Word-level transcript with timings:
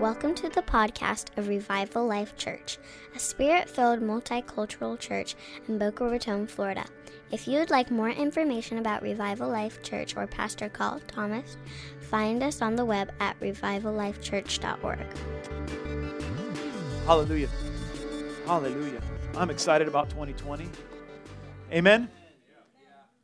Welcome 0.00 0.34
to 0.36 0.48
the 0.48 0.62
podcast 0.62 1.26
of 1.36 1.48
Revival 1.48 2.06
Life 2.06 2.34
Church, 2.38 2.78
a 3.14 3.18
spirit 3.18 3.68
filled 3.68 4.00
multicultural 4.00 4.98
church 4.98 5.34
in 5.68 5.76
Boca 5.76 6.08
Raton, 6.08 6.46
Florida. 6.46 6.86
If 7.30 7.46
you 7.46 7.58
would 7.58 7.68
like 7.68 7.90
more 7.90 8.08
information 8.08 8.78
about 8.78 9.02
Revival 9.02 9.50
Life 9.50 9.82
Church 9.82 10.16
or 10.16 10.26
Pastor 10.26 10.70
Carl 10.70 11.02
Thomas, 11.06 11.58
find 12.00 12.42
us 12.42 12.62
on 12.62 12.76
the 12.76 12.84
web 12.86 13.12
at 13.20 13.38
revivallifechurch.org. 13.40 15.06
Hallelujah. 17.04 17.48
Hallelujah. 18.46 19.02
I'm 19.36 19.50
excited 19.50 19.86
about 19.86 20.08
2020. 20.08 20.66
Amen. 21.72 22.08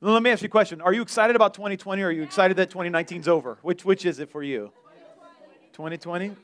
Let 0.03 0.23
me 0.23 0.29
ask 0.29 0.43
you 0.43 0.49
a 0.49 0.51
question. 0.51 0.83
Are 0.83 0.93
you 0.93 1.01
excited 1.01 1.37
about 1.37 1.55
2020 1.55 2.03
or 2.03 2.09
are 2.09 2.13
you 2.13 2.23
excited 2.23 2.59
that 2.59 2.69
2019's 2.69 3.29
over? 3.29 3.57
Which, 3.63 3.87
which 3.87 4.05
is 4.05 4.21
it 4.21 4.29
for 4.29 4.43
you? 4.43 4.73
2020? 5.73 6.37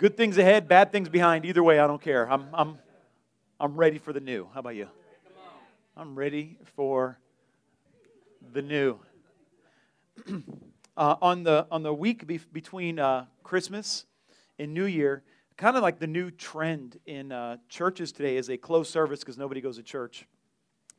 Good 0.00 0.16
things 0.16 0.38
ahead, 0.38 0.66
bad 0.66 0.92
things 0.92 1.10
behind. 1.10 1.44
Either 1.44 1.62
way, 1.62 1.78
I 1.78 1.86
don't 1.86 2.00
care. 2.00 2.24
I'm, 2.24 2.46
I'm, 2.54 2.78
I'm 3.60 3.76
ready 3.76 3.98
for 3.98 4.14
the 4.14 4.20
new. 4.20 4.48
How 4.54 4.60
about 4.60 4.74
you? 4.74 4.88
I'm 5.94 6.18
ready 6.18 6.56
for 6.74 7.18
the 8.54 8.62
new. 8.62 8.98
uh, 10.96 11.16
on, 11.20 11.42
the, 11.42 11.66
on 11.70 11.82
the 11.82 11.92
week 11.92 12.26
be- 12.26 12.40
between 12.50 12.98
uh, 12.98 13.26
Christmas 13.42 14.06
and 14.58 14.72
New 14.72 14.86
Year, 14.86 15.22
kind 15.58 15.76
of 15.76 15.82
like 15.82 15.98
the 15.98 16.06
new 16.06 16.30
trend 16.30 16.98
in 17.04 17.30
uh, 17.30 17.58
churches 17.68 18.10
today 18.10 18.38
is 18.38 18.48
a 18.48 18.56
closed 18.56 18.90
service 18.90 19.20
because 19.20 19.36
nobody 19.36 19.60
goes 19.60 19.76
to 19.76 19.82
church. 19.82 20.24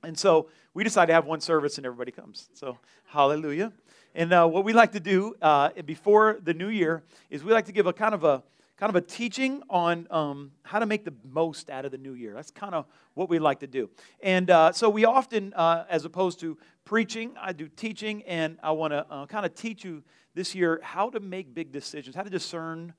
And 0.04 0.16
so 0.16 0.50
we 0.76 0.84
decide 0.84 1.08
to 1.08 1.14
have 1.14 1.26
one 1.26 1.42
service 1.42 1.78
and 1.78 1.88
everybody 1.88 2.12
comes. 2.12 2.50
So, 2.54 2.78
hallelujah. 3.06 3.74
And 4.14 4.32
uh, 4.32 4.46
what 4.46 4.64
we 4.64 4.74
like 4.74 4.92
to 4.92 5.00
do 5.00 5.34
uh, 5.42 5.70
before 5.88 6.38
the 6.44 6.54
new 6.54 6.70
year 6.70 7.02
is 7.32 7.44
we 7.44 7.52
like 7.52 7.66
to 7.66 7.72
give 7.72 7.88
a 7.88 7.94
kind 7.94 8.14
of 8.14 8.24
a 8.24 8.44
kind 8.82 8.90
of 8.90 8.96
a 8.96 9.06
teaching 9.06 9.62
on 9.70 10.08
um, 10.10 10.50
how 10.64 10.80
to 10.80 10.88
make 10.88 11.06
the 11.06 11.14
most 11.24 11.70
out 11.70 11.86
of 11.86 11.92
the 11.92 12.00
new 12.00 12.16
year. 12.16 12.34
That's 12.34 12.50
kind 12.50 12.74
of 12.74 12.88
what 13.14 13.30
we 13.30 13.38
like 13.38 13.60
to 13.60 13.68
do. 13.68 13.92
And 14.24 14.50
uh, 14.50 14.72
so 14.72 14.90
we 14.90 15.06
often, 15.06 15.54
uh, 15.54 15.86
as 15.88 16.04
opposed 16.04 16.40
to 16.40 16.58
preaching, 16.84 17.36
I 17.40 17.54
do 17.54 17.68
teaching, 17.68 18.24
and 18.24 18.58
I 18.64 18.72
want 18.72 18.94
to 18.94 19.06
uh, 19.08 19.28
kind 19.28 19.46
of 19.46 19.54
teach 19.54 19.86
you 19.86 20.02
this 20.34 20.56
year 20.56 20.80
how 20.82 21.12
to 21.12 21.20
make 21.20 21.54
big 21.54 21.72
decisions, 21.72 22.16
how 22.16 22.24
to 22.24 22.30
discern 22.32 22.96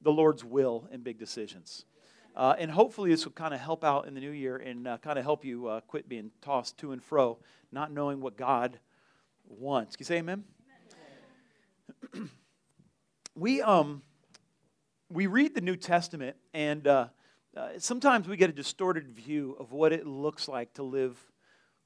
the 0.00 0.10
Lord's 0.10 0.42
will 0.42 0.88
in 0.90 1.02
big 1.02 1.18
decisions. 1.18 1.84
Uh, 2.34 2.54
and 2.58 2.70
hopefully, 2.70 3.10
this 3.10 3.26
will 3.26 3.32
kind 3.32 3.52
of 3.52 3.60
help 3.60 3.84
out 3.84 4.08
in 4.08 4.14
the 4.14 4.20
new 4.20 4.30
year 4.30 4.56
and 4.56 4.88
uh, 4.88 4.96
kind 4.96 5.18
of 5.18 5.24
help 5.26 5.44
you 5.44 5.66
uh, 5.66 5.80
quit 5.80 6.08
being 6.08 6.30
tossed 6.40 6.78
to 6.78 6.92
and 6.92 7.04
fro, 7.04 7.38
not 7.70 7.92
knowing 7.92 8.22
what 8.22 8.38
God 8.38 8.78
wants. 9.46 9.96
Can 9.96 10.04
you 10.04 10.06
say 10.06 10.16
amen? 10.16 10.44
amen. 12.14 12.30
we, 13.34 13.60
um, 13.60 14.00
we 15.08 15.26
read 15.26 15.54
the 15.54 15.60
New 15.60 15.76
Testament, 15.76 16.36
and 16.52 16.86
uh, 16.86 17.08
uh, 17.56 17.68
sometimes 17.78 18.26
we 18.26 18.36
get 18.36 18.50
a 18.50 18.52
distorted 18.52 19.08
view 19.08 19.56
of 19.58 19.72
what 19.72 19.92
it 19.92 20.06
looks 20.06 20.48
like 20.48 20.74
to 20.74 20.82
live 20.82 21.16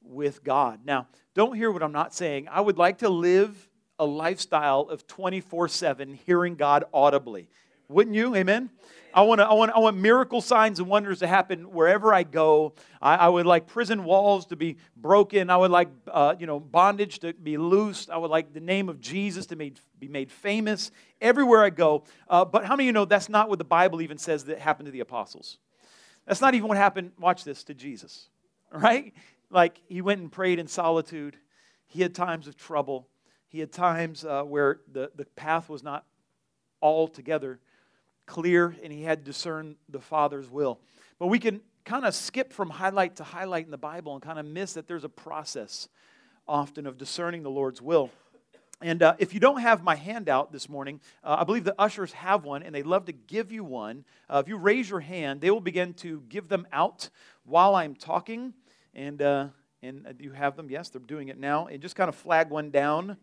with 0.02 0.42
God. 0.42 0.80
Now, 0.84 1.06
don't 1.34 1.54
hear 1.54 1.70
what 1.70 1.82
I'm 1.82 1.92
not 1.92 2.14
saying. 2.14 2.48
I 2.50 2.60
would 2.60 2.78
like 2.78 2.98
to 2.98 3.08
live 3.08 3.68
a 3.98 4.06
lifestyle 4.06 4.82
of 4.82 5.06
24 5.06 5.68
7 5.68 6.14
hearing 6.26 6.54
God 6.54 6.84
audibly. 6.94 7.48
Wouldn't 7.90 8.14
you? 8.14 8.36
Amen? 8.36 8.70
I 9.12 9.22
want, 9.22 9.40
to, 9.40 9.46
I, 9.48 9.52
want, 9.54 9.72
I 9.74 9.80
want 9.80 9.96
miracle 9.96 10.40
signs 10.40 10.78
and 10.78 10.88
wonders 10.88 11.18
to 11.18 11.26
happen 11.26 11.72
wherever 11.72 12.14
I 12.14 12.22
go. 12.22 12.74
I, 13.02 13.16
I 13.16 13.28
would 13.28 13.46
like 13.46 13.66
prison 13.66 14.04
walls 14.04 14.46
to 14.46 14.56
be 14.56 14.76
broken. 14.96 15.50
I 15.50 15.56
would 15.56 15.72
like 15.72 15.88
uh, 16.06 16.36
you 16.38 16.46
know, 16.46 16.60
bondage 16.60 17.18
to 17.18 17.32
be 17.32 17.58
loosed. 17.58 18.08
I 18.08 18.16
would 18.16 18.30
like 18.30 18.52
the 18.52 18.60
name 18.60 18.88
of 18.88 19.00
Jesus 19.00 19.46
to 19.46 19.56
made, 19.56 19.80
be 19.98 20.06
made 20.06 20.30
famous 20.30 20.92
everywhere 21.20 21.64
I 21.64 21.70
go. 21.70 22.04
Uh, 22.28 22.44
but 22.44 22.64
how 22.64 22.76
many 22.76 22.84
of 22.84 22.86
you 22.86 22.92
know 22.92 23.04
that's 23.06 23.28
not 23.28 23.48
what 23.48 23.58
the 23.58 23.64
Bible 23.64 24.00
even 24.00 24.18
says 24.18 24.44
that 24.44 24.60
happened 24.60 24.86
to 24.86 24.92
the 24.92 25.00
apostles? 25.00 25.58
That's 26.26 26.40
not 26.40 26.54
even 26.54 26.68
what 26.68 26.76
happened, 26.76 27.10
watch 27.18 27.42
this, 27.42 27.64
to 27.64 27.74
Jesus, 27.74 28.28
right? 28.70 29.12
Like 29.50 29.80
he 29.88 30.00
went 30.00 30.20
and 30.20 30.30
prayed 30.30 30.60
in 30.60 30.68
solitude. 30.68 31.36
He 31.88 32.02
had 32.02 32.14
times 32.14 32.46
of 32.46 32.56
trouble. 32.56 33.08
He 33.48 33.58
had 33.58 33.72
times 33.72 34.24
uh, 34.24 34.44
where 34.44 34.78
the, 34.92 35.10
the 35.16 35.24
path 35.24 35.68
was 35.68 35.82
not 35.82 36.04
altogether 36.80 37.58
clear 38.30 38.76
and 38.84 38.92
he 38.92 39.02
had 39.02 39.24
discerned 39.24 39.74
the 39.88 40.00
Father's 40.00 40.48
will. 40.48 40.78
But 41.18 41.26
we 41.26 41.40
can 41.40 41.60
kind 41.84 42.06
of 42.06 42.14
skip 42.14 42.52
from 42.52 42.70
highlight 42.70 43.16
to 43.16 43.24
highlight 43.24 43.64
in 43.64 43.72
the 43.72 43.76
Bible 43.76 44.14
and 44.14 44.22
kind 44.22 44.38
of 44.38 44.46
miss 44.46 44.74
that 44.74 44.86
there's 44.86 45.02
a 45.02 45.08
process 45.08 45.88
often 46.46 46.86
of 46.86 46.96
discerning 46.96 47.42
the 47.42 47.50
Lord's 47.50 47.82
will. 47.82 48.08
And 48.80 49.02
uh, 49.02 49.14
if 49.18 49.34
you 49.34 49.40
don't 49.40 49.60
have 49.60 49.82
my 49.82 49.96
handout 49.96 50.52
this 50.52 50.68
morning, 50.68 51.00
uh, 51.24 51.38
I 51.40 51.44
believe 51.44 51.64
the 51.64 51.74
ushers 51.76 52.12
have 52.12 52.44
one 52.44 52.62
and 52.62 52.72
they'd 52.72 52.86
love 52.86 53.06
to 53.06 53.12
give 53.12 53.50
you 53.50 53.64
one. 53.64 54.04
Uh, 54.28 54.40
if 54.44 54.48
you 54.48 54.56
raise 54.56 54.88
your 54.88 55.00
hand, 55.00 55.40
they 55.40 55.50
will 55.50 55.60
begin 55.60 55.92
to 55.94 56.22
give 56.28 56.48
them 56.48 56.68
out 56.72 57.10
while 57.44 57.74
I'm 57.74 57.96
talking. 57.96 58.54
And, 58.94 59.20
uh, 59.20 59.48
and 59.82 60.06
uh, 60.06 60.12
you 60.20 60.30
have 60.30 60.56
them? 60.56 60.70
Yes, 60.70 60.88
they're 60.88 61.00
doing 61.00 61.28
it 61.28 61.38
now. 61.38 61.66
And 61.66 61.82
just 61.82 61.96
kind 61.96 62.08
of 62.08 62.14
flag 62.14 62.48
one 62.48 62.70
down. 62.70 63.16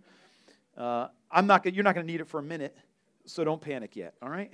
Uh, 0.78 1.08
I'm 1.32 1.48
not, 1.48 1.66
you're 1.74 1.86
not 1.86 1.96
going 1.96 2.06
to 2.06 2.12
need 2.12 2.20
it 2.20 2.28
for 2.28 2.40
a 2.40 2.44
minute, 2.44 2.78
so 3.26 3.46
don't 3.46 3.62
panic 3.62 3.96
yet, 3.96 4.14
all 4.22 4.30
right? 4.30 4.52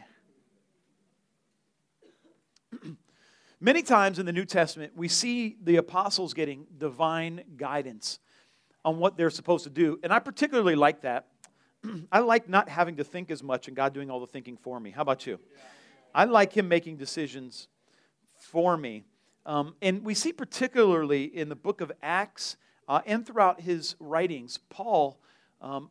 Many 3.63 3.81
times 3.81 4.19
in 4.19 4.25
the 4.25 4.33
New 4.33 4.43
Testament, 4.43 4.91
we 4.93 5.07
see 5.07 5.55
the 5.63 5.77
apostles 5.77 6.33
getting 6.33 6.67
divine 6.77 7.45
guidance 7.55 8.19
on 8.83 8.99
what 8.99 9.15
they're 9.15 9.29
supposed 9.29 9.63
to 9.63 9.69
do. 9.69 10.01
And 10.03 10.11
I 10.11 10.19
particularly 10.19 10.75
like 10.75 11.03
that. 11.03 11.27
I 12.11 12.19
like 12.19 12.49
not 12.49 12.67
having 12.67 12.97
to 12.97 13.05
think 13.05 13.31
as 13.31 13.41
much 13.41 13.69
and 13.69 13.77
God 13.77 13.93
doing 13.93 14.11
all 14.11 14.19
the 14.19 14.27
thinking 14.27 14.57
for 14.57 14.81
me. 14.81 14.91
How 14.91 15.01
about 15.01 15.25
you? 15.25 15.39
I 16.13 16.25
like 16.25 16.51
Him 16.51 16.67
making 16.67 16.97
decisions 16.97 17.69
for 18.35 18.75
me. 18.75 19.05
Um, 19.45 19.75
and 19.81 20.03
we 20.03 20.13
see 20.13 20.33
particularly 20.33 21.23
in 21.23 21.47
the 21.47 21.55
book 21.55 21.79
of 21.79 21.89
Acts 22.01 22.57
uh, 22.89 22.99
and 23.05 23.25
throughout 23.25 23.61
his 23.61 23.95
writings, 23.97 24.59
Paul 24.69 25.21
um, 25.61 25.89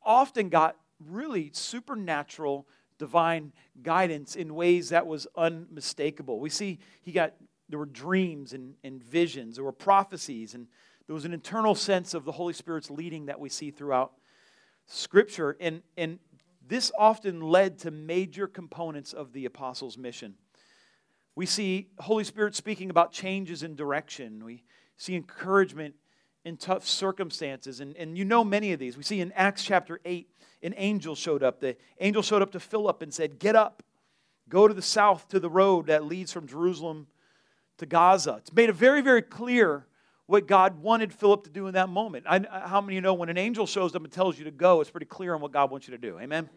often 0.00 0.48
got 0.48 0.76
really 1.04 1.50
supernatural 1.52 2.68
divine 3.00 3.50
guidance 3.82 4.36
in 4.36 4.54
ways 4.54 4.90
that 4.90 5.06
was 5.06 5.26
unmistakable. 5.34 6.38
We 6.38 6.50
see 6.50 6.78
he 7.00 7.12
got, 7.12 7.32
there 7.70 7.78
were 7.78 7.86
dreams 7.86 8.52
and, 8.52 8.74
and 8.84 9.02
visions, 9.02 9.56
there 9.56 9.64
were 9.64 9.72
prophecies, 9.72 10.54
and 10.54 10.66
there 11.06 11.14
was 11.14 11.24
an 11.24 11.32
internal 11.32 11.74
sense 11.74 12.12
of 12.12 12.26
the 12.26 12.32
Holy 12.32 12.52
Spirit's 12.52 12.90
leading 12.90 13.26
that 13.26 13.40
we 13.40 13.48
see 13.48 13.70
throughout 13.70 14.12
Scripture. 14.84 15.56
And, 15.60 15.82
and 15.96 16.18
this 16.68 16.92
often 16.98 17.40
led 17.40 17.78
to 17.78 17.90
major 17.90 18.46
components 18.46 19.14
of 19.14 19.32
the 19.32 19.46
apostles' 19.46 19.96
mission. 19.96 20.34
We 21.34 21.46
see 21.46 21.88
Holy 22.00 22.24
Spirit 22.24 22.54
speaking 22.54 22.90
about 22.90 23.12
changes 23.12 23.62
in 23.62 23.76
direction. 23.76 24.44
We 24.44 24.62
see 24.98 25.16
encouragement 25.16 25.94
in 26.44 26.56
tough 26.56 26.86
circumstances. 26.86 27.80
And, 27.80 27.96
and 27.96 28.16
you 28.16 28.24
know 28.24 28.44
many 28.44 28.72
of 28.72 28.78
these. 28.78 28.96
We 28.96 29.02
see 29.02 29.20
in 29.20 29.32
Acts 29.32 29.64
chapter 29.64 30.00
8, 30.04 30.28
an 30.62 30.74
angel 30.76 31.14
showed 31.14 31.42
up. 31.42 31.60
The 31.60 31.76
angel 32.00 32.22
showed 32.22 32.42
up 32.42 32.52
to 32.52 32.60
Philip 32.60 33.02
and 33.02 33.12
said, 33.12 33.38
Get 33.38 33.56
up, 33.56 33.82
go 34.48 34.68
to 34.68 34.74
the 34.74 34.82
south 34.82 35.28
to 35.28 35.40
the 35.40 35.50
road 35.50 35.86
that 35.86 36.04
leads 36.04 36.32
from 36.32 36.46
Jerusalem 36.46 37.06
to 37.78 37.86
Gaza. 37.86 38.36
It's 38.38 38.52
made 38.52 38.68
it 38.68 38.74
very, 38.74 39.00
very 39.00 39.22
clear 39.22 39.86
what 40.26 40.46
God 40.46 40.80
wanted 40.80 41.12
Philip 41.12 41.44
to 41.44 41.50
do 41.50 41.66
in 41.66 41.74
that 41.74 41.88
moment. 41.88 42.24
I, 42.28 42.46
how 42.66 42.80
many 42.80 42.94
you 42.94 43.00
know 43.00 43.14
when 43.14 43.28
an 43.28 43.38
angel 43.38 43.66
shows 43.66 43.94
up 43.96 44.04
and 44.04 44.12
tells 44.12 44.38
you 44.38 44.44
to 44.44 44.50
go, 44.50 44.80
it's 44.80 44.90
pretty 44.90 45.06
clear 45.06 45.34
on 45.34 45.40
what 45.40 45.52
God 45.52 45.70
wants 45.70 45.88
you 45.88 45.92
to 45.92 45.98
do? 45.98 46.18
Amen? 46.20 46.48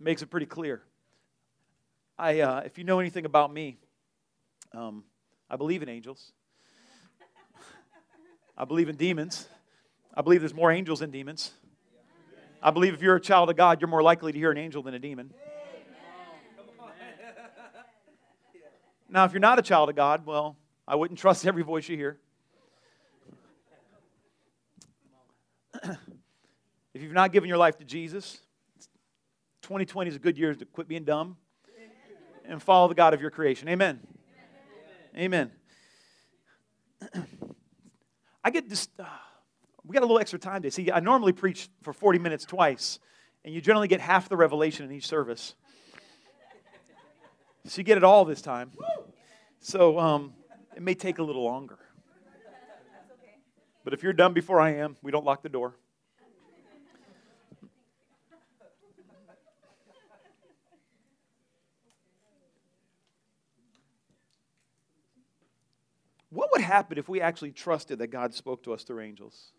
Makes 0.00 0.22
it 0.22 0.30
pretty 0.30 0.46
clear. 0.46 0.82
I, 2.18 2.40
uh, 2.40 2.62
if 2.64 2.76
you 2.76 2.82
know 2.82 2.98
anything 2.98 3.24
about 3.24 3.52
me, 3.52 3.78
um, 4.74 5.04
I 5.52 5.56
believe 5.56 5.82
in 5.82 5.90
angels. 5.90 6.32
I 8.56 8.64
believe 8.64 8.88
in 8.88 8.96
demons. 8.96 9.46
I 10.14 10.22
believe 10.22 10.40
there's 10.40 10.54
more 10.54 10.72
angels 10.72 11.00
than 11.00 11.10
demons. 11.10 11.52
I 12.62 12.70
believe 12.70 12.94
if 12.94 13.02
you're 13.02 13.16
a 13.16 13.20
child 13.20 13.50
of 13.50 13.56
God, 13.56 13.78
you're 13.82 13.88
more 13.88 14.02
likely 14.02 14.32
to 14.32 14.38
hear 14.38 14.50
an 14.50 14.56
angel 14.56 14.82
than 14.82 14.94
a 14.94 14.98
demon. 14.98 15.34
Now, 19.10 19.26
if 19.26 19.32
you're 19.34 19.40
not 19.40 19.58
a 19.58 19.62
child 19.62 19.90
of 19.90 19.94
God, 19.94 20.24
well, 20.24 20.56
I 20.88 20.94
wouldn't 20.94 21.20
trust 21.20 21.46
every 21.46 21.62
voice 21.62 21.86
you 21.86 21.98
hear. 21.98 22.18
if 26.94 27.02
you've 27.02 27.12
not 27.12 27.30
given 27.30 27.46
your 27.46 27.58
life 27.58 27.76
to 27.76 27.84
Jesus, 27.84 28.40
2020 29.60 30.08
is 30.08 30.16
a 30.16 30.18
good 30.18 30.38
year 30.38 30.54
to 30.54 30.64
quit 30.64 30.88
being 30.88 31.04
dumb 31.04 31.36
and 32.46 32.62
follow 32.62 32.88
the 32.88 32.94
God 32.94 33.12
of 33.12 33.20
your 33.20 33.30
creation. 33.30 33.68
Amen. 33.68 34.00
Amen. 35.16 35.52
I 38.44 38.50
get 38.50 38.68
this. 38.68 38.88
Uh, 38.98 39.04
we 39.84 39.92
got 39.92 40.00
a 40.00 40.06
little 40.06 40.18
extra 40.18 40.38
time 40.38 40.62
today. 40.62 40.70
See, 40.70 40.90
I 40.90 41.00
normally 41.00 41.32
preach 41.32 41.68
for 41.82 41.92
40 41.92 42.18
minutes 42.18 42.44
twice, 42.46 42.98
and 43.44 43.52
you 43.52 43.60
generally 43.60 43.88
get 43.88 44.00
half 44.00 44.28
the 44.28 44.36
revelation 44.36 44.86
in 44.86 44.92
each 44.92 45.06
service. 45.06 45.54
So 47.66 47.78
you 47.78 47.84
get 47.84 47.98
it 47.98 48.04
all 48.04 48.24
this 48.24 48.40
time. 48.40 48.72
So 49.60 49.98
um, 49.98 50.32
it 50.74 50.82
may 50.82 50.94
take 50.94 51.18
a 51.18 51.22
little 51.22 51.44
longer. 51.44 51.78
But 53.84 53.92
if 53.92 54.02
you're 54.02 54.12
done 54.12 54.32
before 54.32 54.60
I 54.60 54.76
am, 54.76 54.96
we 55.02 55.12
don't 55.12 55.24
lock 55.24 55.42
the 55.42 55.48
door. 55.48 55.74
What 66.32 66.50
would 66.62 66.72
happen 66.72 66.98
if 66.98 67.08
we 67.08 67.20
actually 67.20 67.52
trusted 67.52 67.98
that 67.98 68.08
God 68.08 68.34
spoke 68.34 68.62
to 68.64 68.72
us 68.72 68.84
through 68.84 69.00
angels? 69.00 69.52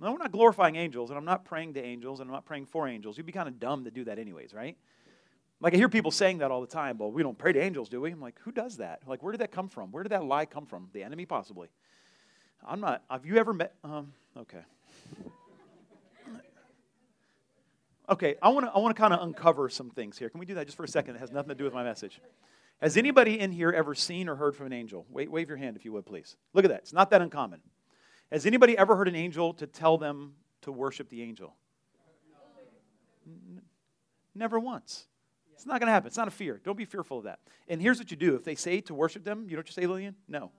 No, 0.00 0.12
we're 0.12 0.18
not 0.18 0.30
glorifying 0.30 0.76
angels, 0.76 1.10
and 1.10 1.18
I'm 1.18 1.24
not 1.24 1.44
praying 1.44 1.74
to 1.74 1.82
angels, 1.82 2.20
and 2.20 2.28
I'm 2.28 2.32
not 2.32 2.44
praying 2.44 2.66
for 2.66 2.86
angels. 2.86 3.16
You'd 3.16 3.26
be 3.26 3.32
kind 3.32 3.48
of 3.48 3.58
dumb 3.58 3.84
to 3.84 3.90
do 3.90 4.04
that, 4.04 4.18
anyways, 4.18 4.54
right? 4.54 4.76
Like 5.60 5.74
I 5.74 5.76
hear 5.76 5.88
people 5.88 6.12
saying 6.12 6.38
that 6.38 6.52
all 6.52 6.60
the 6.60 6.68
time. 6.68 6.98
Well, 6.98 7.10
we 7.10 7.24
don't 7.24 7.36
pray 7.36 7.52
to 7.52 7.60
angels, 7.60 7.88
do 7.88 8.00
we? 8.00 8.12
I'm 8.12 8.20
like, 8.20 8.38
who 8.42 8.52
does 8.52 8.76
that? 8.76 9.00
Like, 9.08 9.24
where 9.24 9.32
did 9.32 9.40
that 9.40 9.50
come 9.50 9.68
from? 9.68 9.90
Where 9.90 10.04
did 10.04 10.12
that 10.12 10.24
lie 10.24 10.46
come 10.46 10.66
from? 10.66 10.88
The 10.92 11.02
enemy, 11.02 11.26
possibly. 11.26 11.68
I'm 12.64 12.80
not. 12.80 13.02
Have 13.10 13.26
you 13.26 13.36
ever 13.38 13.52
met? 13.52 13.74
Um, 13.82 14.12
okay. 14.36 14.62
Okay, 18.10 18.36
I 18.40 18.48
want 18.48 18.66
to 18.66 18.72
I 18.72 18.78
want 18.78 18.96
to 18.96 19.00
kind 19.00 19.12
of 19.12 19.20
uncover 19.20 19.68
some 19.68 19.90
things 19.90 20.16
here. 20.16 20.30
Can 20.30 20.40
we 20.40 20.46
do 20.46 20.54
that 20.54 20.66
just 20.66 20.76
for 20.78 20.84
a 20.84 20.88
second? 20.88 21.16
It 21.16 21.18
has 21.18 21.30
nothing 21.30 21.50
to 21.50 21.54
do 21.54 21.64
with 21.64 21.74
my 21.74 21.84
message. 21.84 22.20
Has 22.80 22.96
anybody 22.96 23.40
in 23.40 23.50
here 23.50 23.70
ever 23.70 23.94
seen 23.94 24.28
or 24.28 24.36
heard 24.36 24.54
from 24.54 24.66
an 24.66 24.72
angel? 24.72 25.04
Wait, 25.10 25.30
wave 25.30 25.48
your 25.48 25.58
hand 25.58 25.76
if 25.76 25.84
you 25.84 25.92
would, 25.92 26.06
please. 26.06 26.36
Look 26.52 26.64
at 26.64 26.70
that. 26.70 26.80
It's 26.80 26.92
not 26.92 27.10
that 27.10 27.20
uncommon. 27.20 27.60
Has 28.30 28.46
anybody 28.46 28.78
ever 28.78 28.94
heard 28.94 29.08
an 29.08 29.16
angel 29.16 29.54
to 29.54 29.66
tell 29.66 29.98
them 29.98 30.34
to 30.62 30.70
worship 30.70 31.08
the 31.08 31.22
angel? 31.22 31.56
Never 34.34 34.60
once. 34.60 35.06
It's 35.54 35.66
not 35.66 35.80
going 35.80 35.88
to 35.88 35.92
happen. 35.92 36.06
It's 36.06 36.16
not 36.16 36.28
a 36.28 36.32
fear. 36.32 36.60
Don't 36.62 36.78
be 36.78 36.84
fearful 36.84 37.18
of 37.18 37.24
that. 37.24 37.40
And 37.66 37.82
here's 37.82 37.98
what 37.98 38.12
you 38.12 38.16
do 38.16 38.36
if 38.36 38.44
they 38.44 38.54
say 38.54 38.80
to 38.82 38.94
worship 38.94 39.24
them, 39.24 39.46
you 39.48 39.56
know 39.56 39.60
what 39.60 39.66
you 39.66 39.72
say, 39.72 39.86
Lillian? 39.86 40.14
No. 40.28 40.52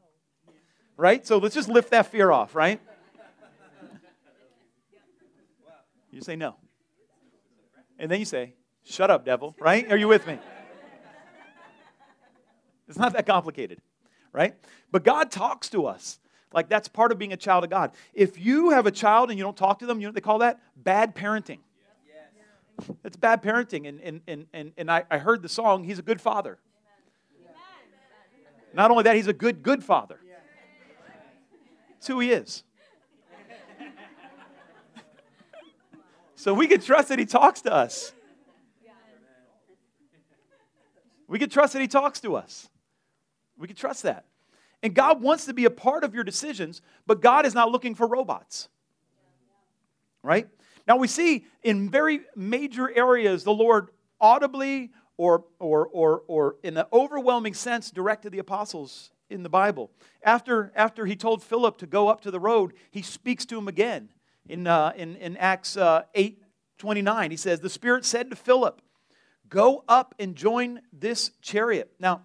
Right? 0.98 1.26
So 1.26 1.38
let's 1.38 1.56
just 1.56 1.70
lift 1.70 1.92
that 1.92 2.08
fear 2.08 2.32
off, 2.32 2.54
right? 2.54 2.82
You 6.12 6.22
say 6.22 6.36
no. 6.36 6.56
And 7.98 8.12
then 8.12 8.20
you 8.20 8.26
say, 8.26 8.56
shut 8.84 9.10
up, 9.10 9.24
devil, 9.24 9.56
right? 9.60 9.90
Are 9.90 9.98
you 9.98 10.08
with 10.10 10.28
me? 10.28 10.38
It's 12.90 12.98
not 12.98 13.14
that 13.14 13.26
complicated, 13.26 13.80
right? 14.34 14.56
But 14.92 15.04
God 15.04 15.32
talks 15.32 15.70
to 15.70 15.86
us. 15.86 16.20
Like 16.52 16.68
that's 16.68 16.88
part 16.88 17.12
of 17.12 17.20
being 17.20 17.34
a 17.34 17.38
child 17.38 17.64
of 17.64 17.70
God. 17.70 17.92
If 18.14 18.40
you 18.40 18.72
have 18.72 18.88
a 18.88 18.92
child 18.92 19.30
and 19.30 19.38
you 19.38 19.44
don't 19.44 19.56
talk 19.56 19.80
to 19.80 19.86
them, 19.86 20.02
you 20.02 20.08
know 20.08 20.12
they 20.12 20.22
call 20.22 20.40
that? 20.40 20.60
Bad 20.76 21.16
parenting. 21.16 21.60
It's 23.04 23.18
bad 23.18 23.44
parenting. 23.44 23.88
And, 23.88 24.02
and, 24.02 24.22
and, 24.28 24.46
and, 24.54 24.72
and 24.78 24.92
I, 24.92 25.04
I 25.12 25.18
heard 25.18 25.42
the 25.42 25.50
song, 25.50 25.84
He's 25.84 26.00
a 26.00 26.02
Good 26.02 26.20
Father. 26.20 26.58
Not 28.74 28.92
only 28.92 29.04
that, 29.04 29.16
He's 29.16 29.28
a 29.28 29.34
good, 29.34 29.64
good 29.64 29.84
Father. 29.84 30.20
That's 31.92 32.08
who 32.08 32.20
He 32.20 32.32
is. 32.32 32.64
So 36.36 36.54
we 36.54 36.68
can 36.68 36.80
trust 36.80 37.10
that 37.10 37.20
He 37.20 37.26
talks 37.26 37.62
to 37.64 37.74
us. 37.74 38.14
We 41.28 41.38
can 41.38 41.50
trust 41.50 41.74
that 41.74 41.82
He 41.82 41.88
talks 41.88 42.22
to 42.22 42.36
us. 42.36 42.70
We 43.60 43.68
can 43.68 43.76
trust 43.76 44.04
that. 44.04 44.26
And 44.82 44.96
God 44.96 45.22
wants 45.22 45.46
to 45.46 45.54
be 45.54 45.66
a 45.66 45.70
part 45.70 46.04
of 46.04 46.16
your 46.16 46.24
decisions, 46.24 46.82
but 47.06 47.22
God 47.22 47.46
is 47.46 47.54
not 47.54 47.70
looking 47.70 47.94
for 47.94 48.08
robots. 48.08 48.70
Right? 50.24 50.48
Now 50.88 50.98
we 50.98 51.08
see 51.08 51.46
in 51.62 51.90
very 51.90 52.22
major 52.36 52.90
areas 52.90 53.44
the 53.44 53.54
Lord 53.54 53.90
audibly 54.20 54.92
or, 55.18 55.44
or, 55.60 55.88
or, 55.88 56.24
or 56.28 56.56
in 56.64 56.78
an 56.78 56.86
overwhelming 56.94 57.54
sense 57.54 57.92
directed 57.92 58.32
the 58.32 58.40
apostles 58.40 59.12
in 59.30 59.44
the 59.44 59.50
Bible. 59.50 59.92
After, 60.24 60.72
after 60.76 61.06
he 61.06 61.16
told 61.16 61.44
Philip 61.44 61.78
to 61.80 61.86
go 61.86 62.08
up 62.08 62.22
to 62.22 62.32
the 62.32 62.40
road, 62.40 62.74
he 62.90 63.02
speaks 63.02 63.46
to 63.48 63.58
him 63.58 63.68
again 63.68 64.10
in, 64.48 64.66
uh, 64.66 64.94
in, 64.96 65.16
in 65.18 65.38
Acts 65.38 65.78
uh, 65.78 66.04
8 66.16 66.42
29. 66.78 67.32
He 67.32 67.38
says, 67.38 67.60
The 67.60 67.70
Spirit 67.70 68.06
said 68.06 68.30
to 68.30 68.36
Philip, 68.38 68.82
Go 69.50 69.84
up 69.88 70.16
and 70.18 70.36
join 70.36 70.82
this 70.94 71.32
chariot. 71.42 71.92
Now, 72.00 72.22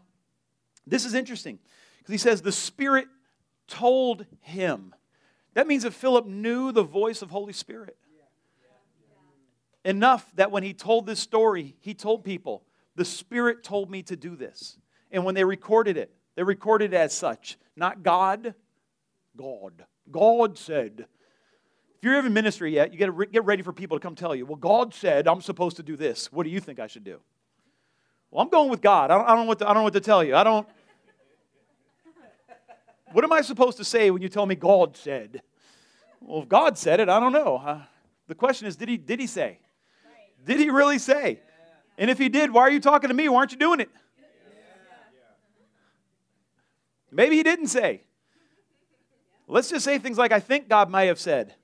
this 0.87 1.05
is 1.05 1.15
interesting 1.15 1.59
because 1.99 2.13
he 2.13 2.19
says, 2.19 2.43
The 2.43 2.53
Spirit 2.53 3.07
told 3.67 4.27
him. 4.41 4.95
That 5.55 5.67
means 5.67 5.85
that 5.85 5.93
Philip 5.93 6.27
knew 6.27 6.73
the 6.73 6.83
voice 6.83 7.23
of 7.23 7.31
Holy 7.31 7.53
Spirit. 7.53 7.97
Enough 9.85 10.31
that 10.37 10.51
when 10.51 10.63
he 10.63 10.73
told 10.73 11.07
this 11.07 11.21
story, 11.21 11.77
he 11.81 11.95
told 11.95 12.25
people, 12.25 12.65
The 12.97 13.05
Spirit 13.05 13.63
told 13.63 13.91
me 13.91 14.03
to 14.05 14.17
do 14.17 14.35
this. 14.35 14.79
And 15.11 15.25
when 15.25 15.35
they 15.35 15.45
recorded 15.45 15.97
it, 15.97 16.15
they 16.35 16.43
recorded 16.43 16.93
it 16.93 16.97
as 16.97 17.13
such. 17.13 17.57
Not 17.77 18.03
God, 18.03 18.55
God. 19.37 19.85
God 20.11 20.59
said. 20.59 21.07
If 21.97 22.05
you're 22.05 22.19
in 22.19 22.33
ministry 22.33 22.75
yet, 22.75 22.93
you 22.93 22.99
got 22.99 23.07
to 23.07 23.27
get 23.27 23.45
ready 23.45 23.63
for 23.63 23.73
people 23.73 23.99
to 23.99 24.03
come 24.03 24.15
tell 24.15 24.35
you, 24.35 24.45
Well, 24.45 24.57
God 24.57 24.93
said 24.93 25.29
I'm 25.29 25.41
supposed 25.41 25.77
to 25.77 25.83
do 25.83 25.97
this. 25.97 26.31
What 26.33 26.45
do 26.45 26.51
you 26.51 26.61
think 26.61 26.79
I 26.79 26.87
should 26.87 27.05
do? 27.05 27.21
Well, 28.35 28.43
I'm 28.43 28.51
going 28.51 28.69
with 28.69 28.81
God. 28.81 29.13
I 29.13 29.17
don't, 29.17 29.27
I 29.27 29.29
don't, 29.29 29.39
know, 29.39 29.45
what 29.45 29.59
to, 29.61 29.65
I 29.65 29.69
don't 29.69 29.77
know 29.77 29.85
what 29.85 29.93
to 29.93 30.01
tell 30.01 30.25
you. 30.25 30.35
I 30.35 30.43
don't. 30.43 30.67
What 33.13 33.23
am 33.23 33.33
I 33.33 33.43
supposed 33.43 33.77
to 33.77 33.85
say 33.85 34.11
when 34.11 34.23
you 34.23 34.29
tell 34.29 34.45
me 34.45 34.57
God 34.57 34.97
said? 34.97 35.41
Well, 36.21 36.43
if 36.43 36.49
God 36.49 36.77
said 36.77 36.99
it, 36.99 37.09
I 37.09 37.21
don't 37.21 37.31
know. 37.31 37.59
Uh, 37.65 37.83
the 38.27 38.35
question 38.35 38.67
is, 38.67 38.75
did 38.75 38.89
he, 38.89 38.97
did 38.97 39.21
he 39.21 39.29
say? 39.29 39.61
Did 40.45 40.59
he 40.59 40.69
really 40.69 40.99
say? 40.99 41.39
And 41.97 42.11
if 42.11 42.19
he 42.19 42.29
did, 42.29 42.53
why 42.53 42.63
are 42.63 42.73
you 42.73 42.81
talking 42.81 43.07
to 43.07 43.15
me? 43.15 43.29
Why 43.29 43.37
aren't 43.37 43.53
you 43.53 43.59
doing 43.59 43.79
it? 43.79 43.91
Maybe 47.13 47.37
he 47.37 47.45
didn't 47.45 47.69
say. 47.69 48.03
Let's 49.47 49.71
just 49.71 49.85
say 49.85 50.01
things 50.01 50.19
like, 50.19 50.33
I 50.33 50.41
think 50.41 50.69
God 50.69 50.91
may 50.91 51.07
have 51.07 51.21
said. 51.21 51.55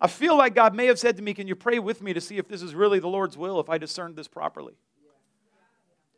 I 0.00 0.06
feel 0.06 0.36
like 0.36 0.54
God 0.54 0.72
may 0.72 0.86
have 0.86 1.00
said 1.00 1.16
to 1.16 1.22
me, 1.22 1.34
Can 1.34 1.48
you 1.48 1.56
pray 1.56 1.80
with 1.80 2.00
me 2.00 2.12
to 2.12 2.20
see 2.20 2.38
if 2.38 2.46
this 2.46 2.62
is 2.62 2.76
really 2.76 3.00
the 3.00 3.08
Lord's 3.08 3.36
will, 3.36 3.58
if 3.58 3.68
I 3.68 3.76
discerned 3.76 4.14
this 4.14 4.28
properly? 4.28 4.74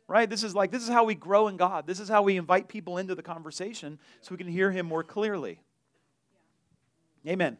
Right? 0.07 0.29
This 0.29 0.43
is 0.43 0.53
like, 0.53 0.71
this 0.71 0.83
is 0.83 0.89
how 0.89 1.03
we 1.03 1.15
grow 1.15 1.47
in 1.47 1.57
God. 1.57 1.87
This 1.87 1.99
is 1.99 2.07
how 2.07 2.21
we 2.21 2.37
invite 2.37 2.67
people 2.67 2.97
into 2.97 3.15
the 3.15 3.23
conversation 3.23 3.99
so 4.21 4.29
we 4.31 4.37
can 4.37 4.47
hear 4.47 4.71
Him 4.71 4.85
more 4.85 5.03
clearly. 5.03 5.59
Amen. 7.27 7.57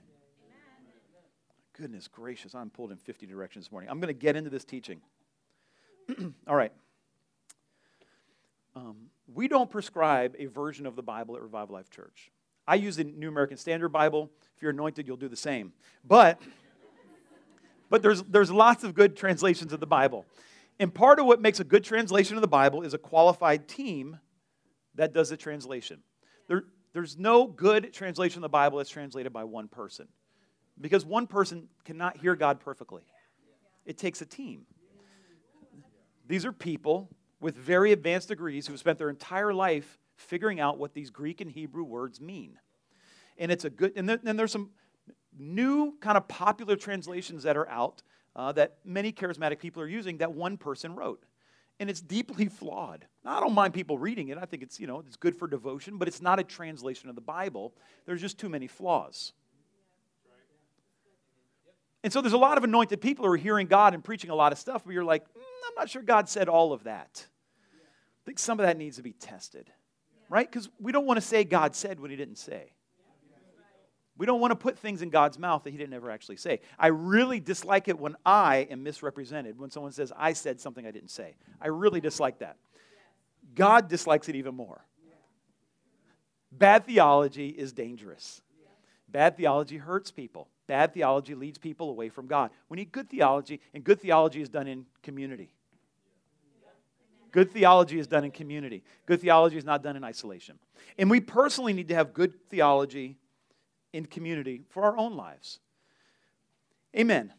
Goodness 1.74 2.08
gracious, 2.08 2.56
I'm 2.56 2.70
pulled 2.70 2.92
in 2.92 2.98
50 2.98 3.26
directions 3.26 3.66
this 3.66 3.72
morning. 3.72 3.90
I'm 3.90 4.00
going 4.00 4.14
to 4.14 4.20
get 4.20 4.36
into 4.36 4.50
this 4.50 4.64
teaching. 4.64 5.02
All 6.48 6.56
right. 6.56 6.72
Um, 8.76 9.08
we 9.34 9.48
don't 9.48 9.70
prescribe 9.70 10.36
a 10.38 10.46
version 10.46 10.86
of 10.86 10.96
the 10.96 11.02
Bible 11.02 11.36
at 11.36 11.42
Revival 11.42 11.76
Life 11.76 11.90
Church. 11.90 12.32
I 12.68 12.76
use 12.76 12.96
the 12.96 13.04
New 13.04 13.28
American 13.28 13.58
Standard 13.58 13.90
Bible. 13.90 14.30
If 14.56 14.62
you're 14.62 14.72
anointed, 14.72 15.08
you'll 15.08 15.18
do 15.18 15.28
the 15.28 15.36
same. 15.36 15.74
But, 16.04 16.40
but 17.90 18.02
there's, 18.02 18.24
there's 18.24 18.52
lots 18.52 18.84
of 18.84 18.94
good 18.94 19.16
translations 19.16 19.74
of 19.74 19.80
the 19.80 19.88
Bible. 19.88 20.26
And 20.80 20.94
part 20.94 21.20
of 21.20 21.26
what 21.26 21.42
makes 21.42 21.60
a 21.60 21.64
good 21.64 21.84
translation 21.84 22.36
of 22.36 22.42
the 22.42 22.48
Bible 22.48 22.82
is 22.82 22.94
a 22.94 22.98
qualified 22.98 23.68
team 23.68 24.20
that 24.96 25.14
does 25.14 25.30
the 25.30 25.38
translation. 25.38 26.02
There, 26.48 26.64
there's 26.94 27.18
no 27.18 27.48
good 27.48 27.94
translation 27.94 28.40
of 28.40 28.44
the 28.44 28.50
Bible 28.50 28.80
that's 28.80 28.90
translated 28.90 29.32
by 29.32 29.44
one 29.44 29.68
person 29.68 30.08
because 30.80 31.06
one 31.06 31.28
person 31.28 31.70
cannot 31.86 32.18
hear 32.18 32.36
God 32.36 32.60
perfectly. 32.60 33.04
It 33.86 33.98
takes 33.98 34.22
a 34.22 34.26
team. 34.26 34.66
These 36.28 36.46
are 36.46 36.52
people 36.52 37.10
with 37.40 37.56
very 37.56 37.92
advanced 37.92 38.30
degrees 38.30 38.68
who 38.68 38.76
spent 38.78 38.98
their 38.98 39.10
entire 39.10 39.54
life 39.54 40.00
figuring 40.16 40.60
out 40.60 40.78
what 40.78 40.94
these 40.94 41.10
Greek 41.10 41.42
and 41.42 41.52
Hebrew 41.52 41.84
words 41.84 42.20
mean. 42.20 42.58
And 43.38 43.52
it's 43.52 43.66
a 43.66 43.70
good, 43.70 43.94
and 43.96 44.10
then 44.10 44.36
there's 44.38 44.52
some 44.52 44.72
new 45.38 45.96
kind 46.00 46.18
of 46.18 46.28
popular 46.28 46.76
translations 46.76 47.44
that 47.44 47.58
are 47.58 47.70
out 47.70 48.02
uh, 48.36 48.52
that 48.54 48.78
many 48.84 49.12
charismatic 49.12 49.60
people 49.60 49.82
are 49.82 49.88
using 49.88 50.18
that 50.18 50.34
one 50.34 50.58
person 50.58 50.96
wrote. 50.96 51.24
And 51.80 51.90
it's 51.90 52.02
deeply 52.02 52.46
flawed. 52.50 53.06
Now, 53.24 53.38
I 53.38 53.40
don't 53.40 53.54
mind 53.54 53.74
people 53.74 53.98
reading 53.98 54.30
it. 54.30 54.38
I 54.38 54.46
think 54.46 54.64
it's, 54.64 54.80
you 54.80 54.88
know, 54.88 55.04
it's 55.06 55.18
good 55.18 55.36
for 55.36 55.48
devotion, 55.48 55.98
but 55.98 56.08
it's 56.08 56.22
not 56.22 56.40
a 56.40 56.44
translation 56.44 57.10
of 57.10 57.16
the 57.16 57.22
Bible. 57.22 57.74
There's 58.06 58.22
just 58.22 58.38
too 58.38 58.50
many 58.50 58.68
flaws. 58.68 59.34
And 62.04 62.14
so 62.14 62.22
there's 62.22 62.34
a 62.34 62.38
lot 62.38 62.60
of 62.60 62.64
anointed 62.64 63.02
people 63.02 63.26
who 63.26 63.32
are 63.32 63.38
hearing 63.38 63.66
God 63.66 63.96
and 63.96 64.04
preaching 64.04 64.30
a 64.30 64.36
lot 64.36 64.52
of 64.52 64.60
stuff, 64.60 64.84
but 64.86 64.94
you're 64.94 65.04
like, 65.04 65.24
mm, 65.24 65.42
I'm 65.68 65.74
not 65.76 65.90
sure 65.90 66.04
God 66.04 66.30
said 66.30 66.48
all 66.48 66.72
of 66.72 66.84
that. 66.84 67.26
I 67.26 68.22
think 68.26 68.38
some 68.38 68.60
of 68.60 68.66
that 68.66 68.78
needs 68.78 68.98
to 68.98 69.02
be 69.02 69.14
tested, 69.14 69.72
right? 70.30 70.48
Because 70.48 70.70
we 70.80 70.92
don't 70.92 71.08
want 71.08 71.18
to 71.18 71.22
say 71.22 71.44
God 71.44 71.76
said 71.76 72.00
what 72.00 72.12
he 72.12 72.16
didn't 72.16 72.38
say. 72.38 72.75
We 74.18 74.26
don't 74.26 74.40
want 74.40 74.52
to 74.52 74.56
put 74.56 74.80
things 74.80 75.02
in 75.02 75.10
God's 75.10 75.38
mouth 75.38 75.64
that 75.64 75.72
he 75.72 75.78
didn't 75.78 75.94
ever 75.94 76.10
actually 76.10 76.38
say. 76.38 76.62
I 76.80 76.88
really 76.88 77.40
dislike 77.40 77.88
it 77.88 78.00
when 78.00 78.16
I 78.26 78.68
am 78.70 78.82
misrepresented, 78.82 79.60
when 79.60 79.70
someone 79.70 79.92
says, 79.92 80.14
I 80.18 80.34
said 80.34 80.62
something 80.62 80.88
I 80.88 80.92
didn't 80.92 81.12
say. 81.12 81.36
I 81.60 81.68
really 81.68 82.00
dislike 82.00 82.40
that. 82.40 82.56
God 83.54 83.90
dislikes 83.90 84.30
it 84.30 84.36
even 84.36 84.56
more. 84.56 84.86
Bad 86.52 86.86
theology 86.86 87.50
is 87.50 87.74
dangerous. 87.74 88.42
Bad 89.10 89.36
theology 89.36 89.78
hurts 89.78 90.12
people. 90.12 90.48
Bad 90.68 90.94
theology 90.94 91.36
leads 91.36 91.58
people 91.58 91.90
away 91.90 92.10
from 92.10 92.28
God. 92.28 92.52
We 92.70 92.78
need 92.78 92.92
good 92.92 93.10
theology, 93.10 93.60
and 93.74 93.84
good 93.84 94.00
theology 94.00 94.42
is 94.42 94.50
done 94.50 94.68
in 94.68 94.86
community. 95.04 95.54
Good 97.32 97.52
theology 97.52 98.00
is 98.00 98.08
done 98.08 98.24
in 98.24 98.32
community. 98.32 98.82
Good 99.06 99.20
theology 99.20 99.58
is 99.58 99.66
not 99.66 99.84
done 99.84 99.98
in 99.98 100.06
isolation. 100.06 100.58
And 100.98 101.10
we 101.10 101.20
personally 101.20 101.74
need 101.74 101.90
to 101.90 101.96
have 101.96 102.14
good 102.14 102.34
theology 102.50 103.18
in 103.96 104.06
community 104.06 104.62
for 104.70 104.84
our 104.84 104.98
own 104.98 105.16
lives. 105.16 105.60
Amen. 106.96 107.34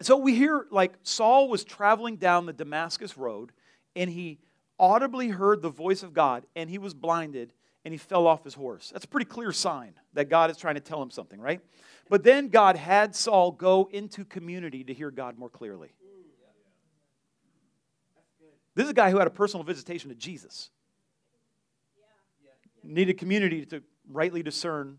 So 0.00 0.16
we 0.16 0.34
hear 0.34 0.66
like 0.70 0.92
Saul 1.02 1.48
was 1.48 1.64
traveling 1.64 2.16
down 2.16 2.46
the 2.46 2.52
Damascus 2.52 3.18
road 3.18 3.50
and 3.96 4.08
he 4.08 4.38
audibly 4.78 5.28
heard 5.28 5.62
the 5.62 5.70
voice 5.70 6.02
of 6.02 6.12
God, 6.12 6.44
and 6.54 6.68
he 6.68 6.76
was 6.76 6.92
blinded, 6.92 7.54
and 7.84 7.94
he 7.94 7.98
fell 7.98 8.26
off 8.26 8.44
his 8.44 8.52
horse. 8.52 8.90
That's 8.92 9.06
a 9.06 9.08
pretty 9.08 9.24
clear 9.24 9.50
sign 9.52 9.94
that 10.12 10.28
God 10.28 10.50
is 10.50 10.58
trying 10.58 10.74
to 10.74 10.82
tell 10.82 11.00
him 11.00 11.10
something, 11.10 11.40
right? 11.40 11.62
But 12.10 12.22
then 12.22 12.48
God 12.48 12.76
had 12.76 13.16
Saul 13.16 13.52
go 13.52 13.88
into 13.90 14.26
community 14.26 14.84
to 14.84 14.92
hear 14.92 15.10
God 15.10 15.38
more 15.38 15.48
clearly. 15.48 15.94
This 18.74 18.84
is 18.84 18.90
a 18.90 18.94
guy 18.94 19.10
who 19.10 19.16
had 19.16 19.26
a 19.26 19.30
personal 19.30 19.64
visitation 19.64 20.10
to 20.10 20.14
Jesus. 20.14 20.68
Needed 22.84 23.16
community 23.16 23.64
to 23.64 23.82
rightly 24.12 24.42
discern 24.42 24.98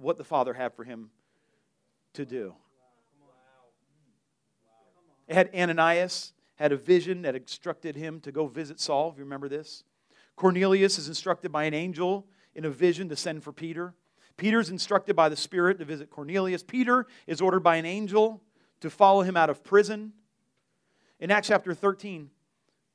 what 0.00 0.16
the 0.16 0.24
Father 0.24 0.54
had 0.54 0.74
for 0.74 0.84
him 0.84 1.10
to 2.14 2.24
do. 2.24 2.54
It 5.28 5.34
had 5.34 5.50
Ananias 5.54 6.32
had 6.56 6.72
a 6.72 6.76
vision 6.76 7.22
that 7.22 7.36
instructed 7.36 7.96
him 7.96 8.20
to 8.20 8.32
go 8.32 8.46
visit 8.46 8.80
Saul. 8.80 9.10
If 9.10 9.18
you 9.18 9.24
remember 9.24 9.48
this, 9.48 9.84
Cornelius 10.36 10.98
is 10.98 11.08
instructed 11.08 11.52
by 11.52 11.64
an 11.64 11.74
angel 11.74 12.26
in 12.54 12.64
a 12.64 12.70
vision 12.70 13.08
to 13.10 13.16
send 13.16 13.44
for 13.44 13.52
Peter. 13.52 13.94
Peter's 14.36 14.70
instructed 14.70 15.14
by 15.14 15.28
the 15.28 15.36
Spirit 15.36 15.78
to 15.78 15.84
visit 15.84 16.10
Cornelius. 16.10 16.62
Peter 16.62 17.06
is 17.26 17.40
ordered 17.40 17.60
by 17.60 17.76
an 17.76 17.84
angel 17.84 18.42
to 18.80 18.90
follow 18.90 19.22
him 19.22 19.36
out 19.36 19.50
of 19.50 19.62
prison. 19.62 20.12
In 21.20 21.30
Acts 21.30 21.48
chapter 21.48 21.74
13, 21.74 22.30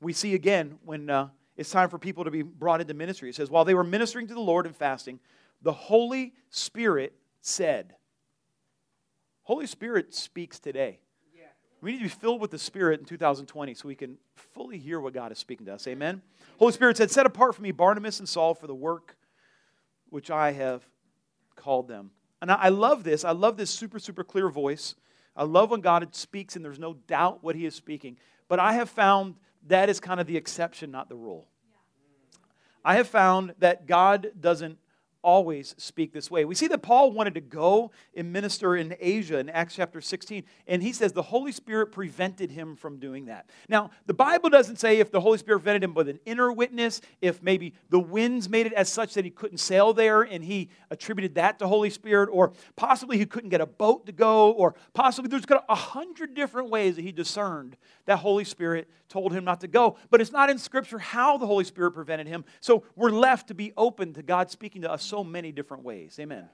we 0.02 0.12
see 0.12 0.34
again 0.34 0.80
when 0.84 1.10
uh, 1.10 1.30
it's 1.56 1.70
time 1.70 1.90
for 1.90 2.00
people 2.00 2.24
to 2.24 2.32
be 2.32 2.42
brought 2.42 2.82
into 2.82 2.94
ministry. 2.94 3.30
It 3.30 3.36
says, 3.36 3.50
While 3.50 3.64
they 3.64 3.76
were 3.76 3.84
ministering 3.84 4.28
to 4.28 4.34
the 4.34 4.42
Lord 4.42 4.66
and 4.66 4.76
fasting, 4.76 5.20
the 5.62 5.74
Holy 5.74 6.34
Spirit 6.50 7.14
said, 7.42 7.96
Holy 9.44 9.68
Spirit 9.68 10.14
speaks 10.14 10.60
today. 10.60 11.00
We 11.82 11.92
need 11.92 11.98
to 12.00 12.04
be 12.06 12.10
filled 12.10 12.42
with 12.42 12.50
the 12.50 12.58
Spirit 12.58 13.00
in 13.00 13.06
2020 13.06 13.76
so 13.76 13.88
we 13.88 13.94
can 13.94 14.18
fully 14.36 14.80
hear 14.80 15.00
what 15.00 15.14
God 15.14 15.32
is 15.32 15.38
speaking 15.38 15.68
to 15.68 15.74
us. 15.76 15.86
Amen. 15.88 16.24
Holy 16.58 16.72
Spirit 16.72 16.98
said, 16.98 17.12
Set 17.12 17.28
apart 17.28 17.54
for 17.54 17.62
me 17.62 17.72
Barnabas 17.72 18.18
and 18.18 18.28
Saul 18.28 18.56
for 18.56 18.66
the 18.66 18.74
work 18.74 19.16
which 20.10 20.32
I 20.32 20.52
have 20.54 20.84
called 21.56 21.88
them. 21.88 22.10
And 22.42 22.52
I 22.52 22.70
love 22.70 23.04
this. 23.04 23.24
I 23.24 23.34
love 23.34 23.56
this 23.58 23.70
super, 23.70 24.00
super 24.00 24.24
clear 24.24 24.50
voice. 24.50 24.96
I 25.36 25.44
love 25.44 25.70
when 25.70 25.82
God 25.82 26.16
speaks 26.16 26.56
and 26.56 26.66
there's 26.66 26.80
no 26.80 26.94
doubt 26.94 27.44
what 27.44 27.56
he 27.56 27.68
is 27.68 27.76
speaking. 27.76 28.18
But 28.48 28.60
I 28.60 28.74
have 28.74 28.90
found 28.90 29.36
that 29.68 29.88
is 29.88 30.00
kind 30.00 30.20
of 30.20 30.26
the 30.26 30.38
exception, 30.38 30.90
not 30.90 31.08
the 31.08 31.16
rule. 31.16 31.48
I 32.84 32.96
have 32.96 33.08
found 33.08 33.54
that 33.60 33.86
God 33.86 34.32
doesn't 34.40 34.80
always 35.26 35.74
speak 35.80 36.14
this 36.14 36.30
way. 36.30 36.46
We 36.46 36.54
see 36.54 36.68
that 36.68 36.84
Paul 36.84 37.12
wanted 37.12 37.34
to 37.34 37.42
go 37.42 37.90
and 38.16 38.32
minister 38.32 38.76
in 38.76 38.96
Asia 39.00 39.40
in 39.40 39.50
Acts 39.50 39.76
chapter 39.76 40.00
16, 40.00 40.44
and 40.68 40.84
he 40.84 40.94
says 40.94 41.14
the 41.14 41.24
Holy 41.24 41.52
Spirit 41.52 41.88
prevented 41.88 42.52
him 42.52 42.76
from 42.76 43.00
doing 43.00 43.26
that. 43.26 43.50
Now, 43.68 43.90
the 44.06 44.14
Bible 44.14 44.52
doesn't 44.52 44.78
say 44.78 45.00
if 45.00 45.10
the 45.10 45.20
Holy 45.20 45.40
Spirit 45.40 45.60
prevented 45.62 45.84
him 45.84 45.96
with 45.96 46.08
an 46.08 46.20
inner 46.26 46.52
witness, 46.52 47.02
if 47.22 47.42
maybe 47.42 47.74
the 47.90 48.00
winds 48.00 48.48
made 48.48 48.68
it 48.68 48.74
as 48.74 48.88
such 48.88 49.16
that 49.16 49.26
he 49.26 49.32
couldn't 49.32 49.58
sail 49.58 49.94
there 49.94 50.22
and 50.22 50.44
he 50.44 50.70
attributed 50.92 51.36
that 51.36 51.58
to 51.58 51.68
Holy 51.68 51.90
Spirit, 51.90 52.30
or 52.32 52.54
possibly 52.76 53.18
he 53.18 53.26
couldn't 53.26 53.50
get 53.50 53.62
a 53.62 53.66
boat 53.66 54.06
to 54.06 54.12
go, 54.12 54.52
or 54.52 54.76
possibly 54.94 55.28
there's 55.28 55.46
a 55.68 55.76
hundred 55.76 56.36
different 56.36 56.70
ways 56.70 56.98
that 56.98 57.02
he 57.02 57.12
discerned 57.12 57.78
that 58.06 58.18
Holy 58.18 58.44
Spirit 58.44 58.88
told 59.10 59.34
him 59.34 59.44
not 59.44 59.62
to 59.62 59.68
go. 59.68 59.98
But 60.12 60.22
it's 60.22 60.32
not 60.32 60.50
in 60.50 60.60
Scripture 60.60 61.00
how 61.00 61.38
the 61.38 61.48
Holy 61.48 61.64
Spirit 61.64 61.92
prevented 61.92 62.28
him. 62.28 62.46
So 62.60 62.84
we're 62.96 63.10
left 63.10 63.48
to 63.48 63.54
be 63.56 63.74
open 63.76 64.14
to 64.14 64.24
God 64.24 64.52
speaking 64.52 64.82
to 64.84 64.92
us 64.92 65.04
so 65.16 65.24
many 65.24 65.54
different 65.54 65.86
ways. 65.86 66.18
Amen. 66.20 66.50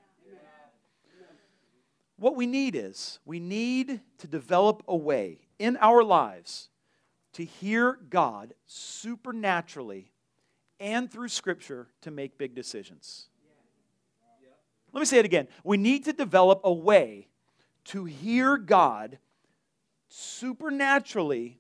What 2.18 2.36
we 2.36 2.46
need 2.46 2.76
is 2.76 3.18
we 3.26 3.40
need 3.40 4.02
to 4.20 4.28
develop 4.28 4.84
a 4.88 4.96
way 4.96 5.40
in 5.58 5.78
our 5.78 6.04
lives 6.04 6.70
to 7.34 7.44
hear 7.44 7.98
God 8.08 8.54
supernaturally 8.68 10.12
and 10.80 11.10
through 11.10 11.30
Scripture 11.30 11.88
to 12.02 12.12
make 12.12 12.38
big 12.38 12.54
decisions. 12.54 13.30
Let 14.94 15.00
me 15.00 15.06
say 15.08 15.18
it 15.18 15.26
again. 15.26 15.48
We 15.64 15.78
need 15.78 16.06
to 16.06 16.14
develop 16.14 16.62
a 16.64 16.72
way 16.72 17.30
to 17.86 18.06
hear 18.06 18.58
God 18.58 19.18
supernaturally 20.08 21.58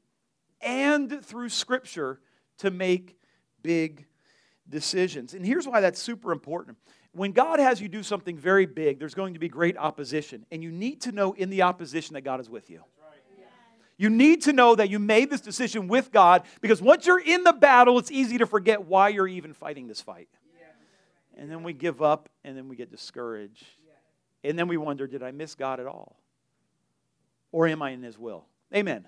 and 0.61 1.25
through 1.25 1.49
Scripture 1.49 2.19
to 2.59 2.69
make 2.69 3.17
big 3.63 4.05
decisions. 4.69 5.33
And 5.33 5.45
here's 5.45 5.67
why 5.67 5.81
that's 5.81 6.01
super 6.01 6.31
important. 6.31 6.77
When 7.13 7.31
God 7.31 7.59
has 7.59 7.81
you 7.81 7.89
do 7.89 8.03
something 8.03 8.37
very 8.37 8.65
big, 8.65 8.99
there's 8.99 9.13
going 9.13 9.33
to 9.33 9.39
be 9.39 9.49
great 9.49 9.77
opposition. 9.77 10.45
And 10.51 10.63
you 10.63 10.71
need 10.71 11.01
to 11.01 11.11
know 11.11 11.33
in 11.33 11.49
the 11.49 11.63
opposition 11.63 12.13
that 12.13 12.21
God 12.21 12.39
is 12.39 12.49
with 12.49 12.69
you. 12.69 12.83
You 13.97 14.09
need 14.09 14.41
to 14.43 14.53
know 14.53 14.73
that 14.73 14.89
you 14.89 14.97
made 14.97 15.29
this 15.29 15.41
decision 15.41 15.87
with 15.87 16.11
God 16.11 16.43
because 16.59 16.81
once 16.81 17.05
you're 17.05 17.19
in 17.19 17.43
the 17.43 17.53
battle, 17.53 17.99
it's 17.99 18.09
easy 18.09 18.39
to 18.39 18.47
forget 18.47 18.85
why 18.85 19.09
you're 19.09 19.27
even 19.27 19.53
fighting 19.53 19.87
this 19.87 20.01
fight. 20.01 20.29
And 21.37 21.51
then 21.51 21.63
we 21.63 21.73
give 21.73 22.01
up 22.01 22.29
and 22.43 22.57
then 22.57 22.67
we 22.67 22.75
get 22.75 22.89
discouraged. 22.89 23.65
And 24.43 24.57
then 24.57 24.67
we 24.67 24.77
wonder, 24.77 25.05
did 25.05 25.21
I 25.21 25.31
miss 25.31 25.53
God 25.53 25.79
at 25.79 25.85
all? 25.85 26.17
Or 27.51 27.67
am 27.67 27.81
I 27.81 27.91
in 27.91 28.01
His 28.01 28.17
will? 28.17 28.45
Amen. 28.73 29.07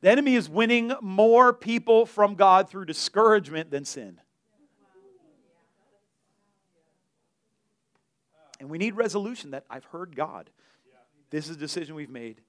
The 0.00 0.10
enemy 0.10 0.36
is 0.36 0.48
winning 0.48 0.92
more 1.00 1.52
people 1.52 2.06
from 2.06 2.34
God 2.34 2.68
through 2.68 2.84
discouragement 2.84 3.70
than 3.70 3.84
sin. 3.84 4.20
And 8.60 8.68
we 8.68 8.78
need 8.78 8.96
resolution 8.96 9.52
that 9.52 9.64
I've 9.70 9.84
heard 9.84 10.16
God. 10.16 10.50
This 11.30 11.48
is 11.48 11.56
a 11.56 11.58
decision 11.58 11.94
we've 11.94 12.10
made. 12.10 12.40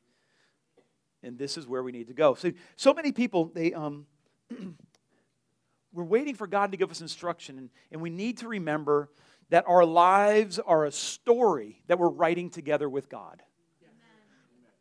And 1.22 1.38
this 1.38 1.58
is 1.58 1.68
where 1.68 1.84
we 1.84 1.92
need 1.92 2.08
to 2.08 2.14
go. 2.14 2.34
So, 2.36 2.52
so 2.78 2.94
many 2.94 3.12
people, 3.12 3.52
they, 3.54 3.74
um, 3.74 4.06
we're 5.94 6.04
waiting 6.04 6.36
for 6.36 6.48
God 6.48 6.72
to 6.72 6.78
give 6.78 6.92
us 6.92 7.02
instruction. 7.02 7.58
And, 7.58 7.70
and 7.92 8.02
we 8.02 8.10
need 8.10 8.38
to 8.38 8.48
remember 8.48 9.10
that 9.50 9.66
our 9.68 9.84
lives 9.84 10.60
are 10.60 10.86
a 10.86 10.92
story 10.92 11.82
that 11.88 12.00
we're 12.00 12.10
writing 12.10 12.50
together 12.50 12.88
with 12.88 13.10
God. 13.10 13.44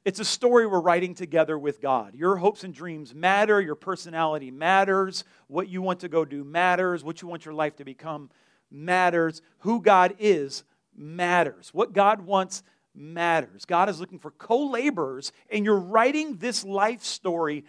It's 0.05 0.21
a 0.21 0.25
story 0.25 0.67
we're 0.67 0.81
writing 0.81 1.15
together 1.15 1.59
with 1.59 1.83
God. 1.83 2.15
Your 2.15 2.37
hopes 2.37 2.65
and 2.65 2.73
dreams 2.73 3.15
matter. 3.15 3.61
Your 3.61 3.75
personality 3.75 4.51
matters. 4.51 5.25
What 5.49 5.69
you 5.69 5.83
want 5.83 6.01
to 6.01 6.09
go 6.09 6.25
do 6.25 6.45
matters. 6.45 7.05
What 7.05 7.21
you 7.21 7.29
want 7.29 7.45
your 7.45 7.53
life 7.53 7.77
to 7.77 7.85
become 7.85 8.31
matters. 8.71 9.43
Who 9.59 9.83
God 9.83 10.15
is 10.19 10.65
matters. 10.99 11.71
What 11.73 11.93
God 11.93 12.23
wants 12.23 12.63
matters. 12.95 13.65
God 13.65 13.89
is 13.89 14.01
looking 14.01 14.19
for 14.19 14.31
co 14.33 14.67
laborers, 14.67 15.33
and 15.51 15.65
you're 15.65 15.79
writing 15.79 16.37
this 16.37 16.65
life 16.65 17.05
story 17.05 17.65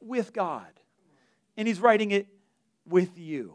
with 0.00 0.32
God. 0.32 0.68
And 1.56 1.66
He's 1.66 1.80
writing 1.80 2.10
it 2.10 2.28
with 2.86 3.18
you. 3.18 3.54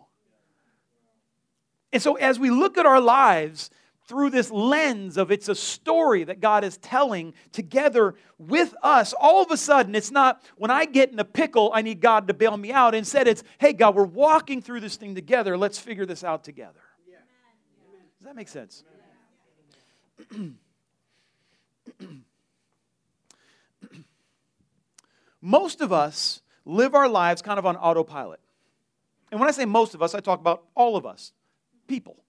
And 1.92 2.02
so, 2.02 2.16
as 2.16 2.40
we 2.40 2.50
look 2.50 2.78
at 2.78 2.86
our 2.86 3.02
lives 3.02 3.70
through 4.08 4.32
this 4.32 4.50
lens 4.50 5.18
of 5.18 5.30
it's 5.30 5.50
a 5.50 5.56
story 5.56 6.24
that 6.24 6.40
God 6.40 6.64
is 6.64 6.78
telling 6.78 7.34
together 7.52 8.16
with 8.40 8.74
us, 8.82 9.14
all 9.14 9.44
of 9.44 9.52
a 9.52 9.58
sudden, 9.58 9.94
it's 9.94 10.10
not 10.10 10.42
when 10.58 10.72
I 10.72 10.86
get 10.86 11.12
in 11.12 11.20
a 11.20 11.26
pickle, 11.26 11.72
I 11.74 11.84
need 11.84 12.02
God 12.02 12.28
to 12.28 12.34
bail 12.34 12.58
me 12.58 12.72
out. 12.72 12.96
Instead, 12.96 13.28
it's, 13.28 13.44
hey, 13.60 13.74
God, 13.74 13.96
we're 13.96 14.04
walking 14.04 14.62
through 14.62 14.80
this 14.80 14.96
thing 14.96 15.14
together. 15.14 15.58
Let's 15.58 15.78
figure 15.78 16.08
this 16.08 16.24
out 16.24 16.44
together. 16.44 16.82
Does 18.20 18.26
that 18.26 18.36
make 18.36 18.50
sense? 18.50 18.84
most 25.42 25.82
of 25.82 25.92
us 25.94 26.42
live 26.66 26.94
our 26.96 27.08
lives 27.08 27.42
kind 27.42 27.58
of 27.60 27.66
on 27.66 27.76
autopilot. 27.78 28.40
And 29.32 29.40
when 29.40 29.48
I 29.48 29.52
say 29.52 29.66
most 29.66 29.96
of 29.96 30.02
us, 30.02 30.14
I 30.16 30.20
talk 30.20 30.40
about 30.40 30.64
all 30.76 30.96
of 30.98 31.06
us 31.06 31.34
people. 31.88 32.24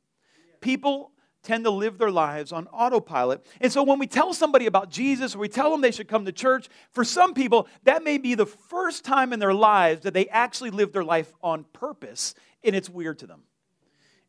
People 0.61 1.13
tend 1.43 1.65
to 1.65 1.71
live 1.71 1.99
their 1.99 2.11
lives 2.11 2.53
on 2.53 2.67
autopilot. 2.69 3.47
And 3.61 3.73
so 3.73 3.83
when 3.83 3.99
we 3.99 4.07
tell 4.07 4.35
somebody 4.35 4.67
about 4.67 4.91
Jesus 4.91 5.35
or 5.35 5.39
we 5.39 5.49
tell 5.49 5.71
them 5.71 5.81
they 5.81 5.91
should 5.91 6.09
come 6.09 6.25
to 6.27 6.33
church, 6.33 6.69
for 6.93 7.05
some 7.05 7.35
people, 7.35 7.67
that 7.85 8.05
may 8.05 8.19
be 8.19 8.35
the 8.35 8.47
first 8.47 9.05
time 9.05 9.33
in 9.33 9.39
their 9.39 9.55
lives 9.55 10.03
that 10.03 10.13
they 10.13 10.29
actually 10.29 10.71
live 10.71 10.93
their 10.93 11.05
life 11.05 11.33
on 11.43 11.65
purpose, 11.73 12.35
and 12.63 12.77
it's 12.77 12.91
weird 12.91 13.19
to 13.21 13.27
them. 13.27 13.43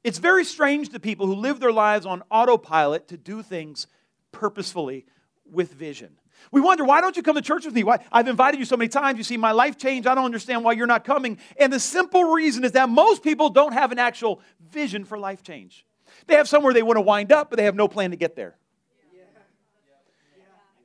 It's 0.03 0.17
very 0.17 0.43
strange 0.43 0.89
to 0.89 0.99
people 0.99 1.27
who 1.27 1.35
live 1.35 1.59
their 1.59 1.71
lives 1.71 2.05
on 2.05 2.23
autopilot 2.31 3.07
to 3.09 3.17
do 3.17 3.43
things 3.43 3.87
purposefully 4.31 5.05
with 5.45 5.73
vision. 5.73 6.17
We 6.51 6.59
wonder, 6.59 6.83
why 6.83 7.01
don't 7.01 7.15
you 7.15 7.21
come 7.21 7.35
to 7.35 7.41
church 7.41 7.65
with 7.65 7.75
me? 7.75 7.83
Why? 7.83 8.03
I've 8.11 8.27
invited 8.27 8.59
you 8.59 8.65
so 8.65 8.75
many 8.75 8.89
times. 8.89 9.17
You 9.19 9.23
see 9.23 9.37
my 9.37 9.51
life 9.51 9.77
change. 9.77 10.07
I 10.07 10.15
don't 10.15 10.25
understand 10.25 10.63
why 10.63 10.71
you're 10.71 10.87
not 10.87 11.05
coming. 11.05 11.37
And 11.57 11.71
the 11.71 11.79
simple 11.79 12.23
reason 12.23 12.63
is 12.63 12.71
that 12.71 12.89
most 12.89 13.21
people 13.21 13.49
don't 13.49 13.73
have 13.73 13.91
an 13.91 13.99
actual 13.99 14.41
vision 14.71 15.05
for 15.05 15.19
life 15.19 15.43
change. 15.43 15.85
They 16.25 16.35
have 16.35 16.47
somewhere 16.47 16.73
they 16.73 16.81
want 16.81 16.97
to 16.97 17.01
wind 17.01 17.31
up, 17.31 17.51
but 17.51 17.57
they 17.57 17.65
have 17.65 17.75
no 17.75 17.87
plan 17.87 18.09
to 18.09 18.17
get 18.17 18.35
there. 18.35 18.57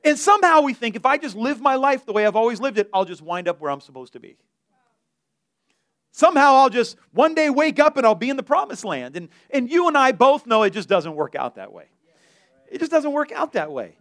And 0.03 0.17
somehow 0.17 0.61
we 0.61 0.73
think 0.73 0.95
if 0.95 1.05
I 1.05 1.17
just 1.17 1.35
live 1.35 1.59
my 1.59 1.75
life 1.75 2.05
the 2.05 2.13
way 2.13 2.25
I've 2.25 2.35
always 2.35 2.61
lived 2.61 2.77
it, 2.77 2.89
I'll 2.93 3.03
just 3.03 3.21
wind 3.21 3.47
up 3.47 3.59
where 3.59 3.71
I'm 3.71 3.81
supposed 3.81 4.13
to 4.13 4.19
be. 4.19 4.37
Somehow 6.11 6.55
I'll 6.55 6.69
just 6.69 6.97
one 7.11 7.35
day 7.35 7.49
wake 7.49 7.79
up 7.79 7.97
and 7.97 8.05
I'll 8.05 8.15
be 8.15 8.29
in 8.29 8.37
the 8.37 8.43
promised 8.43 8.83
land. 8.83 9.15
And, 9.15 9.29
and 9.49 9.69
you 9.69 9.87
and 9.87 9.97
I 9.97 10.11
both 10.11 10.47
know 10.47 10.63
it 10.63 10.71
just 10.71 10.89
doesn't 10.89 11.15
work 11.15 11.35
out 11.35 11.55
that 11.55 11.71
way. 11.71 11.85
It 12.71 12.79
just 12.79 12.91
doesn't 12.91 13.11
work 13.11 13.31
out 13.31 13.53
that 13.53 13.71
way. 13.71 13.97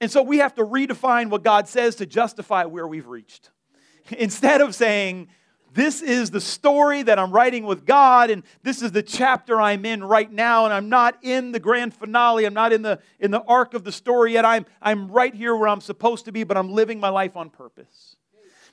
And 0.00 0.10
so 0.10 0.22
we 0.22 0.38
have 0.38 0.54
to 0.56 0.64
redefine 0.64 1.30
what 1.30 1.42
God 1.42 1.66
says 1.66 1.96
to 1.96 2.06
justify 2.06 2.64
where 2.64 2.86
we've 2.86 3.06
reached. 3.06 3.50
Instead 4.18 4.60
of 4.60 4.74
saying, 4.74 5.28
this 5.74 6.00
is 6.00 6.30
the 6.30 6.40
story 6.40 7.02
that 7.02 7.18
I'm 7.18 7.30
writing 7.30 7.64
with 7.64 7.84
God, 7.84 8.30
and 8.30 8.42
this 8.62 8.80
is 8.80 8.92
the 8.92 9.02
chapter 9.02 9.60
I'm 9.60 9.84
in 9.84 10.02
right 10.02 10.30
now, 10.30 10.64
and 10.64 10.72
I'm 10.72 10.88
not 10.88 11.18
in 11.22 11.52
the 11.52 11.60
grand 11.60 11.92
finale. 11.92 12.46
I'm 12.46 12.54
not 12.54 12.72
in 12.72 12.82
the, 12.82 13.00
in 13.20 13.30
the 13.30 13.42
arc 13.42 13.74
of 13.74 13.84
the 13.84 13.92
story 13.92 14.32
yet. 14.32 14.44
I'm, 14.44 14.64
I'm 14.80 15.10
right 15.10 15.34
here 15.34 15.54
where 15.54 15.68
I'm 15.68 15.80
supposed 15.80 16.24
to 16.24 16.32
be, 16.32 16.44
but 16.44 16.56
I'm 16.56 16.70
living 16.70 17.00
my 17.00 17.10
life 17.10 17.36
on 17.36 17.50
purpose. 17.50 18.16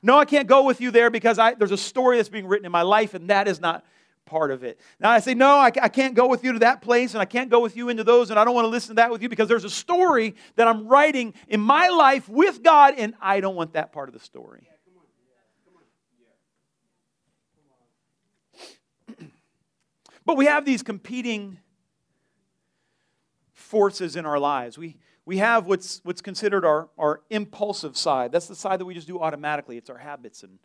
No, 0.05 0.19
I 0.19 0.25
can't 0.25 0.47
go 0.47 0.63
with 0.63 0.81
you 0.81 0.91
there 0.91 1.09
because 1.09 1.39
I, 1.39 1.55
there's 1.55 1.71
a 1.71 1.77
story 1.77 2.17
that's 2.17 2.29
being 2.29 2.45
written 2.45 2.63
in 2.67 2.71
my 2.71 2.83
life, 2.83 3.15
and 3.15 3.31
that 3.31 3.47
is 3.47 3.59
not 3.59 3.83
part 4.25 4.51
of 4.51 4.63
it. 4.63 4.79
Now 4.99 5.09
I 5.09 5.19
say, 5.19 5.33
no, 5.33 5.47
I, 5.47 5.71
I 5.81 5.89
can't 5.89 6.13
go 6.13 6.27
with 6.27 6.43
you 6.43 6.53
to 6.53 6.59
that 6.59 6.83
place, 6.83 7.15
and 7.15 7.23
I 7.23 7.25
can't 7.25 7.49
go 7.49 7.59
with 7.59 7.75
you 7.75 7.89
into 7.89 8.03
those, 8.03 8.29
and 8.29 8.39
I 8.39 8.45
don't 8.45 8.53
want 8.53 8.65
to 8.65 8.69
listen 8.69 8.89
to 8.89 8.93
that 8.97 9.09
with 9.09 9.23
you 9.23 9.29
because 9.29 9.47
there's 9.47 9.63
a 9.63 9.69
story 9.69 10.35
that 10.57 10.67
I'm 10.67 10.87
writing 10.87 11.33
in 11.47 11.59
my 11.59 11.87
life 11.87 12.29
with 12.29 12.61
God, 12.61 12.93
and 12.95 13.15
I 13.19 13.39
don't 13.39 13.55
want 13.55 13.73
that 13.73 13.93
part 13.93 14.07
of 14.07 14.13
the 14.13 14.19
story. 14.19 14.69
But 20.23 20.37
we 20.37 20.45
have 20.45 20.65
these 20.65 20.83
competing 20.83 21.57
forces 23.75 24.15
in 24.15 24.25
our 24.25 24.39
lives. 24.39 24.77
We, 24.77 24.95
we 25.25 25.35
have 25.39 25.67
what's, 25.67 25.99
what's 26.05 26.21
considered 26.21 26.63
our, 26.63 26.87
our 26.97 27.19
impulsive 27.29 27.97
side. 27.97 28.31
That's 28.31 28.47
the 28.47 28.55
side 28.55 28.79
that 28.79 28.85
we 28.85 28.93
just 28.93 29.05
do 29.05 29.19
automatically. 29.19 29.75
It's 29.75 29.89
our 29.89 29.97
habits 29.97 30.43
and 30.43 30.59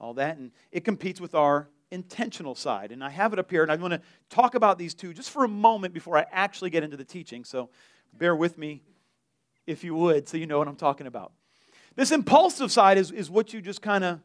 all 0.00 0.14
that. 0.14 0.36
And 0.36 0.50
it 0.72 0.84
competes 0.84 1.20
with 1.20 1.36
our 1.36 1.68
intentional 1.92 2.56
side. 2.56 2.90
And 2.90 3.04
I 3.04 3.10
have 3.10 3.32
it 3.32 3.38
up 3.38 3.48
here, 3.52 3.62
and 3.62 3.70
I 3.70 3.76
want 3.76 3.92
to 3.92 4.00
talk 4.30 4.56
about 4.56 4.78
these 4.78 4.94
two 4.94 5.14
just 5.14 5.30
for 5.30 5.44
a 5.44 5.48
moment 5.48 5.94
before 5.94 6.18
I 6.18 6.26
actually 6.32 6.70
get 6.70 6.82
into 6.82 6.96
the 6.96 7.04
teaching. 7.04 7.44
So 7.44 7.70
bear 8.12 8.34
with 8.34 8.58
me 8.58 8.82
if 9.64 9.84
you 9.84 9.94
would, 9.94 10.28
so 10.28 10.36
you 10.36 10.46
know 10.46 10.58
what 10.58 10.66
I'm 10.66 10.74
talking 10.74 11.06
about. 11.06 11.30
This 11.94 12.10
impulsive 12.10 12.72
side 12.72 12.98
is, 12.98 13.12
is 13.12 13.30
what 13.30 13.54
you 13.54 13.60
just 13.60 13.80
kind 13.80 14.02
of, 14.02 14.18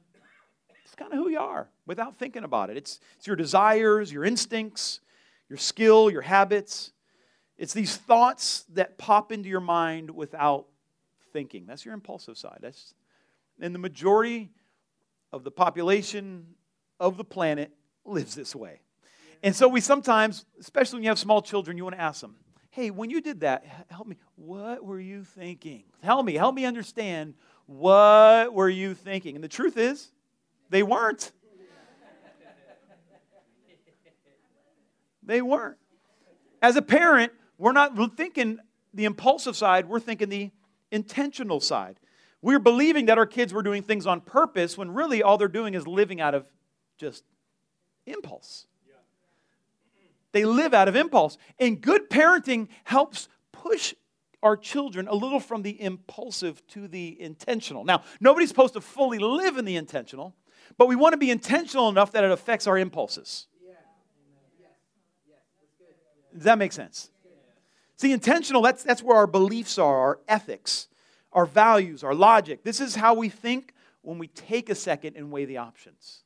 it's 0.83 0.95
kind 0.95 1.13
of 1.13 1.19
who 1.19 1.29
you 1.29 1.39
are 1.39 1.69
without 1.85 2.17
thinking 2.17 2.43
about 2.43 2.71
it. 2.71 2.77
It's, 2.77 2.99
it's 3.17 3.27
your 3.27 3.35
desires, 3.35 4.11
your 4.11 4.25
instincts, 4.25 4.99
your 5.47 5.59
skill, 5.59 6.09
your 6.09 6.23
habits. 6.23 6.91
It's 7.61 7.73
these 7.73 7.95
thoughts 7.95 8.65
that 8.73 8.97
pop 8.97 9.31
into 9.31 9.47
your 9.47 9.59
mind 9.59 10.09
without 10.09 10.65
thinking. 11.31 11.67
That's 11.67 11.85
your 11.85 11.93
impulsive 11.93 12.35
side. 12.35 12.57
That's, 12.59 12.95
and 13.59 13.75
the 13.75 13.77
majority 13.77 14.49
of 15.31 15.43
the 15.43 15.51
population 15.51 16.55
of 16.99 17.17
the 17.17 17.23
planet 17.23 17.69
lives 18.03 18.33
this 18.33 18.55
way. 18.55 18.81
And 19.43 19.55
so 19.55 19.67
we 19.67 19.79
sometimes, 19.79 20.43
especially 20.59 20.97
when 20.97 21.03
you 21.03 21.09
have 21.09 21.19
small 21.19 21.43
children, 21.43 21.77
you 21.77 21.83
want 21.83 21.95
to 21.95 22.01
ask 22.01 22.19
them, 22.19 22.35
hey, 22.71 22.89
when 22.89 23.11
you 23.11 23.21
did 23.21 23.41
that, 23.41 23.63
help 23.91 24.07
me, 24.07 24.15
what 24.37 24.83
were 24.83 24.99
you 24.99 25.23
thinking? 25.23 25.83
Help 26.01 26.25
me, 26.25 26.33
help 26.33 26.55
me 26.55 26.65
understand 26.65 27.35
what 27.67 28.55
were 28.55 28.69
you 28.69 28.95
thinking? 28.95 29.35
And 29.35 29.43
the 29.43 29.47
truth 29.47 29.77
is, 29.77 30.09
they 30.71 30.81
weren't. 30.81 31.31
They 35.21 35.43
weren't. 35.43 35.77
As 36.63 36.75
a 36.75 36.81
parent, 36.81 37.31
we're 37.61 37.73
not 37.73 38.17
thinking 38.17 38.57
the 38.91 39.05
impulsive 39.05 39.55
side, 39.55 39.87
we're 39.87 39.99
thinking 39.99 40.29
the 40.29 40.49
intentional 40.89 41.59
side. 41.59 41.99
We're 42.41 42.59
believing 42.59 43.05
that 43.05 43.19
our 43.19 43.27
kids 43.27 43.53
were 43.53 43.61
doing 43.61 43.83
things 43.83 44.07
on 44.07 44.21
purpose 44.21 44.79
when 44.79 44.91
really 44.91 45.21
all 45.21 45.37
they're 45.37 45.47
doing 45.47 45.75
is 45.75 45.85
living 45.85 46.19
out 46.19 46.33
of 46.33 46.47
just 46.97 47.23
impulse. 48.07 48.65
They 50.31 50.43
live 50.43 50.73
out 50.73 50.87
of 50.87 50.95
impulse. 50.95 51.37
And 51.59 51.79
good 51.79 52.09
parenting 52.09 52.67
helps 52.83 53.29
push 53.51 53.93
our 54.41 54.57
children 54.57 55.07
a 55.07 55.13
little 55.13 55.39
from 55.39 55.61
the 55.61 55.79
impulsive 55.79 56.65
to 56.69 56.87
the 56.87 57.21
intentional. 57.21 57.83
Now, 57.83 58.01
nobody's 58.19 58.49
supposed 58.49 58.73
to 58.73 58.81
fully 58.81 59.19
live 59.19 59.57
in 59.57 59.65
the 59.65 59.75
intentional, 59.75 60.33
but 60.79 60.87
we 60.87 60.95
want 60.95 61.13
to 61.13 61.17
be 61.17 61.29
intentional 61.29 61.89
enough 61.89 62.13
that 62.13 62.23
it 62.23 62.31
affects 62.31 62.65
our 62.65 62.77
impulses. 62.77 63.45
Does 66.33 66.45
that 66.45 66.57
make 66.57 66.71
sense? 66.71 67.10
See, 68.01 68.13
intentional, 68.13 68.63
that's, 68.63 68.81
that's 68.81 69.03
where 69.03 69.15
our 69.15 69.27
beliefs 69.27 69.77
are, 69.77 69.95
our 69.95 70.19
ethics, 70.27 70.87
our 71.31 71.45
values, 71.45 72.03
our 72.03 72.15
logic. 72.15 72.63
This 72.63 72.81
is 72.81 72.95
how 72.95 73.13
we 73.13 73.29
think 73.29 73.75
when 74.01 74.17
we 74.17 74.25
take 74.25 74.71
a 74.71 74.73
second 74.73 75.17
and 75.17 75.29
weigh 75.29 75.45
the 75.45 75.57
options. 75.57 76.23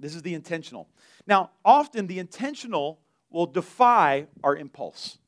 This 0.00 0.14
is 0.14 0.22
the 0.22 0.32
intentional. 0.32 0.88
Now, 1.26 1.50
often 1.62 2.06
the 2.06 2.18
intentional 2.18 3.00
will 3.28 3.44
defy 3.44 4.28
our 4.42 4.56
impulse. 4.56 5.18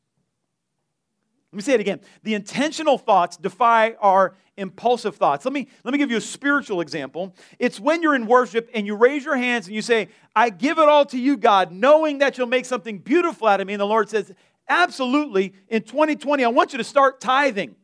Let 1.52 1.56
me 1.56 1.62
say 1.62 1.74
it 1.74 1.80
again. 1.80 2.00
The 2.24 2.34
intentional 2.34 2.98
thoughts 2.98 3.38
defy 3.38 3.92
our 4.00 4.34
impulsive 4.58 5.16
thoughts. 5.16 5.46
Let 5.46 5.54
me, 5.54 5.68
let 5.82 5.92
me 5.92 5.98
give 5.98 6.11
you 6.11 6.18
a 6.18 6.20
spiritual 6.20 6.82
example. 6.82 7.34
It's 7.58 7.80
when 7.80 8.02
you're 8.02 8.14
in 8.14 8.26
worship 8.26 8.68
and 8.74 8.87
you 8.87 8.96
raise 8.96 9.24
your 9.24 9.37
hands 9.37 9.66
and 9.66 9.74
you 9.74 9.80
say, 9.80 10.08
I 10.37 10.50
give 10.50 10.78
it 10.78 10.88
all 10.88 11.06
to 11.06 11.18
you, 11.18 11.38
God, 11.38 11.72
knowing 11.72 12.18
that 12.18 12.37
you'll 12.37 12.48
make 12.48 12.66
something 12.66 12.98
beautiful 12.98 13.46
out 13.46 13.61
of 13.61 13.66
me. 13.66 13.72
And 13.72 13.80
the 13.80 13.87
Lord 13.87 14.11
says, 14.11 14.32
Absolutely, 14.70 15.54
in 15.68 15.82
2020, 15.82 16.44
I 16.44 16.48
want 16.48 16.72
you 16.72 16.78
to 16.78 16.84
start 16.84 17.22
tithing. 17.22 17.74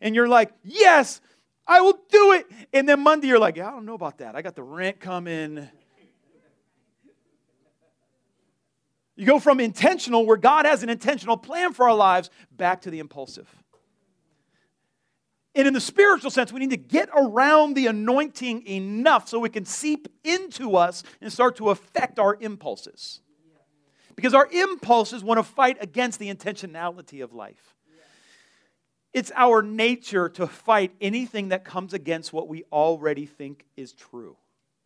And 0.00 0.14
you're 0.14 0.28
like, 0.28 0.52
Yes, 0.64 1.20
I 1.66 1.82
will 1.82 1.98
do 2.08 2.32
it. 2.32 2.46
And 2.72 2.88
then 2.88 3.00
Monday, 3.00 3.26
you're 3.26 3.38
like, 3.38 3.58
I 3.58 3.70
don't 3.70 3.84
know 3.84 3.94
about 3.94 4.18
that. 4.18 4.34
I 4.34 4.40
got 4.40 4.56
the 4.56 4.62
rent 4.62 4.98
coming. 4.98 5.68
You 9.20 9.26
go 9.26 9.38
from 9.38 9.60
intentional, 9.60 10.24
where 10.24 10.38
God 10.38 10.64
has 10.64 10.82
an 10.82 10.88
intentional 10.88 11.36
plan 11.36 11.74
for 11.74 11.86
our 11.86 11.94
lives, 11.94 12.30
back 12.50 12.80
to 12.80 12.90
the 12.90 13.00
impulsive. 13.00 13.54
And 15.54 15.68
in 15.68 15.74
the 15.74 15.80
spiritual 15.80 16.30
sense, 16.30 16.54
we 16.54 16.60
need 16.60 16.70
to 16.70 16.78
get 16.78 17.10
around 17.14 17.74
the 17.74 17.86
anointing 17.88 18.66
enough 18.66 19.28
so 19.28 19.44
it 19.44 19.52
can 19.52 19.66
seep 19.66 20.08
into 20.24 20.74
us 20.74 21.02
and 21.20 21.30
start 21.30 21.56
to 21.56 21.68
affect 21.68 22.18
our 22.18 22.38
impulses. 22.40 23.20
Because 24.16 24.32
our 24.32 24.48
impulses 24.50 25.22
want 25.22 25.36
to 25.36 25.44
fight 25.44 25.76
against 25.82 26.18
the 26.18 26.32
intentionality 26.32 27.22
of 27.22 27.34
life. 27.34 27.74
It's 29.12 29.32
our 29.36 29.60
nature 29.60 30.30
to 30.30 30.46
fight 30.46 30.92
anything 30.98 31.50
that 31.50 31.62
comes 31.62 31.92
against 31.92 32.32
what 32.32 32.48
we 32.48 32.64
already 32.72 33.26
think 33.26 33.66
is 33.76 33.92
true. 33.92 34.38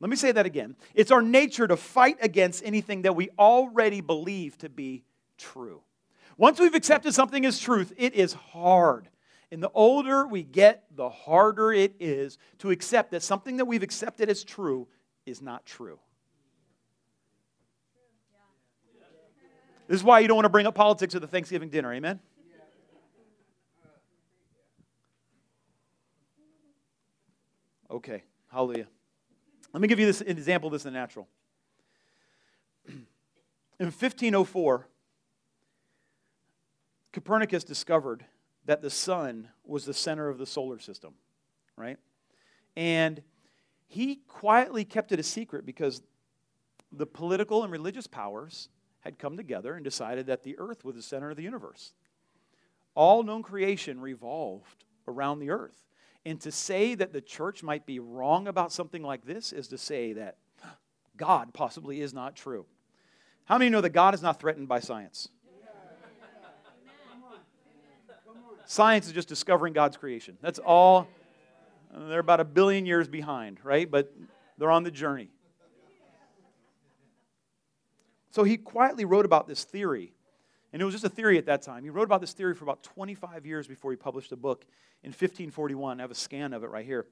Let 0.04 0.10
me 0.10 0.16
say 0.16 0.32
that 0.32 0.44
again. 0.44 0.76
It's 0.94 1.10
our 1.10 1.22
nature 1.22 1.66
to 1.66 1.78
fight 1.78 2.18
against 2.20 2.62
anything 2.62 3.02
that 3.02 3.16
we 3.16 3.30
already 3.38 4.02
believe 4.02 4.58
to 4.58 4.68
be 4.68 5.02
true. 5.38 5.80
Once 6.36 6.60
we've 6.60 6.74
accepted 6.74 7.14
something 7.14 7.46
as 7.46 7.58
truth, 7.58 7.90
it 7.96 8.12
is 8.12 8.34
hard. 8.34 9.08
And 9.50 9.62
the 9.62 9.70
older 9.72 10.26
we 10.26 10.42
get, 10.42 10.84
the 10.94 11.08
harder 11.08 11.72
it 11.72 11.94
is 12.00 12.36
to 12.58 12.70
accept 12.70 13.12
that 13.12 13.22
something 13.22 13.56
that 13.56 13.64
we've 13.64 13.82
accepted 13.82 14.28
as 14.28 14.44
true 14.44 14.88
is 15.24 15.40
not 15.40 15.64
true. 15.64 15.98
This 19.88 19.96
is 20.00 20.04
why 20.04 20.18
you 20.18 20.28
don't 20.28 20.36
want 20.36 20.44
to 20.44 20.50
bring 20.50 20.66
up 20.66 20.74
politics 20.74 21.14
at 21.14 21.22
the 21.22 21.26
Thanksgiving 21.26 21.70
dinner, 21.70 21.90
amen? 21.94 22.20
Okay, 27.90 28.22
hallelujah. 28.52 28.86
Let 29.74 29.80
me 29.80 29.88
give 29.88 29.98
you 29.98 30.06
this 30.06 30.20
example 30.20 30.68
of 30.68 30.72
this 30.72 30.84
in 30.86 30.92
the 30.92 30.98
natural. 30.98 31.28
In 32.86 33.86
1504, 33.86 34.86
Copernicus 37.12 37.64
discovered 37.64 38.24
that 38.66 38.82
the 38.82 38.88
sun 38.88 39.48
was 39.64 39.84
the 39.84 39.92
center 39.92 40.28
of 40.28 40.38
the 40.38 40.46
solar 40.46 40.78
system, 40.78 41.14
right? 41.76 41.98
And 42.76 43.20
he 43.88 44.20
quietly 44.28 44.84
kept 44.84 45.10
it 45.10 45.18
a 45.18 45.24
secret 45.24 45.66
because 45.66 46.02
the 46.92 47.06
political 47.06 47.64
and 47.64 47.72
religious 47.72 48.06
powers 48.06 48.68
had 49.00 49.18
come 49.18 49.36
together 49.36 49.74
and 49.74 49.84
decided 49.84 50.26
that 50.26 50.44
the 50.44 50.56
earth 50.58 50.84
was 50.84 50.94
the 50.94 51.02
center 51.02 51.30
of 51.30 51.36
the 51.36 51.42
universe. 51.42 51.94
All 52.94 53.24
known 53.24 53.42
creation 53.42 54.00
revolved 54.00 54.84
around 55.08 55.40
the 55.40 55.50
earth. 55.50 55.84
And 56.26 56.40
to 56.40 56.50
say 56.50 56.94
that 56.94 57.12
the 57.12 57.20
church 57.20 57.62
might 57.62 57.84
be 57.84 57.98
wrong 57.98 58.48
about 58.48 58.72
something 58.72 59.02
like 59.02 59.26
this 59.26 59.52
is 59.52 59.68
to 59.68 59.78
say 59.78 60.14
that 60.14 60.38
God 61.16 61.52
possibly 61.52 62.00
is 62.00 62.14
not 62.14 62.34
true. 62.34 62.64
How 63.44 63.58
many 63.58 63.70
know 63.70 63.82
that 63.82 63.90
God 63.90 64.14
is 64.14 64.22
not 64.22 64.40
threatened 64.40 64.66
by 64.66 64.80
science? 64.80 65.28
Science 68.64 69.06
is 69.06 69.12
just 69.12 69.28
discovering 69.28 69.74
God's 69.74 69.98
creation. 69.98 70.38
That's 70.40 70.58
all. 70.58 71.06
They're 71.94 72.20
about 72.20 72.40
a 72.40 72.44
billion 72.44 72.86
years 72.86 73.06
behind, 73.06 73.58
right? 73.62 73.88
But 73.90 74.10
they're 74.56 74.70
on 74.70 74.82
the 74.82 74.90
journey. 74.90 75.28
So 78.30 78.42
he 78.42 78.56
quietly 78.56 79.04
wrote 79.04 79.26
about 79.26 79.46
this 79.46 79.64
theory 79.64 80.13
and 80.74 80.82
it 80.82 80.84
was 80.84 80.92
just 80.92 81.04
a 81.04 81.08
theory 81.08 81.38
at 81.38 81.46
that 81.46 81.62
time. 81.62 81.84
He 81.84 81.90
wrote 81.90 82.02
about 82.02 82.20
this 82.20 82.32
theory 82.32 82.52
for 82.52 82.64
about 82.64 82.82
25 82.82 83.46
years 83.46 83.68
before 83.68 83.92
he 83.92 83.96
published 83.96 84.32
a 84.32 84.36
book 84.36 84.66
in 85.04 85.10
1541. 85.10 86.00
I 86.00 86.02
have 86.02 86.10
a 86.10 86.16
scan 86.16 86.52
of 86.52 86.64
it 86.64 86.66
right 86.66 86.84
here. 86.84 87.06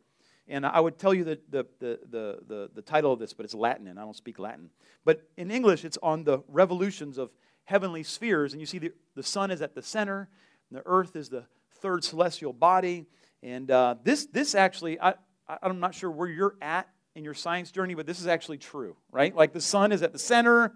And 0.49 0.67
I 0.67 0.81
would 0.81 0.99
tell 0.99 1.15
you 1.15 1.23
the, 1.23 1.39
the, 1.49 1.67
the, 1.79 2.01
the, 2.11 2.39
the, 2.49 2.71
the 2.75 2.83
title 2.83 3.13
of 3.13 3.21
this, 3.21 3.33
but 3.33 3.45
it's 3.45 3.55
Latin, 3.55 3.87
and 3.87 4.01
I 4.01 4.03
don't 4.03 4.17
speak 4.17 4.41
Latin. 4.41 4.71
But 5.05 5.23
in 5.37 5.53
English, 5.53 5.85
it's 5.85 5.97
on 6.03 6.25
the 6.25 6.41
revolutions 6.49 7.19
of 7.19 7.31
heavenly 7.63 8.03
spheres. 8.03 8.53
And 8.53 8.59
you 8.59 8.67
see 8.67 8.79
the, 8.79 8.91
the 9.15 9.23
sun 9.23 9.53
is 9.53 9.63
at 9.63 9.77
the 9.77 9.83
center, 9.83 10.29
the 10.73 10.83
earth 10.85 11.15
is 11.15 11.29
the 11.29 11.45
third 11.77 12.03
celestial 12.03 12.53
body. 12.53 13.07
And 13.45 13.71
uh, 13.71 13.95
this, 14.03 14.27
this 14.27 14.57
actually, 14.57 15.01
I, 15.01 15.15
I'm 15.63 15.79
not 15.79 15.95
sure 15.95 16.11
where 16.11 16.29
you're 16.29 16.57
at 16.61 16.89
in 17.15 17.23
your 17.23 17.35
science 17.35 17.71
journey, 17.71 17.95
but 17.95 18.07
this 18.07 18.19
is 18.19 18.27
actually 18.27 18.59
true, 18.59 18.97
right? 19.13 19.33
Like 19.37 19.53
the 19.53 19.61
sun 19.61 19.93
is 19.93 20.03
at 20.03 20.13
the 20.13 20.19
center, 20.19 20.75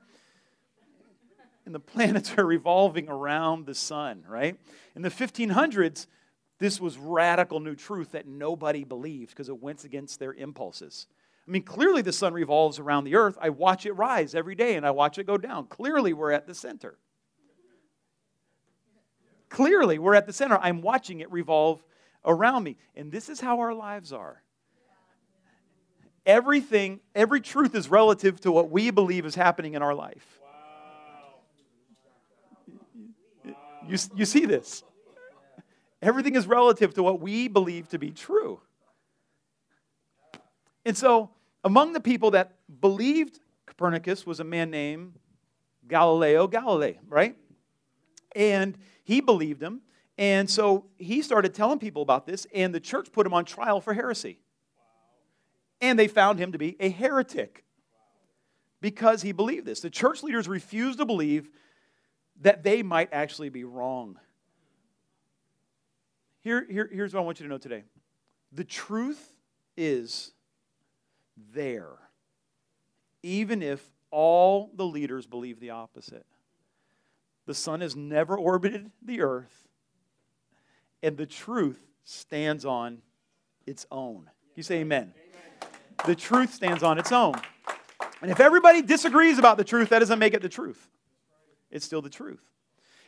and 1.66 1.74
the 1.74 1.80
planets 1.80 2.32
are 2.38 2.46
revolving 2.46 3.08
around 3.08 3.66
the 3.66 3.74
sun, 3.74 4.24
right? 4.26 4.58
In 4.94 5.02
the 5.02 5.10
1500s, 5.10 6.06
this 6.58 6.80
was 6.80 6.96
radical 6.96 7.60
new 7.60 7.74
truth 7.74 8.12
that 8.12 8.26
nobody 8.26 8.84
believed 8.84 9.30
because 9.30 9.50
it 9.50 9.60
went 9.60 9.84
against 9.84 10.18
their 10.18 10.32
impulses. 10.32 11.06
I 11.46 11.50
mean, 11.50 11.62
clearly 11.62 12.02
the 12.02 12.12
sun 12.12 12.32
revolves 12.32 12.78
around 12.78 13.04
the 13.04 13.16
earth. 13.16 13.36
I 13.40 13.50
watch 13.50 13.84
it 13.84 13.92
rise 13.92 14.34
every 14.34 14.54
day 14.54 14.76
and 14.76 14.86
I 14.86 14.90
watch 14.92 15.18
it 15.18 15.26
go 15.26 15.36
down. 15.36 15.66
Clearly, 15.66 16.12
we're 16.12 16.32
at 16.32 16.46
the 16.46 16.54
center. 16.54 16.96
Clearly, 19.48 19.98
we're 19.98 20.14
at 20.14 20.26
the 20.26 20.32
center. 20.32 20.58
I'm 20.60 20.80
watching 20.82 21.20
it 21.20 21.30
revolve 21.30 21.84
around 22.24 22.64
me. 22.64 22.78
And 22.96 23.12
this 23.12 23.28
is 23.28 23.38
how 23.38 23.60
our 23.60 23.74
lives 23.74 24.12
are. 24.12 24.42
Everything, 26.24 26.98
every 27.14 27.40
truth 27.40 27.76
is 27.76 27.88
relative 27.88 28.40
to 28.40 28.50
what 28.50 28.68
we 28.68 28.90
believe 28.90 29.24
is 29.24 29.36
happening 29.36 29.74
in 29.74 29.82
our 29.82 29.94
life. 29.94 30.40
You, 33.88 33.98
you 34.14 34.24
see 34.24 34.46
this? 34.46 34.82
Everything 36.02 36.36
is 36.36 36.46
relative 36.46 36.94
to 36.94 37.02
what 37.02 37.20
we 37.20 37.48
believe 37.48 37.88
to 37.88 37.98
be 37.98 38.10
true. 38.10 38.60
And 40.84 40.96
so, 40.96 41.30
among 41.64 41.92
the 41.92 42.00
people 42.00 42.32
that 42.32 42.52
believed 42.80 43.40
Copernicus 43.66 44.24
was 44.24 44.40
a 44.40 44.44
man 44.44 44.70
named 44.70 45.14
Galileo 45.88 46.46
Galilei, 46.46 46.98
right? 47.08 47.36
And 48.34 48.76
he 49.04 49.20
believed 49.20 49.62
him. 49.62 49.80
And 50.18 50.48
so 50.48 50.86
he 50.96 51.22
started 51.22 51.54
telling 51.54 51.78
people 51.78 52.02
about 52.02 52.26
this, 52.26 52.46
and 52.54 52.74
the 52.74 52.80
church 52.80 53.12
put 53.12 53.26
him 53.26 53.34
on 53.34 53.44
trial 53.44 53.80
for 53.80 53.92
heresy. 53.92 54.38
And 55.80 55.98
they 55.98 56.08
found 56.08 56.38
him 56.38 56.52
to 56.52 56.58
be 56.58 56.76
a 56.80 56.88
heretic 56.88 57.64
because 58.80 59.22
he 59.22 59.32
believed 59.32 59.66
this. 59.66 59.80
The 59.80 59.90
church 59.90 60.22
leaders 60.22 60.48
refused 60.48 60.98
to 60.98 61.04
believe 61.04 61.50
that 62.42 62.62
they 62.62 62.82
might 62.82 63.08
actually 63.12 63.48
be 63.48 63.64
wrong. 63.64 64.18
Here, 66.42 66.66
here, 66.70 66.88
here's 66.92 67.14
what 67.14 67.20
I 67.20 67.24
want 67.24 67.40
you 67.40 67.46
to 67.46 67.50
know 67.50 67.58
today 67.58 67.84
the 68.52 68.64
truth 68.64 69.34
is 69.76 70.32
there, 71.52 71.92
even 73.22 73.62
if 73.62 73.84
all 74.10 74.70
the 74.74 74.86
leaders 74.86 75.26
believe 75.26 75.60
the 75.60 75.70
opposite. 75.70 76.26
The 77.46 77.54
sun 77.54 77.80
has 77.80 77.94
never 77.94 78.36
orbited 78.36 78.90
the 79.02 79.20
earth, 79.20 79.68
and 81.02 81.16
the 81.16 81.26
truth 81.26 81.78
stands 82.04 82.64
on 82.64 83.02
its 83.66 83.86
own. 83.90 84.28
You 84.56 84.64
say 84.64 84.80
amen. 84.80 85.12
amen. 85.14 85.72
The 86.06 86.16
truth 86.16 86.52
stands 86.52 86.82
on 86.82 86.98
its 86.98 87.12
own. 87.12 87.34
And 88.20 88.30
if 88.30 88.40
everybody 88.40 88.82
disagrees 88.82 89.38
about 89.38 89.58
the 89.58 89.64
truth, 89.64 89.90
that 89.90 90.00
doesn't 90.00 90.18
make 90.18 90.34
it 90.34 90.42
the 90.42 90.48
truth 90.48 90.88
it's 91.70 91.84
still 91.84 92.02
the 92.02 92.10
truth. 92.10 92.42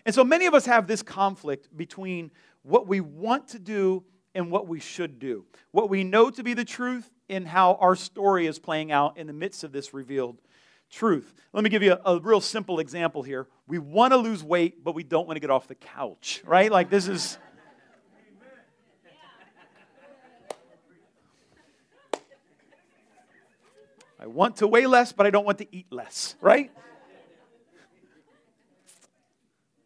And 0.05 0.15
so 0.15 0.25
many 0.25 0.47
of 0.47 0.55
us 0.55 0.67
have 0.67 0.87
this 0.87 1.03
conflict 1.03 1.77
between 1.77 2.31
what 2.63 2.87
we 2.87 3.01
want 3.01 3.49
to 3.49 3.59
do 3.59 4.05
and 4.35 4.51
what 4.51 4.67
we 4.67 4.81
should 4.81 5.19
do, 5.19 5.45
what 5.71 5.91
we 5.91 6.05
know 6.05 6.31
to 6.31 6.43
be 6.43 6.55
the 6.55 6.65
truth, 6.65 7.11
and 7.29 7.47
how 7.47 7.75
our 7.75 7.97
story 7.97 8.47
is 8.47 8.59
playing 8.59 8.93
out 8.93 9.19
in 9.19 9.27
the 9.27 9.33
midst 9.33 9.65
of 9.65 9.73
this 9.73 9.93
revealed 9.93 10.39
truth. 10.91 11.35
Let 11.53 11.65
me 11.65 11.71
give 11.71 11.83
you 11.83 11.93
a, 12.05 12.15
a 12.15 12.21
real 12.21 12.41
simple 12.41 12.79
example 12.79 13.23
here. 13.23 13.49
We 13.67 13.79
want 13.79 14.13
to 14.13 14.17
lose 14.17 14.43
weight, 14.43 14.83
but 14.83 14.95
we 14.95 15.03
don't 15.03 15.27
want 15.27 15.37
to 15.37 15.41
get 15.41 15.51
off 15.51 15.69
the 15.69 15.75
couch, 15.75 16.43
right? 16.45 16.71
Like 16.71 16.91
this 16.91 17.09
is. 17.09 17.39
I 24.21 24.27
want 24.27 24.57
to 24.57 24.67
weigh 24.67 24.87
less, 24.87 25.13
but 25.13 25.27
I 25.27 25.31
don't 25.31 25.45
want 25.45 25.59
to 25.59 25.67
eat 25.71 25.87
less, 25.91 26.35
right? 26.41 26.73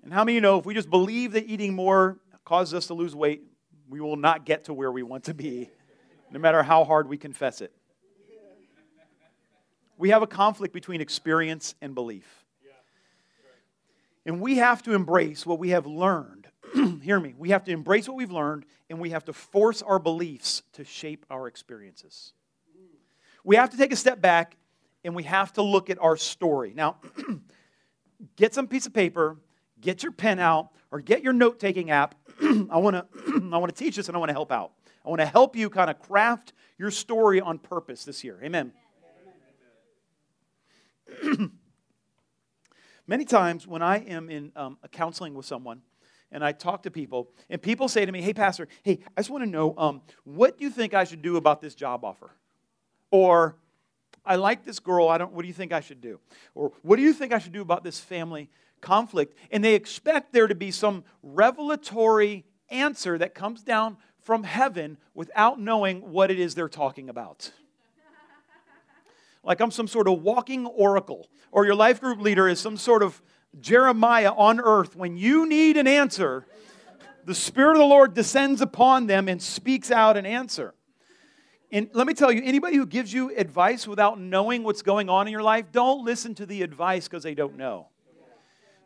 And 0.03 0.13
how 0.13 0.25
many 0.25 0.35
you 0.35 0.41
know 0.41 0.59
if 0.59 0.67
we 0.67 0.75
just 0.75 0.91
believe 0.91 1.33
that 1.33 1.47
eating 1.47 1.75
more 1.75 2.19
causes 2.45 2.75
us 2.75 2.87
to 2.89 2.95
lose 2.95 3.15
weight, 3.15 3.43
we 3.89 4.01
will 4.01 4.17
not 4.17 4.45
get 4.45 4.65
to 4.65 4.75
where 4.75 4.91
we 4.91 5.03
want 5.03 5.25
to 5.25 5.35
be, 5.35 5.71
no 6.31 6.39
matter 6.39 6.63
how 6.63 6.85
hard 6.85 7.09
we 7.09 7.17
confess 7.17 7.61
it? 7.61 7.73
We 9.99 10.11
have 10.11 10.23
a 10.23 10.27
conflict 10.27 10.75
between 10.75 11.01
experience 11.01 11.75
and 11.81 11.95
belief. 11.95 12.27
And 14.25 14.41
we 14.41 14.57
have 14.57 14.83
to 14.85 14.95
embrace 14.95 15.45
what 15.45 15.59
we 15.59 15.71
have 15.71 15.87
learned. 15.87 16.49
Hear 17.03 17.19
me. 17.21 17.35
We 17.37 17.51
have 17.51 17.65
to 17.65 17.73
embrace 17.73 18.09
what 18.09 18.17
we've 18.17 18.31
learned, 18.31 18.65
and 18.89 19.01
we 19.01 19.11
have 19.11 19.25
to 19.27 19.33
force 19.33 19.83
our 19.83 19.99
beliefs 19.99 20.63
to 20.75 20.85
shape 20.85 21.27
our 21.31 21.49
experiences. 21.49 22.33
We 23.45 23.57
have 23.57 23.71
to 23.71 23.77
take 23.77 23.93
a 23.93 23.97
step 23.97 24.21
back 24.21 24.57
and 25.05 25.17
we 25.17 25.25
have 25.25 25.53
to 25.55 25.63
look 25.63 25.91
at 25.91 25.99
our 26.01 26.17
story. 26.17 26.73
Now, 26.75 26.97
get 28.37 28.55
some 28.55 28.69
piece 28.69 28.87
of 28.87 28.95
paper 28.95 29.37
get 29.83 30.03
your 30.03 30.13
pen 30.13 30.39
out 30.39 30.71
or 30.91 31.01
get 31.01 31.23
your 31.23 31.35
note 31.35 31.61
taking 31.61 31.91
app. 31.91 32.15
I 32.43 32.79
want 32.79 32.97
to 32.97 33.07
I 33.53 33.59
want 33.59 33.75
to 33.75 33.85
teach 33.85 33.97
this 33.97 34.09
and 34.09 34.17
I 34.17 34.19
want 34.21 34.31
to 34.31 34.35
help 34.35 34.51
out. 34.51 34.73
I 35.05 35.11
want 35.11 35.21
to 35.21 35.27
help 35.27 35.55
you 35.57 35.69
kind 35.69 35.91
of 35.91 36.01
craft 36.01 36.55
your 36.79 36.91
story 36.91 37.41
on 37.41 37.59
purpose 37.59 38.05
this 38.05 38.25
year. 38.25 38.41
Amen. 38.43 38.73
Many 43.07 43.25
times 43.25 43.67
when 43.67 43.83
I 43.83 43.99
am 43.99 44.31
in 44.31 44.53
um, 44.57 44.79
counseling 44.93 45.35
with 45.35 45.45
someone 45.45 45.83
and 46.31 46.43
I 46.43 46.53
talk 46.53 46.85
to 46.85 46.91
people, 46.91 47.31
and 47.51 47.61
people 47.61 47.89
say 47.89 48.07
to 48.07 48.13
me, 48.13 48.23
Hey, 48.23 48.33
Pastor, 48.33 48.69
hey, 48.83 49.01
I 49.17 49.21
just 49.21 49.29
want 49.29 49.45
to 49.45 49.51
know 49.51 49.75
um, 49.77 50.03
what 50.25 50.57
do 50.57 50.65
you 50.65 50.71
think 50.71 50.95
I 50.95 51.05
should 51.05 51.21
do 51.21 51.37
about 51.37 51.61
this 51.61 51.75
job 51.75 52.05
offer? 52.05 52.31
Or, 53.11 53.57
I 54.25 54.37
like 54.37 54.65
this 54.65 54.79
girl, 54.79 55.09
I 55.09 55.19
don't, 55.19 55.33
what 55.33 55.43
do 55.43 55.49
you 55.49 55.55
think 55.55 55.73
I 55.73 55.81
should 55.81 56.01
do? 56.01 56.21
Or, 56.55 56.73
what 56.83 56.97
do 56.97 57.03
you 57.03 57.13
think 57.13 57.33
I 57.33 57.39
should 57.39 57.53
do 57.53 57.61
about 57.61 57.85
this 57.85 58.01
family 58.01 58.49
conflict, 58.83 59.35
and 59.51 59.65
they 59.65 59.75
expect 59.75 60.33
there 60.33 60.47
to 60.47 60.55
be 60.55 60.71
some 60.71 61.05
revelatory 61.23 62.45
answer 62.69 63.17
that 63.17 63.35
comes 63.35 63.63
down 63.63 63.97
from 64.21 64.45
heaven 64.45 64.99
without 65.15 65.59
knowing 65.59 66.13
what 66.13 66.31
it 66.31 66.39
is 66.39 66.55
they're 66.55 66.69
talking 66.69 67.09
about. 67.09 67.51
like 69.43 69.61
I'm 69.61 69.71
some 69.71 69.89
sort 69.89 70.07
of 70.09 70.23
walking 70.23 70.67
oracle, 70.67 71.29
or 71.51 71.65
your 71.65 71.75
life 71.75 72.01
group 72.01 72.21
leader 72.21 72.49
is 72.49 72.61
some 72.61 72.77
sort 72.77 73.03
of 73.03 73.23
Jeremiah 73.61 74.33
on 74.33 74.61
earth. 74.61 74.95
When 74.97 75.17
you 75.17 75.47
need 75.49 75.77
an 75.77 75.87
answer, 75.87 76.47
the 77.25 77.35
Spirit 77.35 77.73
of 77.73 77.79
the 77.79 77.85
Lord 77.85 78.15
descends 78.15 78.61
upon 78.61 79.07
them 79.07 79.29
and 79.29 79.41
speaks 79.41 79.91
out 79.91 80.17
an 80.17 80.27
answer. 80.27 80.75
And 81.71 81.89
let 81.95 82.07
me 82.07 82.13
tell 82.13 82.31
you, 82.31 82.43
anybody 82.45 82.77
who 82.77 82.85
gives 82.85 83.13
you 83.15 83.35
advice 83.35 83.89
without 83.89 84.21
knowing 84.21 84.63
what's 84.63 84.83
going 84.83 85.09
on 85.09 85.27
in 85.27 85.33
your 85.33 85.43
life, 85.43 85.73
don't 85.73 86.05
listen 86.05 86.35
to 86.35 86.45
the 86.45 86.63
advice 86.63 87.09
because 87.09 87.23
they 87.23 87.35
don't 87.35 87.57
know. 87.57 87.89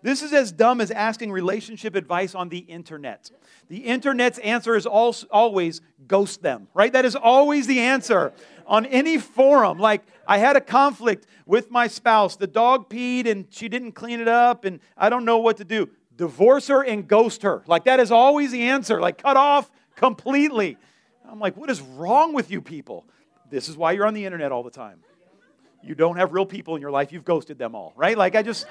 This 0.02 0.22
is 0.22 0.32
as 0.32 0.52
dumb 0.52 0.80
as 0.80 0.90
asking 0.90 1.32
relationship 1.32 1.94
advice 1.94 2.34
on 2.34 2.48
the 2.48 2.58
internet. 2.58 3.30
The 3.68 3.78
internet's 3.78 4.38
answer 4.38 4.76
is 4.76 4.86
always 4.86 5.80
ghost 6.06 6.42
them, 6.42 6.68
right? 6.74 6.92
That 6.92 7.04
is 7.04 7.16
always 7.16 7.66
the 7.66 7.80
answer 7.80 8.32
on 8.66 8.86
any 8.86 9.18
forum. 9.18 9.78
Like, 9.78 10.02
I 10.28 10.38
had 10.38 10.56
a 10.56 10.60
conflict 10.60 11.26
with 11.46 11.70
my 11.70 11.88
spouse. 11.88 12.36
The 12.36 12.46
dog 12.46 12.88
peed 12.88 13.26
and 13.26 13.46
she 13.50 13.68
didn't 13.68 13.92
clean 13.92 14.20
it 14.20 14.28
up, 14.28 14.64
and 14.64 14.80
I 14.96 15.08
don't 15.08 15.24
know 15.24 15.38
what 15.38 15.56
to 15.56 15.64
do. 15.64 15.88
Divorce 16.16 16.68
her 16.68 16.84
and 16.84 17.08
ghost 17.08 17.42
her. 17.42 17.62
Like, 17.66 17.84
that 17.84 17.98
is 17.98 18.10
always 18.10 18.52
the 18.52 18.62
answer. 18.62 19.00
Like, 19.00 19.18
cut 19.18 19.36
off 19.36 19.70
completely. 19.96 20.76
I'm 21.28 21.40
like, 21.40 21.56
what 21.56 21.70
is 21.70 21.80
wrong 21.80 22.32
with 22.32 22.50
you 22.50 22.60
people? 22.60 23.06
This 23.50 23.68
is 23.68 23.76
why 23.76 23.92
you're 23.92 24.06
on 24.06 24.14
the 24.14 24.24
internet 24.24 24.52
all 24.52 24.62
the 24.62 24.70
time. 24.70 25.00
You 25.82 25.94
don't 25.94 26.16
have 26.16 26.32
real 26.32 26.46
people 26.46 26.74
in 26.74 26.82
your 26.82 26.90
life, 26.90 27.12
you've 27.12 27.24
ghosted 27.24 27.58
them 27.58 27.74
all, 27.74 27.92
right? 27.96 28.16
Like, 28.16 28.36
I 28.36 28.42
just. 28.42 28.66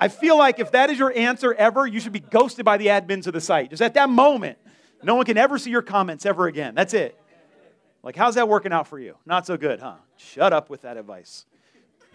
I 0.00 0.08
feel 0.08 0.36
like 0.36 0.58
if 0.58 0.72
that 0.72 0.90
is 0.90 0.98
your 0.98 1.16
answer 1.16 1.54
ever, 1.54 1.86
you 1.86 2.00
should 2.00 2.12
be 2.12 2.20
ghosted 2.20 2.64
by 2.64 2.76
the 2.76 2.86
admins 2.88 3.26
of 3.26 3.32
the 3.32 3.40
site. 3.40 3.70
Just 3.70 3.82
at 3.82 3.94
that 3.94 4.10
moment, 4.10 4.58
no 5.02 5.14
one 5.14 5.24
can 5.24 5.38
ever 5.38 5.58
see 5.58 5.70
your 5.70 5.82
comments 5.82 6.26
ever 6.26 6.46
again. 6.46 6.74
That's 6.74 6.94
it. 6.94 7.18
Like, 8.02 8.14
how's 8.14 8.36
that 8.36 8.48
working 8.48 8.72
out 8.72 8.86
for 8.86 8.98
you? 8.98 9.16
Not 9.26 9.46
so 9.46 9.56
good, 9.56 9.80
huh? 9.80 9.96
Shut 10.16 10.52
up 10.52 10.70
with 10.70 10.82
that 10.82 10.96
advice. 10.96 11.44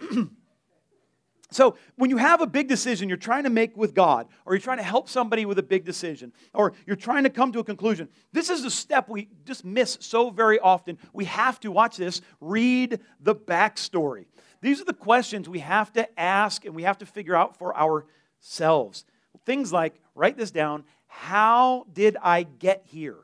so, 1.50 1.76
when 1.96 2.08
you 2.08 2.16
have 2.16 2.40
a 2.40 2.46
big 2.46 2.66
decision 2.66 3.10
you're 3.10 3.18
trying 3.18 3.44
to 3.44 3.50
make 3.50 3.76
with 3.76 3.94
God, 3.94 4.28
or 4.46 4.54
you're 4.54 4.62
trying 4.62 4.78
to 4.78 4.84
help 4.84 5.08
somebody 5.08 5.44
with 5.44 5.58
a 5.58 5.62
big 5.62 5.84
decision, 5.84 6.32
or 6.54 6.72
you're 6.86 6.96
trying 6.96 7.24
to 7.24 7.30
come 7.30 7.52
to 7.52 7.58
a 7.58 7.64
conclusion, 7.64 8.08
this 8.32 8.48
is 8.48 8.64
a 8.64 8.70
step 8.70 9.10
we 9.10 9.28
just 9.44 9.66
miss 9.66 9.98
so 10.00 10.30
very 10.30 10.58
often. 10.58 10.96
We 11.12 11.26
have 11.26 11.60
to, 11.60 11.70
watch 11.70 11.98
this, 11.98 12.22
read 12.40 13.00
the 13.20 13.34
backstory. 13.34 14.24
These 14.62 14.80
are 14.80 14.84
the 14.84 14.94
questions 14.94 15.48
we 15.48 15.58
have 15.58 15.92
to 15.92 16.08
ask 16.18 16.64
and 16.64 16.74
we 16.74 16.84
have 16.84 16.98
to 16.98 17.06
figure 17.06 17.36
out 17.36 17.58
for 17.58 17.76
ourselves. 17.76 19.04
Things 19.44 19.72
like, 19.72 20.00
write 20.14 20.38
this 20.38 20.50
down 20.50 20.84
how 21.08 21.86
did 21.92 22.16
I 22.22 22.44
get 22.44 22.84
here? 22.86 23.18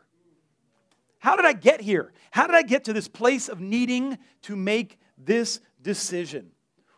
How 1.20 1.37
did 1.37 1.46
I 1.46 1.55
get 1.55 1.81
here? 1.81 2.12
How 2.31 2.46
did 2.46 2.55
I 2.55 2.62
get 2.62 2.85
to 2.85 2.92
this 2.92 3.09
place 3.09 3.48
of 3.48 3.61
needing 3.61 4.18
to 4.42 4.57
make 4.57 4.98
this 5.16 5.61
decision? 5.81 6.51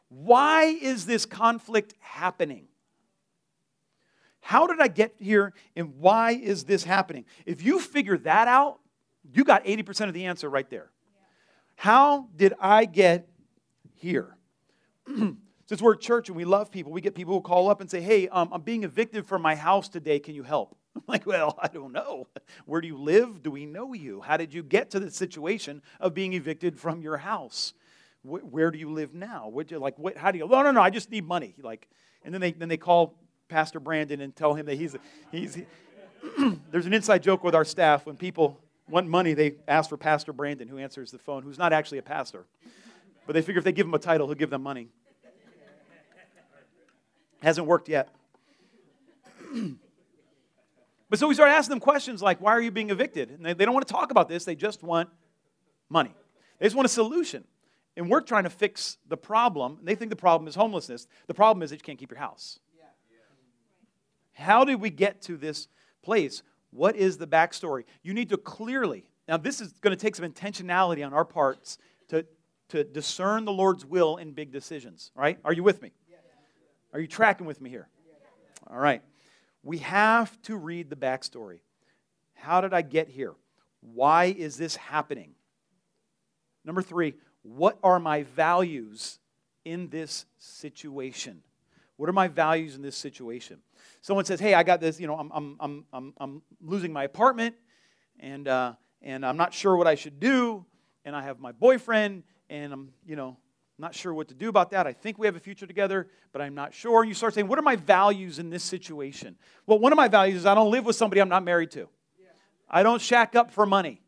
Why 0.08 0.64
is 0.64 1.06
this 1.06 1.26
conflict 1.26 1.94
happening? 2.00 2.66
How 4.40 4.66
did 4.66 4.80
I 4.80 4.88
get 4.88 5.14
here 5.18 5.52
and 5.76 5.96
why 5.98 6.32
is 6.32 6.64
this 6.64 6.82
happening? 6.82 7.24
If 7.46 7.62
you 7.62 7.78
figure 7.78 8.18
that 8.18 8.48
out, 8.48 8.80
You 9.32 9.44
got 9.44 9.64
80% 9.64 10.08
of 10.08 10.14
the 10.14 10.26
answer 10.26 10.48
right 10.48 10.68
there. 10.68 10.90
How 11.76 12.28
did 12.36 12.54
I 12.60 12.84
get 12.84 13.28
here? 14.00 14.36
Since 15.66 15.82
we're 15.82 15.92
a 15.92 15.98
church 15.98 16.28
and 16.28 16.36
we 16.36 16.44
love 16.44 16.70
people, 16.70 16.90
we 16.90 17.00
get 17.00 17.14
people 17.14 17.34
who 17.34 17.40
call 17.40 17.70
up 17.70 17.80
and 17.80 17.90
say, 17.90 18.00
Hey, 18.00 18.28
um, 18.28 18.48
I'm 18.52 18.62
being 18.62 18.82
evicted 18.82 19.26
from 19.26 19.42
my 19.42 19.54
house 19.54 19.88
today. 19.88 20.18
Can 20.18 20.34
you 20.34 20.42
help? 20.42 20.76
I'm 20.96 21.02
like, 21.06 21.26
Well, 21.26 21.58
I 21.62 21.68
don't 21.68 21.92
know. 21.92 22.26
Where 22.66 22.80
do 22.80 22.88
you 22.88 22.98
live? 22.98 23.42
Do 23.42 23.50
we 23.50 23.66
know 23.66 23.92
you? 23.92 24.20
How 24.20 24.36
did 24.36 24.52
you 24.52 24.62
get 24.62 24.90
to 24.90 25.00
the 25.00 25.10
situation 25.10 25.82
of 26.00 26.14
being 26.14 26.32
evicted 26.32 26.78
from 26.78 27.02
your 27.02 27.18
house? 27.18 27.74
Where 28.22 28.70
do 28.70 28.78
you 28.78 28.90
live 28.90 29.14
now? 29.14 29.48
What 29.48 29.70
you 29.70 29.78
like? 29.78 29.98
What, 29.98 30.16
how 30.16 30.30
do 30.30 30.38
you? 30.38 30.46
No, 30.46 30.62
no, 30.62 30.72
no. 30.72 30.82
I 30.82 30.90
just 30.90 31.10
need 31.10 31.26
money. 31.26 31.54
Like, 31.62 31.88
and 32.22 32.34
then 32.34 32.42
they 32.42 32.52
then 32.52 32.68
they 32.68 32.76
call 32.76 33.14
Pastor 33.48 33.80
Brandon 33.80 34.20
and 34.20 34.36
tell 34.36 34.52
him 34.52 34.66
that 34.66 34.74
he's 34.74 34.94
he's. 35.32 35.56
there's 36.70 36.84
an 36.84 36.92
inside 36.92 37.22
joke 37.22 37.42
with 37.42 37.54
our 37.54 37.64
staff 37.64 38.04
when 38.04 38.16
people 38.16 38.60
want 38.90 39.08
money, 39.08 39.34
they 39.34 39.54
ask 39.68 39.88
for 39.88 39.96
Pastor 39.96 40.32
Brandon, 40.32 40.68
who 40.68 40.78
answers 40.78 41.10
the 41.10 41.18
phone, 41.18 41.42
who's 41.42 41.58
not 41.58 41.72
actually 41.72 41.98
a 41.98 42.02
pastor. 42.02 42.44
But 43.30 43.34
they 43.34 43.42
figure 43.42 43.60
if 43.60 43.64
they 43.64 43.70
give 43.70 43.86
him 43.86 43.94
a 43.94 43.98
title, 44.00 44.26
he'll 44.26 44.34
give 44.34 44.50
them 44.50 44.64
money. 44.64 44.88
Hasn't 47.40 47.64
worked 47.64 47.88
yet. 47.88 48.08
but 51.08 51.16
so 51.16 51.28
we 51.28 51.34
start 51.34 51.50
asking 51.50 51.70
them 51.70 51.78
questions 51.78 52.22
like, 52.22 52.40
why 52.40 52.50
are 52.50 52.60
you 52.60 52.72
being 52.72 52.90
evicted? 52.90 53.30
And 53.30 53.46
they, 53.46 53.52
they 53.52 53.64
don't 53.64 53.72
want 53.72 53.86
to 53.86 53.92
talk 53.94 54.10
about 54.10 54.28
this, 54.28 54.44
they 54.44 54.56
just 54.56 54.82
want 54.82 55.10
money. 55.88 56.12
They 56.58 56.66
just 56.66 56.74
want 56.74 56.86
a 56.86 56.88
solution. 56.88 57.44
And 57.96 58.10
we're 58.10 58.20
trying 58.20 58.42
to 58.42 58.50
fix 58.50 58.98
the 59.06 59.16
problem. 59.16 59.76
And 59.78 59.86
they 59.86 59.94
think 59.94 60.10
the 60.10 60.16
problem 60.16 60.48
is 60.48 60.56
homelessness. 60.56 61.06
The 61.28 61.34
problem 61.34 61.62
is 61.62 61.70
that 61.70 61.76
you 61.76 61.84
can't 61.84 62.00
keep 62.00 62.10
your 62.10 62.18
house. 62.18 62.58
How 64.32 64.64
did 64.64 64.80
we 64.80 64.90
get 64.90 65.22
to 65.22 65.36
this 65.36 65.68
place? 66.02 66.42
What 66.72 66.96
is 66.96 67.16
the 67.16 67.28
backstory? 67.28 67.84
You 68.02 68.12
need 68.12 68.30
to 68.30 68.36
clearly, 68.36 69.04
now, 69.28 69.36
this 69.36 69.60
is 69.60 69.70
going 69.74 69.96
to 69.96 70.02
take 70.02 70.16
some 70.16 70.28
intentionality 70.28 71.06
on 71.06 71.14
our 71.14 71.24
parts 71.24 71.78
to, 72.08 72.26
to 72.70 72.84
discern 72.84 73.44
the 73.44 73.52
Lord's 73.52 73.84
will 73.84 74.16
in 74.16 74.32
big 74.32 74.52
decisions, 74.52 75.10
right? 75.14 75.38
Are 75.44 75.52
you 75.52 75.62
with 75.62 75.82
me? 75.82 75.92
Are 76.92 77.00
you 77.00 77.06
tracking 77.06 77.46
with 77.46 77.60
me 77.60 77.70
here? 77.70 77.88
All 78.68 78.78
right. 78.78 79.02
We 79.62 79.78
have 79.78 80.40
to 80.42 80.56
read 80.56 80.90
the 80.90 80.96
backstory. 80.96 81.60
How 82.34 82.60
did 82.60 82.72
I 82.72 82.82
get 82.82 83.08
here? 83.08 83.34
Why 83.80 84.26
is 84.26 84.56
this 84.56 84.76
happening? 84.76 85.34
Number 86.64 86.82
three, 86.82 87.14
what 87.42 87.78
are 87.82 87.98
my 87.98 88.22
values 88.22 89.18
in 89.64 89.88
this 89.88 90.26
situation? 90.38 91.42
What 91.96 92.08
are 92.08 92.12
my 92.12 92.28
values 92.28 92.76
in 92.76 92.82
this 92.82 92.96
situation? 92.96 93.58
Someone 94.00 94.24
says, 94.24 94.40
Hey, 94.40 94.54
I 94.54 94.62
got 94.62 94.80
this, 94.80 94.98
you 94.98 95.06
know, 95.06 95.16
I'm, 95.16 95.30
I'm, 95.34 95.56
I'm, 95.60 95.84
I'm, 95.92 96.14
I'm 96.18 96.42
losing 96.62 96.92
my 96.92 97.04
apartment 97.04 97.54
and, 98.18 98.48
uh, 98.48 98.74
and 99.02 99.24
I'm 99.24 99.36
not 99.36 99.52
sure 99.52 99.76
what 99.76 99.86
I 99.86 99.94
should 99.94 100.20
do. 100.20 100.64
And 101.04 101.16
I 101.16 101.22
have 101.22 101.40
my 101.40 101.52
boyfriend 101.52 102.24
and 102.50 102.72
I'm, 102.72 102.92
you 103.06 103.16
know, 103.16 103.38
not 103.78 103.94
sure 103.94 104.12
what 104.12 104.28
to 104.28 104.34
do 104.34 104.50
about 104.50 104.72
that. 104.72 104.86
I 104.86 104.92
think 104.92 105.18
we 105.18 105.26
have 105.26 105.36
a 105.36 105.40
future 105.40 105.66
together, 105.66 106.08
but 106.32 106.42
I'm 106.42 106.54
not 106.54 106.74
sure. 106.74 107.00
And 107.00 107.08
you 107.08 107.14
start 107.14 107.32
saying, 107.32 107.48
What 107.48 107.58
are 107.58 107.62
my 107.62 107.76
values 107.76 108.38
in 108.38 108.50
this 108.50 108.62
situation? 108.62 109.36
Well, 109.66 109.78
one 109.78 109.92
of 109.92 109.96
my 109.96 110.08
values 110.08 110.40
is 110.40 110.46
I 110.46 110.54
don't 110.54 110.70
live 110.70 110.84
with 110.84 110.96
somebody 110.96 111.20
I'm 111.22 111.30
not 111.30 111.44
married 111.44 111.70
to, 111.72 111.88
I 112.68 112.82
don't 112.82 113.00
shack 113.00 113.34
up 113.34 113.50
for 113.50 113.64
money. 113.64 114.02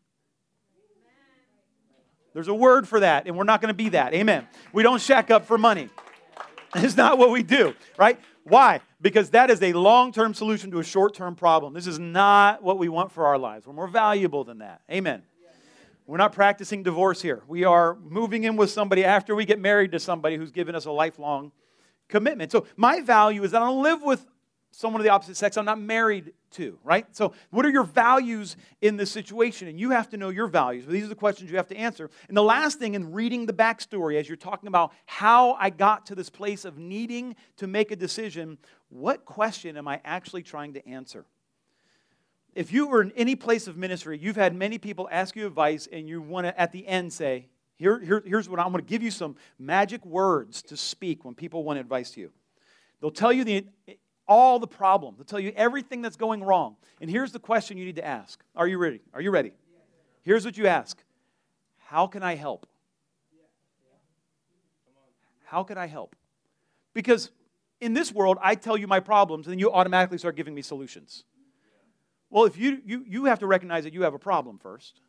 There's 2.34 2.48
a 2.48 2.54
word 2.54 2.88
for 2.88 3.00
that, 3.00 3.26
and 3.26 3.36
we're 3.36 3.44
not 3.44 3.60
going 3.60 3.68
to 3.68 3.74
be 3.74 3.90
that. 3.90 4.14
Amen. 4.14 4.46
We 4.72 4.82
don't 4.82 5.00
shack 5.00 5.30
up 5.30 5.46
for 5.46 5.56
money. 5.56 5.88
It's 6.74 6.96
not 6.96 7.18
what 7.18 7.30
we 7.30 7.42
do, 7.42 7.74
right? 7.98 8.18
Why? 8.44 8.80
Because 8.98 9.28
that 9.30 9.50
is 9.50 9.62
a 9.62 9.74
long 9.74 10.10
term 10.10 10.32
solution 10.32 10.70
to 10.70 10.78
a 10.78 10.82
short 10.82 11.12
term 11.12 11.34
problem. 11.34 11.74
This 11.74 11.86
is 11.86 11.98
not 11.98 12.62
what 12.62 12.78
we 12.78 12.88
want 12.88 13.12
for 13.12 13.26
our 13.26 13.36
lives. 13.36 13.66
We're 13.66 13.74
more 13.74 13.88
valuable 13.88 14.42
than 14.42 14.60
that. 14.60 14.80
Amen. 14.90 15.22
We're 16.06 16.18
not 16.18 16.32
practicing 16.32 16.82
divorce 16.82 17.22
here. 17.22 17.42
We 17.46 17.64
are 17.64 17.96
moving 17.96 18.44
in 18.44 18.56
with 18.56 18.70
somebody 18.70 19.04
after 19.04 19.34
we 19.34 19.44
get 19.44 19.60
married 19.60 19.92
to 19.92 20.00
somebody 20.00 20.36
who's 20.36 20.50
given 20.50 20.74
us 20.74 20.84
a 20.84 20.90
lifelong 20.90 21.52
commitment. 22.08 22.52
So, 22.52 22.66
my 22.76 23.00
value 23.00 23.42
is 23.44 23.52
that 23.52 23.62
I 23.62 23.66
don't 23.66 23.82
live 23.82 24.02
with 24.02 24.26
someone 24.72 25.00
of 25.00 25.04
the 25.04 25.10
opposite 25.10 25.36
sex 25.36 25.56
I'm 25.56 25.64
not 25.64 25.80
married 25.80 26.32
to, 26.52 26.78
right? 26.82 27.06
So, 27.14 27.32
what 27.50 27.64
are 27.64 27.70
your 27.70 27.84
values 27.84 28.56
in 28.80 28.96
this 28.96 29.10
situation? 29.10 29.68
And 29.68 29.78
you 29.78 29.90
have 29.90 30.08
to 30.10 30.16
know 30.16 30.30
your 30.30 30.48
values. 30.48 30.86
These 30.86 31.04
are 31.04 31.08
the 31.08 31.14
questions 31.14 31.50
you 31.50 31.56
have 31.56 31.68
to 31.68 31.76
answer. 31.76 32.10
And 32.28 32.36
the 32.36 32.42
last 32.42 32.78
thing 32.78 32.94
in 32.94 33.12
reading 33.12 33.46
the 33.46 33.52
backstory, 33.52 34.18
as 34.18 34.28
you're 34.28 34.36
talking 34.36 34.66
about 34.66 34.92
how 35.06 35.52
I 35.52 35.70
got 35.70 36.06
to 36.06 36.14
this 36.14 36.30
place 36.30 36.64
of 36.64 36.78
needing 36.78 37.36
to 37.58 37.66
make 37.66 37.90
a 37.90 37.96
decision, 37.96 38.58
what 38.88 39.24
question 39.24 39.76
am 39.76 39.86
I 39.86 40.00
actually 40.04 40.42
trying 40.42 40.74
to 40.74 40.88
answer? 40.88 41.26
If 42.54 42.72
you 42.72 42.86
were 42.86 43.00
in 43.00 43.12
any 43.12 43.34
place 43.34 43.66
of 43.66 43.76
ministry, 43.76 44.18
you've 44.18 44.36
had 44.36 44.54
many 44.54 44.78
people 44.78 45.08
ask 45.10 45.34
you 45.36 45.46
advice, 45.46 45.88
and 45.90 46.08
you 46.08 46.20
want 46.20 46.46
to, 46.46 46.60
at 46.60 46.72
the 46.72 46.86
end, 46.86 47.12
say, 47.12 47.46
here, 47.76 47.98
here, 47.98 48.22
here's 48.24 48.48
what 48.48 48.60
I'm 48.60 48.70
going 48.70 48.84
to 48.84 48.88
give 48.88 49.02
you 49.02 49.10
some 49.10 49.36
magic 49.58 50.04
words 50.04 50.62
to 50.62 50.76
speak 50.76 51.24
when 51.24 51.34
people 51.34 51.64
want 51.64 51.78
advice 51.78 52.10
to 52.12 52.20
you. 52.20 52.32
They'll 53.00 53.10
tell 53.10 53.32
you 53.32 53.44
the 53.44 53.66
all 54.28 54.58
the 54.58 54.68
problem. 54.68 55.14
They'll 55.16 55.24
tell 55.24 55.40
you 55.40 55.52
everything 55.56 56.00
that's 56.00 56.16
going 56.16 56.44
wrong. 56.44 56.76
And 57.00 57.10
here's 57.10 57.32
the 57.32 57.40
question 57.40 57.76
you 57.76 57.84
need 57.84 57.96
to 57.96 58.04
ask. 58.04 58.42
Are 58.54 58.68
you 58.68 58.78
ready? 58.78 59.00
Are 59.12 59.20
you 59.20 59.30
ready? 59.30 59.52
Here's 60.22 60.44
what 60.44 60.56
you 60.56 60.66
ask 60.68 61.02
How 61.78 62.06
can 62.06 62.22
I 62.22 62.34
help? 62.34 62.66
How 65.44 65.64
can 65.64 65.76
I 65.76 65.86
help? 65.86 66.14
Because 66.94 67.30
in 67.80 67.94
this 67.94 68.12
world, 68.12 68.38
I 68.40 68.54
tell 68.54 68.76
you 68.76 68.86
my 68.86 69.00
problems, 69.00 69.46
and 69.46 69.52
then 69.52 69.58
you 69.58 69.72
automatically 69.72 70.18
start 70.18 70.36
giving 70.36 70.54
me 70.54 70.62
solutions. 70.62 71.24
Well, 72.32 72.44
if 72.44 72.56
you, 72.56 72.80
you, 72.86 73.04
you 73.06 73.24
have 73.26 73.40
to 73.40 73.46
recognize 73.46 73.84
that 73.84 73.92
you 73.92 74.02
have 74.02 74.14
a 74.14 74.18
problem 74.18 74.58
first. 74.58 75.02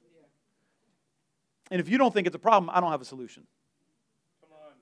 And 1.71 1.79
if 1.79 1.87
you 1.87 1.97
don't 1.97 2.13
think 2.13 2.27
it's 2.27 2.35
a 2.35 2.39
problem, 2.39 2.69
I 2.69 2.81
don't 2.81 2.91
have 2.91 2.99
a 2.99 3.05
solution. 3.05 3.47
Come 4.41 4.49
on. 4.51 4.73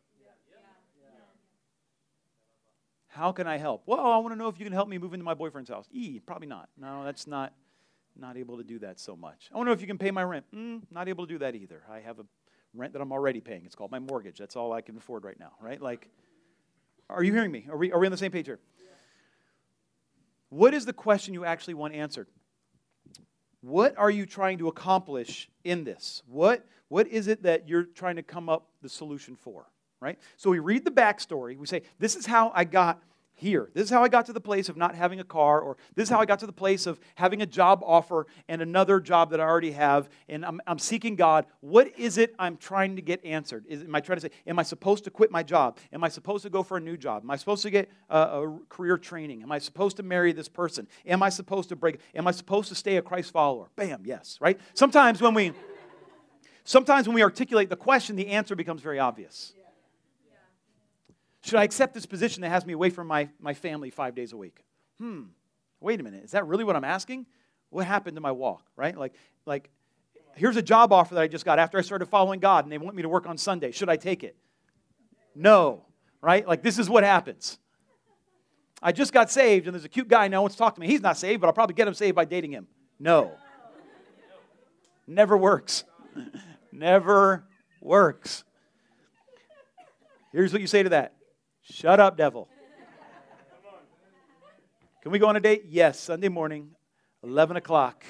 How 3.10 3.32
can 3.32 3.45
I 3.45 3.58
help? 3.58 3.84
Well, 3.86 3.99
I 3.99 4.17
want 4.17 4.34
to 4.34 4.36
know 4.36 4.47
if 4.47 4.58
you 4.58 4.65
can 4.65 4.73
help 4.73 4.89
me 4.89 4.97
move 4.97 5.13
into 5.13 5.23
my 5.23 5.36
boyfriend's 5.36 5.69
house. 5.69 5.88
E, 5.91 6.19
probably 6.19 6.47
not. 6.47 6.67
No, 6.77 7.04
that's 7.06 7.27
not 7.27 7.54
not 8.19 8.36
able 8.36 8.58
to 8.58 8.63
do 8.63 8.80
that 8.80 8.99
so 8.99 9.15
much. 9.15 9.49
I 9.54 9.58
want 9.58 9.67
to 9.67 9.69
know 9.69 9.73
if 9.73 9.80
you 9.80 9.88
can 9.88 9.97
pay 9.97 10.12
my 10.12 10.23
rent. 10.23 10.45
Mm, 10.54 10.82
not 10.91 11.08
able 11.08 11.25
to 11.25 11.34
do 11.34 11.39
that 11.39 11.56
either. 11.56 11.84
I 11.89 11.99
have 11.99 12.19
a 12.19 12.25
rent 12.73 12.91
that 12.93 13.01
I'm 13.01 13.12
already 13.12 13.39
paying. 13.39 13.65
It's 13.65 13.75
called 13.75 13.91
my 13.91 13.99
mortgage. 13.99 14.38
That's 14.39 14.56
all 14.56 14.73
I 14.73 14.82
can 14.82 14.97
afford 14.97 15.23
right 15.23 15.39
now, 15.39 15.54
right? 15.62 15.82
Like, 15.82 16.10
are 17.10 17.23
you 17.23 17.32
hearing 17.32 17.51
me? 17.51 17.67
Are 17.69 17.77
we, 17.77 17.91
are 17.93 17.99
we 17.99 18.08
on 18.08 18.12
the 18.12 18.17
same 18.17 18.32
page 18.32 18.47
here? 18.47 18.60
What 20.52 20.76
is 20.76 20.86
the 20.86 20.94
question 20.94 21.34
you 21.34 21.46
actually 21.46 21.74
want 21.74 21.96
answered? 21.96 22.28
What 23.62 23.98
are 23.98 24.12
you 24.12 24.28
trying 24.28 24.60
to 24.60 24.68
accomplish 24.68 25.50
in 25.64 25.84
this? 25.84 26.22
What, 26.28 26.64
what 26.90 27.08
is 27.08 27.28
it 27.28 27.42
that 27.44 27.68
you're 27.68 27.86
trying 27.86 28.18
to 28.18 28.24
come 28.24 28.50
up 28.50 28.68
the 28.84 28.90
solution 28.90 29.36
for? 29.36 29.72
right? 30.02 30.20
So 30.36 30.50
we 30.50 30.60
read 30.60 30.84
the 30.84 30.92
backstory. 30.92 31.58
We 31.58 31.68
say, 31.68 31.84
This 32.00 32.16
is 32.16 32.26
how 32.26 32.52
I 32.54 32.66
got 32.66 33.02
here. 33.41 33.71
This 33.73 33.86
is 33.86 33.89
how 33.89 34.04
I 34.04 34.08
got 34.08 34.27
to 34.27 34.34
the 34.34 34.39
place 34.39 34.69
of 34.69 34.77
not 34.77 34.93
having 34.93 35.19
a 35.19 35.23
car, 35.23 35.60
or 35.60 35.75
this 35.95 36.04
is 36.04 36.10
how 36.10 36.19
I 36.19 36.25
got 36.25 36.39
to 36.39 36.45
the 36.45 36.54
place 36.54 36.86
of 36.86 36.99
having 37.15 37.41
a 37.41 37.45
job 37.47 37.82
offer 37.84 38.27
and 38.47 38.62
another 38.62 38.99
job 38.99 39.32
that 39.32 39.39
I 39.39 39.43
already 39.43 39.71
have, 39.71 40.10
and 40.30 40.45
I'm, 40.45 40.62
I'm 40.67 40.77
seeking 40.77 41.15
God. 41.15 41.47
What 41.60 41.97
is 41.97 42.19
it 42.19 42.36
I'm 42.38 42.56
trying 42.56 42.95
to 42.97 43.01
get 43.01 43.25
answered? 43.25 43.65
Is, 43.67 43.82
am 43.82 43.95
I 43.95 43.99
trying 43.99 44.17
to 44.17 44.21
say, 44.21 44.32
Am 44.45 44.60
I 44.60 44.63
supposed 44.63 45.04
to 45.06 45.10
quit 45.10 45.32
my 45.32 45.41
job? 45.41 45.80
Am 45.91 46.04
I 46.04 46.10
supposed 46.10 46.43
to 46.43 46.51
go 46.51 46.62
for 46.62 46.77
a 46.77 46.80
new 46.80 46.97
job? 46.97 47.23
Am 47.23 47.32
I 47.32 47.36
supposed 47.36 47.63
to 47.63 47.71
get 47.71 47.89
a, 48.10 48.19
a 48.19 48.60
career 48.69 48.99
training? 48.99 49.41
Am 49.41 49.51
I 49.51 49.58
supposed 49.58 49.97
to 49.97 50.04
marry 50.04 50.34
this 50.34 50.47
person? 50.47 50.88
Am 51.08 51.23
I 51.23 51.30
supposed 51.30 51.69
to 51.69 51.75
break? 51.75 51.99
Am 52.13 52.27
I 52.27 52.32
supposed 52.32 52.69
to 52.69 52.75
stay 52.75 52.97
a 52.97 53.01
Christ 53.01 53.32
follower? 53.32 53.71
Bam, 53.75 54.04
yes, 54.06 54.38
right? 54.39 54.60
Sometimes 54.75 55.19
when 55.19 55.34
we. 55.34 55.54
Sometimes 56.63 57.08
when 57.08 57.15
we 57.15 57.23
articulate 57.23 57.69
the 57.69 57.75
question, 57.75 58.15
the 58.15 58.27
answer 58.27 58.56
becomes 58.56 58.82
very 58.82 58.99
obvious. 58.99 59.56
Should 61.43 61.56
I 61.56 61.63
accept 61.63 61.93
this 61.93 62.06
position 62.06 62.41
that 62.41 62.49
has 62.49 62.65
me 62.65 62.73
away 62.73 62.89
from 62.89 63.08
my, 63.08 63.30
my 63.39 63.54
family 63.54 63.89
five 63.89 64.15
days 64.15 64.32
a 64.32 64.38
week? 64.38 64.63
Hmm, 64.99 65.23
wait 65.80 65.99
a 65.99 66.04
minute. 66.04 66.23
Is 66.23 66.32
that 66.32 66.45
really 66.45 66.63
what 66.63 66.75
I'm 66.75 66.84
asking? 66.84 67.25
What 67.69 67.86
happened 67.86 68.15
to 68.15 68.21
my 68.21 68.32
walk, 68.32 68.63
right? 68.75 68.95
Like, 68.95 69.13
like 69.45 69.69
here's 70.36 70.58
a 70.58 70.62
job 70.62 70.93
offer 70.93 71.15
that 71.15 71.21
I 71.21 71.27
just 71.27 71.45
got 71.45 71.58
after 71.58 71.77
I 71.77 71.82
started 71.82 72.06
following 72.06 72.39
God 72.39 72.65
and 72.65 72.71
they 72.71 72.77
want 72.77 72.95
me 72.95 73.01
to 73.01 73.10
work 73.10 73.27
on 73.27 73.38
Sunday. 73.38 73.71
Should 73.71 73.89
I 73.89 73.97
take 73.97 74.23
it? 74.23 74.36
No, 75.34 75.86
right? 76.21 76.47
Like, 76.47 76.62
this 76.62 76.77
is 76.77 76.89
what 76.89 77.04
happens. 77.04 77.58
I 78.84 78.91
just 78.91 79.13
got 79.13 79.32
saved 79.32 79.67
and 79.67 79.73
there's 79.73 79.86
a 79.86 79.89
cute 79.89 80.08
guy 80.08 80.27
now 80.27 80.41
wants 80.41 80.56
to 80.56 80.60
talk 80.60 80.75
to 80.75 80.82
me. 80.82 80.88
He's 80.88 81.01
not 81.01 81.17
saved, 81.17 81.41
but 81.41 81.47
I'll 81.47 81.54
probably 81.54 81.75
get 81.75 81.88
him 81.88 81.93
saved 81.93 82.15
by 82.15 82.25
dating 82.25 82.51
him. 82.51 82.67
No. 82.99 83.32
Never 85.08 85.36
works. 85.36 85.86
Never 86.71 87.45
works. 87.80 88.43
Here's 90.32 90.51
what 90.51 90.62
you 90.62 90.67
say 90.67 90.84
to 90.84 90.89
that 90.89 91.13
Shut 91.72 92.02
up, 92.02 92.18
devil. 92.18 92.50
Can 95.02 95.12
we 95.12 95.20
go 95.20 95.28
on 95.28 95.38
a 95.38 95.40
date? 95.40 95.64
Yes, 95.70 95.98
Sunday 95.98 96.28
morning, 96.28 96.72
11 97.24 97.56
o'clock, 97.56 98.04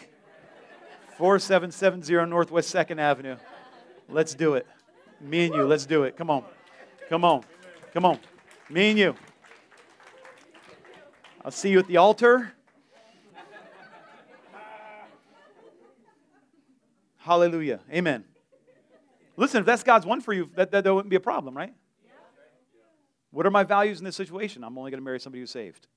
4770 1.18 2.30
Northwest 2.30 2.74
2nd 2.74 3.00
Avenue. 3.00 3.38
Let's 4.10 4.34
do 4.34 4.56
it. 4.56 4.66
Me 5.22 5.46
and 5.46 5.54
you, 5.54 5.64
let's 5.64 5.86
do 5.86 6.04
it. 6.04 6.18
Come 6.18 6.32
on. 6.32 6.44
Come 7.08 7.24
on. 7.24 7.44
Come 7.94 8.04
on. 8.04 8.20
Me 8.70 8.90
and 8.90 9.00
you. 9.00 9.16
I'll 11.46 11.52
see 11.52 11.70
you 11.70 11.80
at 11.80 11.88
the 11.88 11.98
altar. 11.98 12.54
Hallelujah. 17.20 17.80
Amen. 17.92 18.24
Listen, 19.38 19.60
if 19.60 19.66
that's 19.68 19.84
God's 19.84 20.08
one 20.08 20.20
for 20.20 20.34
you, 20.34 20.50
that, 20.56 20.72
that, 20.72 20.84
that 20.84 20.94
wouldn't 20.94 21.12
be 21.12 21.16
a 21.16 21.22
problem, 21.22 21.56
right? 21.56 21.76
What 23.32 23.46
are 23.46 23.52
my 23.52 23.64
values 23.64 24.00
in 24.00 24.06
this 24.06 24.16
situation? 24.16 24.64
I'm 24.64 24.78
only 24.78 24.92
going 24.92 25.00
to 25.00 25.06
marry 25.06 25.20
somebody 25.20 25.40
who's 25.40 25.52
saved, 25.52 25.88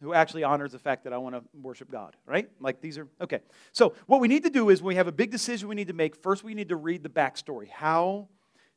who 0.00 0.12
actually 0.12 0.44
honors 0.44 0.72
the 0.72 0.78
fact 0.78 1.04
that 1.04 1.12
I 1.12 1.18
want 1.18 1.34
to 1.34 1.42
worship 1.60 1.90
God, 1.90 2.16
right? 2.26 2.48
Like 2.60 2.80
these 2.80 2.98
are, 2.98 3.08
okay. 3.20 3.40
So, 3.72 3.94
what 4.06 4.20
we 4.20 4.28
need 4.28 4.44
to 4.44 4.50
do 4.50 4.68
is 4.68 4.82
when 4.82 4.88
we 4.88 4.96
have 4.96 5.08
a 5.08 5.12
big 5.12 5.30
decision 5.30 5.68
we 5.68 5.74
need 5.74 5.88
to 5.88 5.94
make, 5.94 6.16
first 6.22 6.44
we 6.44 6.54
need 6.54 6.68
to 6.68 6.76
read 6.76 7.02
the 7.02 7.08
backstory. 7.08 7.68
How 7.68 8.28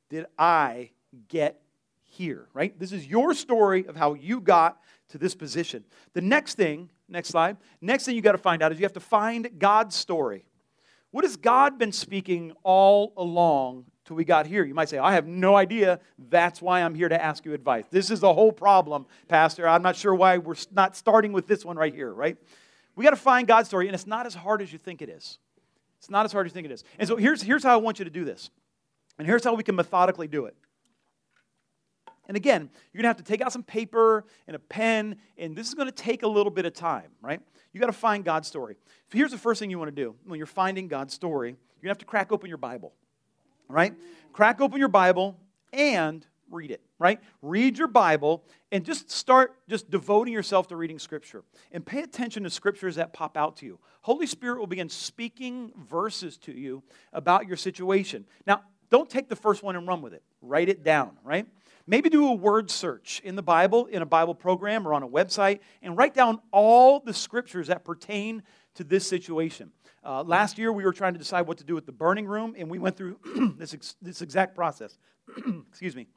did 0.09 0.25
I 0.37 0.91
get 1.27 1.61
here, 2.03 2.47
right? 2.53 2.77
This 2.79 2.91
is 2.91 3.05
your 3.05 3.33
story 3.33 3.85
of 3.87 3.95
how 3.95 4.13
you 4.13 4.39
got 4.39 4.79
to 5.09 5.17
this 5.17 5.35
position. 5.35 5.83
The 6.13 6.21
next 6.21 6.55
thing, 6.55 6.89
next 7.09 7.29
slide, 7.29 7.57
next 7.81 8.05
thing 8.05 8.15
you 8.15 8.21
got 8.21 8.33
to 8.33 8.37
find 8.37 8.61
out 8.61 8.71
is 8.71 8.79
you 8.79 8.85
have 8.85 8.93
to 8.93 8.99
find 8.99 9.49
God's 9.59 9.95
story. 9.95 10.45
What 11.11 11.25
has 11.25 11.35
God 11.35 11.77
been 11.77 11.91
speaking 11.91 12.53
all 12.63 13.13
along 13.17 13.85
till 14.05 14.15
we 14.15 14.25
got 14.25 14.45
here? 14.45 14.63
You 14.63 14.73
might 14.73 14.89
say, 14.89 14.97
I 14.97 15.13
have 15.13 15.27
no 15.27 15.55
idea. 15.55 15.99
That's 16.29 16.61
why 16.61 16.81
I'm 16.81 16.95
here 16.95 17.09
to 17.09 17.21
ask 17.21 17.45
you 17.45 17.53
advice. 17.53 17.85
This 17.89 18.11
is 18.11 18.19
the 18.19 18.33
whole 18.33 18.51
problem, 18.51 19.05
Pastor. 19.27 19.67
I'm 19.67 19.81
not 19.81 19.95
sure 19.95 20.13
why 20.13 20.37
we're 20.37 20.55
not 20.71 20.95
starting 20.95 21.33
with 21.33 21.47
this 21.47 21.63
one 21.63 21.77
right 21.77 21.93
here, 21.93 22.11
right? 22.11 22.37
We 22.95 23.03
got 23.03 23.11
to 23.11 23.15
find 23.15 23.47
God's 23.47 23.69
story, 23.69 23.87
and 23.87 23.95
it's 23.95 24.07
not 24.07 24.25
as 24.25 24.35
hard 24.35 24.61
as 24.61 24.71
you 24.71 24.79
think 24.79 25.01
it 25.01 25.09
is. 25.09 25.39
It's 25.99 26.09
not 26.09 26.25
as 26.25 26.31
hard 26.31 26.45
as 26.45 26.51
you 26.51 26.53
think 26.53 26.65
it 26.65 26.71
is. 26.71 26.83
And 26.99 27.07
so 27.07 27.15
here's, 27.15 27.41
here's 27.41 27.63
how 27.63 27.73
I 27.73 27.77
want 27.77 27.99
you 27.99 28.05
to 28.05 28.11
do 28.11 28.25
this. 28.25 28.49
And 29.17 29.27
here's 29.27 29.43
how 29.43 29.53
we 29.53 29.63
can 29.63 29.75
methodically 29.75 30.27
do 30.27 30.45
it. 30.45 30.55
And 32.27 32.37
again, 32.37 32.69
you're 32.91 33.01
going 33.01 33.03
to 33.03 33.09
have 33.09 33.17
to 33.17 33.23
take 33.23 33.41
out 33.41 33.51
some 33.51 33.63
paper 33.63 34.25
and 34.47 34.55
a 34.55 34.59
pen, 34.59 35.17
and 35.37 35.55
this 35.55 35.67
is 35.67 35.73
going 35.73 35.87
to 35.87 35.93
take 35.93 36.23
a 36.23 36.27
little 36.27 36.51
bit 36.51 36.65
of 36.65 36.73
time, 36.73 37.11
right? 37.21 37.41
You 37.73 37.79
got 37.79 37.87
to 37.87 37.93
find 37.93 38.23
God's 38.23 38.47
story. 38.47 38.75
So 39.11 39.17
here's 39.17 39.31
the 39.31 39.37
first 39.37 39.59
thing 39.59 39.69
you 39.69 39.77
want 39.77 39.93
to 39.93 40.03
do 40.03 40.15
when 40.25 40.37
you're 40.37 40.45
finding 40.45 40.87
God's 40.87 41.13
story. 41.13 41.49
You're 41.49 41.55
going 41.55 41.83
to 41.83 41.89
have 41.89 41.97
to 41.99 42.05
crack 42.05 42.31
open 42.31 42.47
your 42.47 42.57
Bible, 42.57 42.93
right? 43.73 43.93
Crack 44.31 44.61
open 44.61 44.79
your 44.79 44.87
Bible 44.87 45.37
and 45.71 46.25
read 46.49 46.71
it, 46.71 46.81
right? 46.99 47.19
Read 47.41 47.77
your 47.77 47.87
Bible 47.87 48.43
and 48.71 48.85
just 48.85 49.09
start 49.09 49.55
just 49.67 49.89
devoting 49.89 50.33
yourself 50.33 50.67
to 50.67 50.75
reading 50.75 50.99
Scripture. 50.99 51.43
And 51.71 51.85
pay 51.85 52.01
attention 52.01 52.43
to 52.43 52.49
scriptures 52.49 52.95
that 52.95 53.13
pop 53.13 53.35
out 53.35 53.57
to 53.57 53.65
you. 53.65 53.79
Holy 54.01 54.27
Spirit 54.27 54.59
will 54.59 54.67
begin 54.67 54.89
speaking 54.89 55.71
verses 55.75 56.37
to 56.39 56.51
you 56.51 56.83
about 57.11 57.47
your 57.47 57.57
situation. 57.57 58.25
Now, 58.45 58.61
don't 58.89 59.09
take 59.09 59.27
the 59.27 59.35
first 59.35 59.63
one 59.63 59.75
and 59.75 59.87
run 59.87 60.01
with 60.01 60.13
it. 60.13 60.21
Write 60.41 60.69
it 60.69 60.83
down, 60.83 61.17
right? 61.23 61.47
Maybe 61.85 62.09
do 62.09 62.27
a 62.27 62.33
word 62.33 62.71
search 62.71 63.21
in 63.25 63.35
the 63.35 63.41
Bible, 63.41 63.87
in 63.87 64.01
a 64.01 64.05
Bible 64.05 64.35
program, 64.35 64.87
or 64.87 64.93
on 64.93 65.03
a 65.03 65.07
website, 65.07 65.59
and 65.81 65.97
write 65.97 66.13
down 66.13 66.39
all 66.51 66.99
the 66.99 67.13
scriptures 67.13 67.67
that 67.67 67.83
pertain 67.83 68.43
to 68.75 68.83
this 68.83 69.07
situation. 69.07 69.71
Uh, 70.03 70.23
last 70.23 70.57
year, 70.57 70.71
we 70.71 70.83
were 70.83 70.93
trying 70.93 71.13
to 71.13 71.19
decide 71.19 71.47
what 71.47 71.57
to 71.59 71.63
do 71.63 71.75
with 71.75 71.85
the 71.85 71.91
burning 71.91 72.25
room, 72.25 72.55
and 72.57 72.69
we 72.69 72.79
went 72.79 72.97
through 72.97 73.17
this, 73.57 73.73
ex- 73.73 73.95
this 74.01 74.21
exact 74.21 74.55
process. 74.55 74.97
Excuse 75.69 75.95
me. 75.95 76.07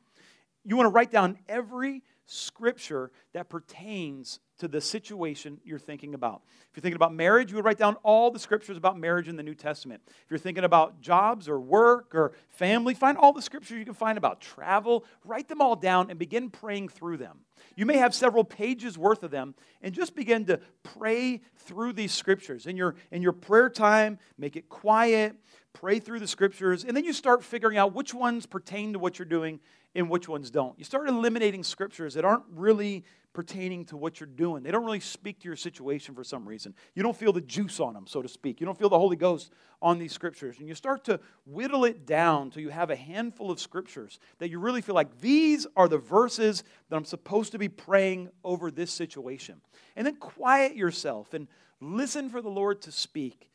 You 0.65 0.77
want 0.77 0.87
to 0.87 0.91
write 0.91 1.13
down 1.13 1.39
every 1.49 2.03
scripture 2.27 3.11
that 3.33 3.49
pertains 3.49 4.41
to 4.59 4.69
the 4.69 4.81
situation 4.81 5.61
you're 5.65 5.79
thinking 5.79 6.15
about. 6.15 6.43
If 6.71 6.77
you're 6.77 6.83
thinking 6.83 6.97
about 6.97 7.15
marriage, 7.15 7.51
you 7.51 7.57
would 7.57 7.65
write 7.65 7.79
down 7.79 7.97
all 8.03 8.31
the 8.31 8.39
scriptures 8.39 8.77
about 8.77 8.99
marriage 8.99 9.29
in 9.29 9.37
the 9.37 9.43
New 9.43 9.55
Testament. 9.55 10.03
If 10.07 10.31
you're 10.31 10.39
thinking 10.39 10.65
about 10.65 11.01
jobs 11.01 11.49
or 11.49 11.61
work 11.61 12.15
or 12.15 12.33
family, 12.49 12.95
find 12.95 13.19
all 13.19 13.33
the 13.33 13.43
scriptures 13.43 13.79
you 13.79 13.85
can 13.85 13.95
find 13.95 14.17
about 14.17 14.41
travel, 14.41 15.05
write 15.25 15.49
them 15.49 15.61
all 15.61 15.77
down 15.77 16.11
and 16.11 16.19
begin 16.19 16.51
praying 16.51 16.89
through 16.89 17.19
them. 17.19 17.41
You 17.77 17.87
may 17.87 17.99
have 17.99 18.15
several 18.15 18.45
pages 18.45 18.97
worth 18.97 19.23
of 19.23 19.31
them 19.31 19.55
and 19.83 19.95
just 19.95 20.15
begin 20.15 20.47
to 20.47 20.61
pray 20.83 21.43
through 21.59 21.93
these 21.93 22.13
scriptures. 22.13 22.67
In 22.67 22.77
your, 22.77 22.97
in 23.11 23.23
your 23.23 23.33
prayer 23.33 23.69
time, 23.69 24.19
make 24.39 24.57
it 24.57 24.69
quiet, 24.69 25.37
pray 25.75 25.99
through 25.99 26.21
the 26.21 26.27
scriptures, 26.27 26.85
and 26.85 26.97
then 26.97 27.05
you 27.05 27.13
start 27.13 27.45
figuring 27.45 27.77
out 27.77 27.95
which 27.95 28.15
ones 28.15 28.47
pertain 28.47 28.95
to 28.95 28.99
what 28.99 29.19
you're 29.19 29.27
doing 29.27 29.61
and 29.97 30.11
which 30.11 30.29
ones 30.29 30.51
don't. 30.51 30.79
You 30.79 30.85
start 30.85 31.09
eliminating 31.09 31.65
scriptures 31.65 32.15
that 32.15 32.25
aren't 32.25 32.45
really 32.53 33.05
pertaining 33.33 33.85
to 33.85 33.97
what 33.97 34.19
you're 34.19 34.27
doing. 34.27 34.63
They 34.63 34.71
don't 34.71 34.85
really 34.85 35.01
speak 35.01 35.41
to 35.41 35.45
your 35.45 35.57
situation 35.57 36.15
for 36.15 36.25
some 36.25 36.49
reason. 36.49 36.75
You 36.95 37.03
don't 37.03 37.17
feel 37.17 37.33
the 37.33 37.43
juice 37.43 37.81
on 37.81 37.93
them, 37.93 38.07
so 38.07 38.23
to 38.23 38.29
speak. 38.29 38.61
You 38.61 38.67
don't 38.67 38.79
feel 38.79 38.89
the 38.89 38.99
Holy 38.99 39.17
Ghost 39.17 39.53
on 39.83 39.99
these 39.99 40.13
scriptures. 40.13 40.57
And 40.59 40.67
you 40.67 40.75
start 40.75 41.05
to 41.05 41.21
whittle 41.45 41.85
it 41.85 42.07
down 42.07 42.51
till 42.51 42.63
you 42.63 42.71
have 42.71 42.91
a 42.91 42.97
handful 42.97 43.51
of 43.51 43.61
scriptures 43.61 44.19
that 44.39 44.49
you 44.49 44.59
really 44.59 44.81
feel 44.81 44.95
like 44.95 45.21
these 45.21 45.67
are 45.77 45.87
the 45.87 45.99
verses 45.99 46.65
that 46.89 46.97
I'm 46.97 47.05
supposed 47.05 47.53
to 47.53 47.59
be 47.59 47.69
praying 47.69 48.31
over 48.43 48.71
this 48.71 48.91
situation. 48.91 49.61
And 49.97 50.07
then 50.07 50.17
quiet 50.17 50.75
yourself 50.75 51.35
and 51.35 51.47
listen 51.81 52.31
for 52.31 52.41
the 52.41 52.49
Lord 52.49 52.81
to 52.83 52.93
speak. 52.93 53.51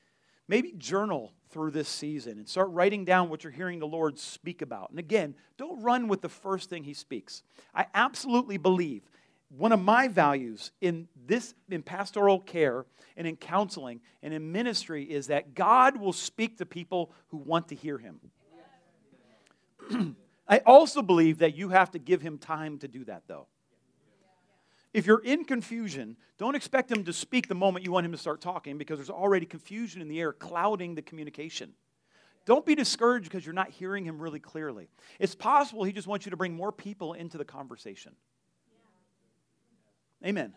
Maybe 0.52 0.74
journal 0.78 1.32
through 1.52 1.72
this 1.72 1.88
season 1.88 2.38
and 2.38 2.46
start 2.46 2.72
writing 2.72 3.06
down 3.06 3.30
what 3.30 3.42
you're 3.42 3.54
hearing 3.54 3.80
the 3.80 3.88
Lord 3.88 4.20
speak 4.20 4.62
about. 4.62 4.90
And 4.90 5.00
again, 5.00 5.34
don't 5.58 5.82
run 5.82 6.10
with 6.10 6.20
the 6.20 6.28
first 6.28 6.70
thing 6.70 6.84
he 6.84 6.94
speaks. 6.94 7.42
I 7.74 7.86
absolutely 7.94 8.58
believe 8.58 9.02
one 9.48 9.72
of 9.72 9.80
my 9.82 10.10
values 10.10 10.74
in 10.82 11.08
this 11.26 11.54
in 11.70 11.82
pastoral 11.84 12.38
care 12.38 12.86
and 13.16 13.26
in 13.26 13.38
counseling 13.38 14.02
and 14.22 14.34
in 14.34 14.52
ministry 14.52 15.06
is 15.06 15.28
that 15.28 15.56
God 15.56 15.96
will 15.96 16.12
speak 16.12 16.58
to 16.58 16.66
people 16.66 17.14
who 17.30 17.38
want 17.38 17.70
to 17.70 17.76
hear 17.76 17.98
him. 17.98 18.20
I 20.50 20.58
also 20.66 21.02
believe 21.02 21.38
that 21.38 21.56
you 21.56 21.70
have 21.70 21.92
to 21.92 21.98
give 21.98 22.22
him 22.22 22.38
time 22.38 22.78
to 22.80 22.90
do 22.90 23.06
that 23.06 23.24
though. 23.26 23.48
If 24.94 25.06
you're 25.06 25.24
in 25.24 25.46
confusion, 25.46 26.18
don't 26.38 26.56
expect 26.56 26.92
him 26.92 27.06
to 27.06 27.14
speak 27.14 27.48
the 27.48 27.56
moment 27.56 27.86
you 27.86 27.92
want 27.92 28.06
him 28.06 28.12
to 28.12 28.18
start 28.18 28.42
talking 28.42 28.78
because 28.78 28.98
there's 28.98 29.10
already 29.10 29.46
confusion 29.46 30.02
in 30.02 30.10
the 30.10 30.20
air 30.20 30.34
clouding 30.34 30.96
the 30.96 31.02
communication. 31.02 31.74
Don't 32.46 32.66
be 32.66 32.76
discouraged 32.76 33.26
because 33.26 33.46
you're 33.46 33.54
not 33.54 33.70
hearing 33.70 34.04
him 34.04 34.20
really 34.20 34.40
clearly. 34.40 34.90
It's 35.20 35.36
possible 35.36 35.84
he 35.84 35.94
just 35.94 36.08
wants 36.08 36.26
you 36.26 36.32
to 36.32 36.38
bring 36.38 36.54
more 36.54 36.72
people 36.72 37.14
into 37.14 37.38
the 37.38 37.46
conversation. 37.46 38.14
Amen. 40.24 40.32
Amen. 40.34 40.54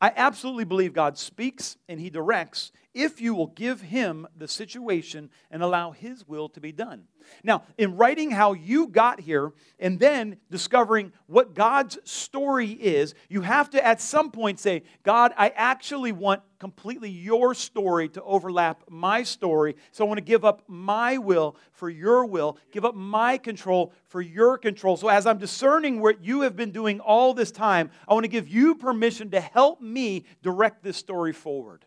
I 0.00 0.12
absolutely 0.14 0.64
believe 0.64 0.92
God 0.92 1.18
speaks 1.18 1.76
and 1.88 2.00
He 2.00 2.10
directs 2.10 2.70
if 2.94 3.20
you 3.20 3.34
will 3.34 3.48
give 3.48 3.80
Him 3.80 4.28
the 4.36 4.46
situation 4.46 5.30
and 5.50 5.62
allow 5.62 5.90
His 5.90 6.26
will 6.26 6.48
to 6.50 6.60
be 6.60 6.72
done. 6.72 7.04
Now, 7.44 7.64
in 7.76 7.96
writing 7.96 8.30
how 8.30 8.52
you 8.52 8.88
got 8.88 9.20
here 9.20 9.52
and 9.78 9.98
then 9.98 10.36
discovering 10.50 11.12
what 11.26 11.54
God's 11.54 11.98
story 12.04 12.70
is, 12.70 13.14
you 13.28 13.40
have 13.42 13.70
to 13.70 13.84
at 13.84 14.00
some 14.00 14.30
point 14.30 14.58
say, 14.58 14.82
God, 15.02 15.32
I 15.36 15.50
actually 15.50 16.12
want 16.12 16.42
completely 16.58 17.10
your 17.10 17.54
story 17.54 18.08
to 18.10 18.22
overlap 18.22 18.82
my 18.88 19.22
story. 19.22 19.76
So 19.92 20.04
I 20.04 20.08
want 20.08 20.18
to 20.18 20.24
give 20.24 20.44
up 20.44 20.62
my 20.66 21.18
will 21.18 21.56
for 21.72 21.88
your 21.88 22.26
will, 22.26 22.58
give 22.72 22.84
up 22.84 22.94
my 22.94 23.38
control 23.38 23.92
for 24.06 24.20
your 24.20 24.58
control. 24.58 24.96
So 24.96 25.08
as 25.08 25.26
I'm 25.26 25.38
discerning 25.38 26.00
what 26.00 26.24
you 26.24 26.42
have 26.42 26.56
been 26.56 26.72
doing 26.72 27.00
all 27.00 27.34
this 27.34 27.50
time, 27.50 27.90
I 28.08 28.14
want 28.14 28.24
to 28.24 28.28
give 28.28 28.48
you 28.48 28.74
permission 28.74 29.30
to 29.30 29.40
help 29.40 29.80
me 29.80 30.24
direct 30.42 30.82
this 30.82 30.96
story 30.96 31.32
forward. 31.32 31.84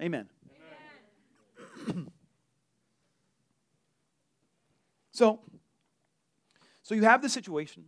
Amen. 0.00 0.28
Amen. 1.88 2.08
So, 5.12 5.40
so 6.82 6.94
you 6.94 7.04
have 7.04 7.22
the 7.22 7.28
situation. 7.28 7.84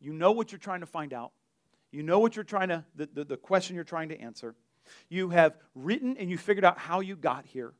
You 0.00 0.12
know 0.12 0.32
what 0.32 0.52
you're 0.52 0.58
trying 0.58 0.80
to 0.80 0.86
find 0.86 1.12
out. 1.12 1.32
You 1.90 2.02
know 2.02 2.18
what 2.18 2.36
you're 2.36 2.44
trying 2.44 2.68
to, 2.68 2.84
the, 2.94 3.08
the, 3.12 3.24
the 3.24 3.36
question 3.36 3.74
you're 3.74 3.84
trying 3.84 4.10
to 4.10 4.20
answer. 4.20 4.54
You 5.08 5.30
have 5.30 5.56
written 5.74 6.16
and 6.18 6.30
you 6.30 6.36
figured 6.36 6.64
out 6.64 6.78
how 6.78 7.00
you 7.00 7.16
got 7.16 7.46
here. 7.46 7.72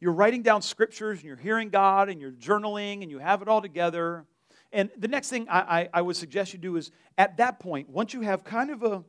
You're 0.00 0.12
writing 0.12 0.42
down 0.42 0.62
scriptures 0.62 1.18
and 1.18 1.26
you're 1.26 1.36
hearing 1.36 1.68
God 1.70 2.08
and 2.08 2.20
you're 2.20 2.32
journaling 2.32 3.02
and 3.02 3.10
you 3.10 3.18
have 3.18 3.42
it 3.42 3.48
all 3.48 3.62
together. 3.62 4.24
And 4.72 4.90
the 4.96 5.08
next 5.08 5.28
thing 5.28 5.48
I, 5.48 5.60
I, 5.80 5.88
I 5.94 6.02
would 6.02 6.16
suggest 6.16 6.52
you 6.52 6.58
do 6.58 6.76
is 6.76 6.90
at 7.18 7.38
that 7.38 7.60
point, 7.60 7.88
once 7.88 8.12
you 8.12 8.20
have 8.22 8.44
kind 8.44 8.70
of 8.70 8.82
a, 8.82 9.04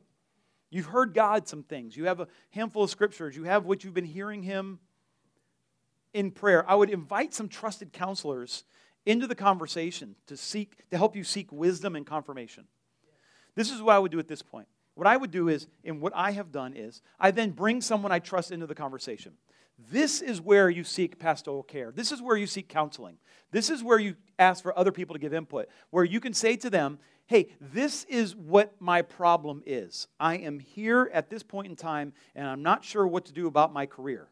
you've 0.70 0.86
heard 0.86 1.14
God 1.14 1.46
some 1.46 1.62
things, 1.62 1.96
you 1.96 2.06
have 2.06 2.20
a 2.20 2.28
handful 2.50 2.84
of 2.84 2.90
scriptures, 2.90 3.36
you 3.36 3.44
have 3.44 3.64
what 3.66 3.84
you've 3.84 3.94
been 3.94 4.04
hearing 4.04 4.42
Him 4.42 4.78
in 6.14 6.30
prayer, 6.30 6.68
I 6.68 6.74
would 6.74 6.90
invite 6.90 7.34
some 7.34 7.48
trusted 7.48 7.92
counselors 7.92 8.64
into 9.06 9.26
the 9.26 9.34
conversation 9.34 10.16
to 10.26 10.36
seek 10.36 10.88
to 10.90 10.96
help 10.96 11.16
you 11.16 11.24
seek 11.24 11.50
wisdom 11.52 11.96
and 11.96 12.06
confirmation. 12.06 12.64
This 13.54 13.70
is 13.70 13.82
what 13.82 13.96
I 13.96 13.98
would 13.98 14.12
do 14.12 14.18
at 14.18 14.28
this 14.28 14.42
point. 14.42 14.68
What 14.94 15.06
I 15.06 15.16
would 15.16 15.30
do 15.30 15.48
is, 15.48 15.68
and 15.84 16.00
what 16.00 16.12
I 16.14 16.32
have 16.32 16.50
done 16.50 16.74
is, 16.74 17.02
I 17.20 17.30
then 17.30 17.50
bring 17.50 17.80
someone 17.80 18.12
I 18.12 18.18
trust 18.18 18.50
into 18.50 18.66
the 18.66 18.74
conversation. 18.74 19.32
This 19.90 20.20
is 20.20 20.40
where 20.40 20.68
you 20.68 20.82
seek 20.82 21.20
pastoral 21.20 21.62
care. 21.62 21.92
This 21.92 22.10
is 22.10 22.20
where 22.20 22.36
you 22.36 22.48
seek 22.48 22.68
counseling. 22.68 23.16
This 23.52 23.70
is 23.70 23.82
where 23.82 24.00
you 24.00 24.16
ask 24.38 24.62
for 24.62 24.76
other 24.76 24.90
people 24.90 25.14
to 25.14 25.20
give 25.20 25.32
input, 25.32 25.68
where 25.90 26.04
you 26.04 26.18
can 26.18 26.34
say 26.34 26.56
to 26.56 26.68
them, 26.68 26.98
hey, 27.26 27.50
this 27.60 28.04
is 28.04 28.34
what 28.34 28.74
my 28.80 29.02
problem 29.02 29.62
is. 29.66 30.08
I 30.18 30.38
am 30.38 30.58
here 30.58 31.10
at 31.12 31.30
this 31.30 31.44
point 31.44 31.68
in 31.68 31.76
time, 31.76 32.12
and 32.34 32.48
I'm 32.48 32.62
not 32.62 32.84
sure 32.84 33.06
what 33.06 33.26
to 33.26 33.32
do 33.32 33.46
about 33.46 33.72
my 33.72 33.86
career. 33.86 34.28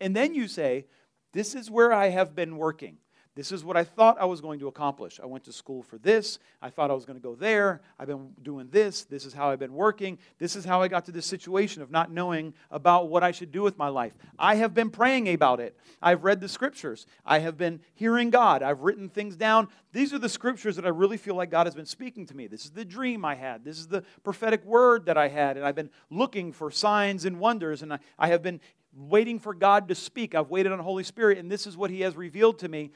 And 0.00 0.14
then 0.14 0.34
you 0.34 0.46
say, 0.46 0.86
this 1.32 1.54
is 1.56 1.70
where 1.70 1.92
I 1.92 2.10
have 2.10 2.36
been 2.36 2.56
working. 2.56 2.98
This 3.36 3.50
is 3.50 3.64
what 3.64 3.76
I 3.76 3.82
thought 3.82 4.16
I 4.20 4.26
was 4.26 4.40
going 4.40 4.60
to 4.60 4.68
accomplish. 4.68 5.18
I 5.20 5.26
went 5.26 5.42
to 5.44 5.52
school 5.52 5.82
for 5.82 5.98
this. 5.98 6.38
I 6.62 6.70
thought 6.70 6.88
I 6.88 6.94
was 6.94 7.04
going 7.04 7.18
to 7.18 7.22
go 7.22 7.34
there. 7.34 7.80
I've 7.98 8.06
been 8.06 8.30
doing 8.42 8.68
this. 8.70 9.04
This 9.04 9.26
is 9.26 9.34
how 9.34 9.50
I've 9.50 9.58
been 9.58 9.74
working. 9.74 10.18
This 10.38 10.54
is 10.54 10.64
how 10.64 10.80
I 10.82 10.86
got 10.86 11.04
to 11.06 11.12
this 11.12 11.26
situation 11.26 11.82
of 11.82 11.90
not 11.90 12.12
knowing 12.12 12.54
about 12.70 13.08
what 13.08 13.24
I 13.24 13.32
should 13.32 13.50
do 13.50 13.62
with 13.62 13.76
my 13.76 13.88
life. 13.88 14.12
I 14.38 14.54
have 14.56 14.72
been 14.72 14.88
praying 14.88 15.28
about 15.28 15.58
it. 15.58 15.76
I've 16.00 16.22
read 16.22 16.40
the 16.40 16.48
scriptures. 16.48 17.06
I 17.26 17.40
have 17.40 17.56
been 17.58 17.80
hearing 17.94 18.30
God. 18.30 18.62
I've 18.62 18.82
written 18.82 19.08
things 19.08 19.34
down. 19.34 19.66
These 19.92 20.14
are 20.14 20.20
the 20.20 20.28
scriptures 20.28 20.76
that 20.76 20.86
I 20.86 20.90
really 20.90 21.16
feel 21.16 21.34
like 21.34 21.50
God 21.50 21.66
has 21.66 21.74
been 21.74 21.86
speaking 21.86 22.26
to 22.26 22.36
me. 22.36 22.46
This 22.46 22.64
is 22.64 22.70
the 22.70 22.84
dream 22.84 23.24
I 23.24 23.34
had. 23.34 23.64
This 23.64 23.80
is 23.80 23.88
the 23.88 24.04
prophetic 24.22 24.64
word 24.64 25.06
that 25.06 25.18
I 25.18 25.26
had. 25.26 25.56
And 25.56 25.66
I've 25.66 25.74
been 25.74 25.90
looking 26.08 26.52
for 26.52 26.70
signs 26.70 27.24
and 27.24 27.40
wonders. 27.40 27.82
And 27.82 27.94
I, 27.94 27.98
I 28.16 28.28
have 28.28 28.42
been 28.42 28.60
waiting 28.96 29.40
for 29.40 29.54
God 29.54 29.88
to 29.88 29.94
speak. 29.94 30.34
I've 30.36 30.50
waited 30.50 30.72
on 30.72 30.78
the 30.78 30.84
Holy 30.84 31.02
Spirit, 31.02 31.38
and 31.38 31.50
this 31.50 31.66
is 31.66 31.76
what 31.76 31.90
He 31.90 32.02
has 32.02 32.16
revealed 32.16 32.60
to 32.60 32.68
me. 32.68 32.92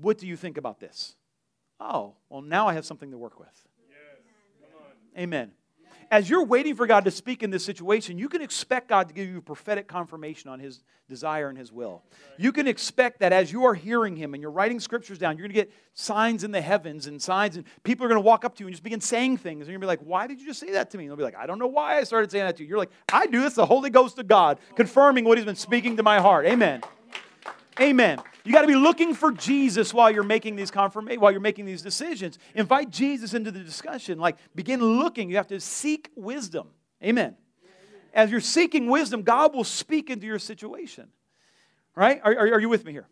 What 0.00 0.18
do 0.18 0.26
you 0.26 0.36
think 0.36 0.56
about 0.56 0.80
this? 0.80 1.16
Oh, 1.80 2.14
well, 2.28 2.42
now 2.42 2.66
I 2.66 2.74
have 2.74 2.86
something 2.86 3.10
to 3.10 3.18
work 3.18 3.38
with. 3.38 3.66
Yes. 3.88 4.68
Amen. 5.18 5.52
As 6.10 6.30
you're 6.30 6.44
waiting 6.44 6.76
for 6.76 6.86
God 6.86 7.04
to 7.06 7.10
speak 7.10 7.42
in 7.42 7.50
this 7.50 7.64
situation, 7.64 8.18
you 8.18 8.28
can 8.28 8.42
expect 8.42 8.88
God 8.88 9.08
to 9.08 9.14
give 9.14 9.28
you 9.28 9.40
prophetic 9.40 9.88
confirmation 9.88 10.50
on 10.50 10.60
His 10.60 10.82
desire 11.08 11.48
and 11.48 11.58
His 11.58 11.72
will. 11.72 12.02
You 12.36 12.52
can 12.52 12.68
expect 12.68 13.20
that 13.20 13.32
as 13.32 13.50
you 13.50 13.64
are 13.64 13.74
hearing 13.74 14.16
Him 14.16 14.34
and 14.34 14.40
you're 14.40 14.50
writing 14.50 14.80
scriptures 14.80 15.18
down, 15.18 15.36
you're 15.36 15.48
going 15.48 15.54
to 15.54 15.60
get 15.60 15.72
signs 15.94 16.44
in 16.44 16.50
the 16.50 16.60
heavens 16.60 17.06
and 17.06 17.20
signs, 17.20 17.56
and 17.56 17.64
people 17.82 18.04
are 18.04 18.08
going 18.08 18.20
to 18.20 18.24
walk 18.24 18.44
up 18.44 18.54
to 18.56 18.60
you 18.60 18.66
and 18.68 18.74
just 18.74 18.84
begin 18.84 19.00
saying 19.00 19.38
things. 19.38 19.62
And 19.62 19.72
you're 19.72 19.80
going 19.80 19.88
to 19.88 19.98
be 19.98 20.04
like, 20.04 20.08
Why 20.08 20.26
did 20.26 20.40
you 20.40 20.46
just 20.46 20.60
say 20.60 20.72
that 20.72 20.90
to 20.90 20.98
me? 20.98 21.04
And 21.04 21.10
they'll 21.10 21.16
be 21.16 21.24
like, 21.24 21.36
I 21.36 21.46
don't 21.46 21.58
know 21.58 21.66
why 21.66 21.98
I 21.98 22.04
started 22.04 22.30
saying 22.30 22.44
that 22.44 22.56
to 22.58 22.62
you. 22.62 22.68
You're 22.68 22.78
like, 22.78 22.92
I 23.12 23.26
do. 23.26 23.40
this, 23.40 23.54
the 23.54 23.66
Holy 23.66 23.90
Ghost 23.90 24.18
of 24.18 24.28
God 24.28 24.60
confirming 24.76 25.24
what 25.24 25.38
He's 25.38 25.44
been 25.44 25.56
speaking 25.56 25.96
to 25.96 26.02
my 26.02 26.20
heart. 26.20 26.46
Amen. 26.46 26.82
Amen. 27.80 28.20
You 28.44 28.52
got 28.52 28.62
to 28.62 28.68
be 28.68 28.76
looking 28.76 29.14
for 29.14 29.32
Jesus 29.32 29.92
while 29.92 30.10
you're 30.10 30.22
making 30.22 30.56
these 30.56 30.70
confirm- 30.70 31.08
while 31.18 31.32
you're 31.32 31.40
making 31.40 31.64
these 31.64 31.82
decisions. 31.82 32.38
Invite 32.54 32.90
Jesus 32.90 33.34
into 33.34 33.50
the 33.50 33.60
discussion. 33.60 34.18
Like 34.18 34.36
begin 34.54 34.80
looking. 34.80 35.30
You 35.30 35.36
have 35.36 35.48
to 35.48 35.60
seek 35.60 36.10
wisdom. 36.14 36.68
Amen. 37.02 37.36
As 38.12 38.30
you're 38.30 38.40
seeking 38.40 38.86
wisdom, 38.86 39.22
God 39.22 39.54
will 39.54 39.64
speak 39.64 40.08
into 40.08 40.26
your 40.26 40.38
situation. 40.38 41.08
Right? 41.96 42.20
Are, 42.22 42.32
are, 42.32 42.54
are 42.54 42.60
you 42.60 42.68
with 42.68 42.84
me 42.84 42.92
here? 42.92 43.08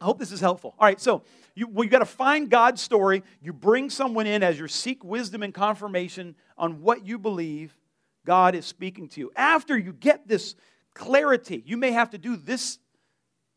I 0.00 0.04
hope 0.04 0.18
this 0.18 0.32
is 0.32 0.40
helpful. 0.40 0.74
All 0.78 0.86
right, 0.86 0.98
so 0.98 1.22
you, 1.54 1.68
well, 1.68 1.84
you 1.84 1.90
got 1.90 1.98
to 1.98 2.06
find 2.06 2.48
God's 2.48 2.80
story. 2.80 3.22
You 3.42 3.52
bring 3.52 3.90
someone 3.90 4.26
in 4.26 4.42
as 4.42 4.58
you 4.58 4.66
seek 4.66 5.04
wisdom 5.04 5.42
and 5.42 5.52
confirmation 5.52 6.36
on 6.56 6.80
what 6.80 7.04
you 7.04 7.18
believe 7.18 7.76
God 8.24 8.54
is 8.54 8.64
speaking 8.64 9.08
to 9.10 9.20
you. 9.20 9.30
After 9.36 9.76
you 9.76 9.92
get 9.92 10.26
this 10.26 10.54
clarity, 10.94 11.62
you 11.66 11.76
may 11.76 11.90
have 11.90 12.10
to 12.10 12.18
do 12.18 12.36
this 12.36 12.78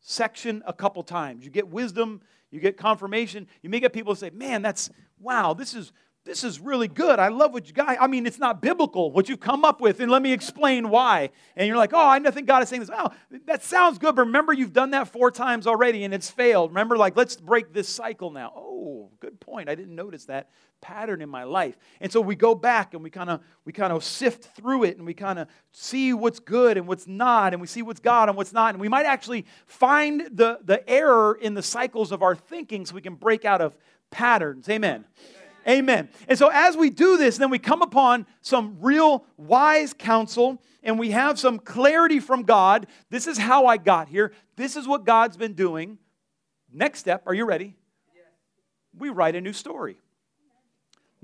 section 0.06 0.62
a 0.66 0.72
couple 0.72 1.02
times. 1.02 1.44
You 1.44 1.50
get 1.50 1.68
wisdom, 1.68 2.20
you 2.50 2.60
get 2.60 2.76
confirmation. 2.76 3.48
You 3.62 3.70
may 3.70 3.80
get 3.80 3.92
people 3.92 4.14
say, 4.14 4.30
"Man, 4.30 4.62
that's 4.62 4.90
wow, 5.18 5.54
this 5.54 5.74
is 5.74 5.92
this 6.24 6.44
is 6.44 6.58
really 6.58 6.88
good. 6.88 7.18
I 7.18 7.28
love 7.28 7.52
what 7.52 7.66
you 7.66 7.74
got. 7.74 7.98
I 8.00 8.06
mean, 8.06 8.26
it's 8.26 8.38
not 8.38 8.62
biblical 8.62 9.10
what 9.10 9.28
you've 9.28 9.40
come 9.40 9.62
up 9.64 9.80
with, 9.80 10.00
and 10.00 10.10
let 10.10 10.22
me 10.22 10.32
explain 10.32 10.90
why." 10.90 11.30
And 11.56 11.66
you're 11.66 11.76
like, 11.76 11.92
"Oh, 11.94 12.06
I 12.06 12.20
think 12.30 12.46
God 12.46 12.62
is 12.62 12.68
saying 12.68 12.80
this. 12.80 12.90
Oh, 12.94 13.10
that 13.46 13.64
sounds 13.64 13.98
good, 13.98 14.14
but 14.14 14.26
remember 14.26 14.52
you've 14.52 14.74
done 14.74 14.90
that 14.90 15.08
four 15.08 15.30
times 15.30 15.66
already 15.66 16.04
and 16.04 16.12
it's 16.12 16.30
failed. 16.30 16.70
Remember, 16.70 16.96
like, 16.98 17.16
let's 17.16 17.36
break 17.36 17.72
this 17.72 17.88
cycle 17.88 18.30
now." 18.30 18.52
Oh, 18.54 18.73
point. 19.54 19.68
I 19.68 19.76
didn't 19.76 19.94
notice 19.94 20.24
that 20.24 20.50
pattern 20.80 21.22
in 21.22 21.28
my 21.28 21.44
life. 21.44 21.78
And 22.00 22.10
so 22.10 22.20
we 22.20 22.34
go 22.34 22.56
back 22.56 22.92
and 22.92 23.04
we 23.04 23.08
kind 23.08 23.30
of 23.30 23.40
we 23.64 23.72
kind 23.72 23.92
of 23.92 24.02
sift 24.02 24.56
through 24.56 24.82
it 24.82 24.96
and 24.96 25.06
we 25.06 25.14
kind 25.14 25.38
of 25.38 25.46
see 25.70 26.12
what's 26.12 26.40
good 26.40 26.76
and 26.76 26.88
what's 26.88 27.06
not 27.06 27.52
and 27.52 27.60
we 27.60 27.68
see 27.68 27.80
what's 27.80 28.00
God 28.00 28.28
and 28.28 28.36
what's 28.36 28.52
not 28.52 28.74
and 28.74 28.80
we 28.80 28.88
might 28.88 29.06
actually 29.06 29.46
find 29.66 30.22
the 30.32 30.58
the 30.64 30.82
error 30.90 31.38
in 31.40 31.54
the 31.54 31.62
cycles 31.62 32.10
of 32.10 32.20
our 32.20 32.34
thinking 32.34 32.84
so 32.84 32.96
we 32.96 33.00
can 33.00 33.14
break 33.14 33.44
out 33.44 33.60
of 33.60 33.76
patterns. 34.10 34.68
Amen. 34.68 35.04
Amen. 35.68 36.08
And 36.26 36.36
so 36.36 36.50
as 36.52 36.76
we 36.76 36.90
do 36.90 37.16
this, 37.16 37.38
then 37.38 37.48
we 37.48 37.60
come 37.60 37.80
upon 37.80 38.26
some 38.40 38.78
real 38.80 39.24
wise 39.36 39.94
counsel 39.96 40.60
and 40.82 40.98
we 40.98 41.12
have 41.12 41.38
some 41.38 41.60
clarity 41.60 42.18
from 42.18 42.42
God. 42.42 42.88
This 43.08 43.28
is 43.28 43.38
how 43.38 43.66
I 43.66 43.76
got 43.76 44.08
here. 44.08 44.32
This 44.56 44.74
is 44.74 44.88
what 44.88 45.04
God's 45.04 45.36
been 45.36 45.54
doing. 45.54 45.98
Next 46.72 46.98
step, 46.98 47.22
are 47.26 47.34
you 47.34 47.44
ready? 47.44 47.76
We 48.96 49.10
write 49.10 49.36
a 49.36 49.40
new 49.40 49.52
story. 49.52 49.96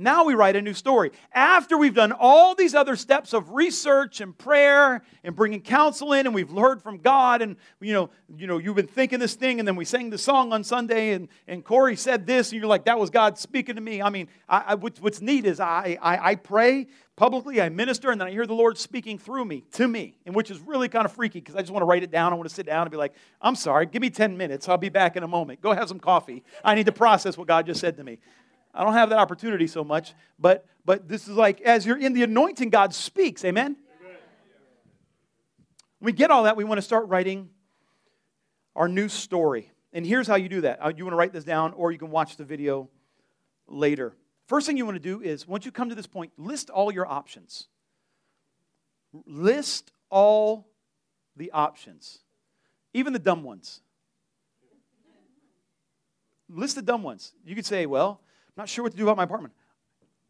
Now 0.01 0.25
we 0.25 0.35
write 0.35 0.57
a 0.57 0.63
new 0.63 0.73
story. 0.73 1.13
After 1.33 1.77
we've 1.77 1.95
done 1.95 2.13
all 2.13 2.55
these 2.55 2.75
other 2.75 2.97
steps 2.97 3.35
of 3.35 3.51
research 3.51 4.23
and 4.23 4.37
prayer 4.37 5.03
and 5.23 5.37
bringing 5.37 5.61
counsel 5.61 6.15
in, 6.15 6.27
and 6.27 6.35
we've 6.35 6.51
heard 6.51 6.83
from 6.83 6.99
God, 6.99 7.43
and 7.43 7.57
you 7.81 7.93
know, 7.93 8.11
you 8.35 8.47
know, 8.47 8.57
you've 8.57 8.77
been 8.77 8.87
thinking 8.87 9.19
this 9.19 9.35
thing, 9.35 9.59
and 9.59 9.69
then 9.69 9.77
we 9.77 9.85
sang 9.85 10.09
the 10.09 10.17
song 10.17 10.55
on 10.55 10.65
Sunday, 10.65 11.13
and, 11.13 11.29
and 11.47 11.63
Corey 11.63 11.97
said 11.97 12.27
this, 12.27 12.51
and 12.51 12.59
you're 12.59 12.69
like, 12.69 12.87
that 12.87 12.99
was 12.99 13.11
God 13.11 13.39
speaking 13.39 13.75
to 13.75 13.81
me. 13.83 14.01
I 14.01 14.09
mean, 14.09 14.29
I, 14.49 14.65
I, 14.69 14.75
what's, 14.77 15.21
neat 15.21 15.45
is 15.45 15.61
I, 15.61 15.99
I, 16.01 16.31
I 16.31 16.35
pray 16.37 16.87
publicly, 17.17 17.61
I 17.61 17.69
minister, 17.69 18.11
and 18.11 18.19
then 18.19 18.29
I 18.29 18.31
hear 18.31 18.47
the 18.47 18.55
Lord 18.55 18.79
speaking 18.79 19.19
through 19.19 19.45
me 19.45 19.65
to 19.73 19.87
me, 19.87 20.17
and 20.25 20.35
which 20.35 20.51
is 20.51 20.59
really 20.61 20.89
kind 20.89 21.05
of 21.05 21.13
freaky 21.13 21.41
because 21.41 21.57
I 21.57 21.61
just 21.61 21.71
want 21.71 21.83
to 21.83 21.87
write 21.87 22.03
it 22.03 22.11
down. 22.11 22.33
I 22.33 22.37
want 22.37 22.49
to 22.49 22.55
sit 22.55 22.65
down 22.65 22.83
and 22.83 22.91
be 22.91 22.97
like, 22.97 23.13
I'm 23.43 23.55
sorry, 23.55 23.85
give 23.85 24.01
me 24.01 24.09
10 24.09 24.39
minutes. 24.39 24.67
I'll 24.67 24.79
be 24.79 24.89
back 24.89 25.17
in 25.17 25.23
a 25.23 25.29
moment. 25.29 25.61
Go 25.61 25.75
have 25.75 25.89
some 25.89 26.01
coffee. 26.01 26.43
I 26.65 26.75
need 26.75 26.87
to 26.87 26.93
process 26.93 27.37
what 27.37 27.47
God 27.47 27.67
just 27.67 27.81
said 27.81 27.99
to 27.99 28.05
me. 28.05 28.19
I 28.75 28.85
don't 28.85 28.93
have 28.93 29.11
that 29.11 29.19
opportunity 29.19 29.67
so 29.67 29.83
much, 29.85 30.15
but 30.39 30.67
but 30.85 31.09
this 31.09 31.29
is 31.29 31.37
like 31.37 31.61
as 31.63 31.85
you're 31.85 31.99
in 31.99 32.13
the 32.13 32.23
anointing, 32.23 32.71
God 32.71 32.95
speaks. 32.95 33.45
Amen. 33.45 33.77
When 35.99 36.07
we 36.07 36.13
get 36.13 36.31
all 36.31 36.45
that, 36.45 36.57
we 36.57 36.65
want 36.65 36.79
to 36.79 36.83
start 36.83 37.09
writing 37.09 37.51
our 38.75 38.89
new 38.89 39.09
story. 39.09 39.71
And 39.93 40.07
here's 40.07 40.27
how 40.27 40.37
you 40.37 40.49
do 40.49 40.63
that. 40.63 40.79
Uh, 40.83 40.93
you 40.97 41.05
want 41.05 41.13
to 41.13 41.17
write 41.17 41.33
this 41.33 41.45
down, 41.45 41.73
or 41.73 41.93
you 41.93 41.99
can 41.99 42.11
watch 42.11 42.37
the 42.37 42.45
video 42.45 42.89
later. 43.67 44.17
First 44.47 44.67
thing 44.67 44.77
you 44.77 44.85
want 44.85 44.97
to 44.97 45.01
do 45.01 45.21
is, 45.21 45.47
once 45.47 45.65
you 45.65 45.73
come 45.73 45.89
to 45.91 45.95
this 45.95 46.07
point, 46.07 46.33
list 46.37 46.71
all 46.71 46.93
your 46.93 47.07
options. 47.07 47.69
List 49.27 49.93
all 50.11 50.69
the 51.37 51.51
options, 51.53 52.21
even 52.95 53.13
the 53.13 53.19
dumb 53.19 53.43
ones. 53.43 53.81
List 56.49 56.77
the 56.77 56.83
dumb 56.83 57.03
ones. 57.03 57.33
You 57.45 57.55
could 57.55 57.67
say, 57.67 57.87
well, 57.87 58.21
not 58.57 58.69
sure 58.69 58.83
what 58.83 58.93
to 58.93 58.99
do 58.99 59.05
about 59.05 59.17
my 59.17 59.25
apartment. 59.25 59.55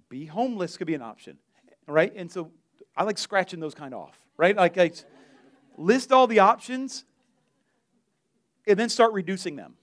Be 0.09 0.27
homeless 0.27 0.77
could 0.77 0.87
be 0.87 0.95
an 0.95 1.03
option, 1.03 1.39
right? 1.87 2.13
And 2.17 2.31
so 2.31 2.51
I 2.97 3.05
like 3.05 3.19
scratching 3.19 3.61
those 3.61 3.75
kind 3.75 3.95
of 3.95 4.01
off, 4.01 4.19
right? 4.37 4.57
Like, 4.57 4.77
I 4.77 4.91
list 5.77 6.13
all 6.13 6.27
the 6.27 6.41
options 6.41 7.05
and 8.67 8.79
then 8.79 8.89
start 8.89 9.13
reducing 9.13 9.57
them, 9.57 9.75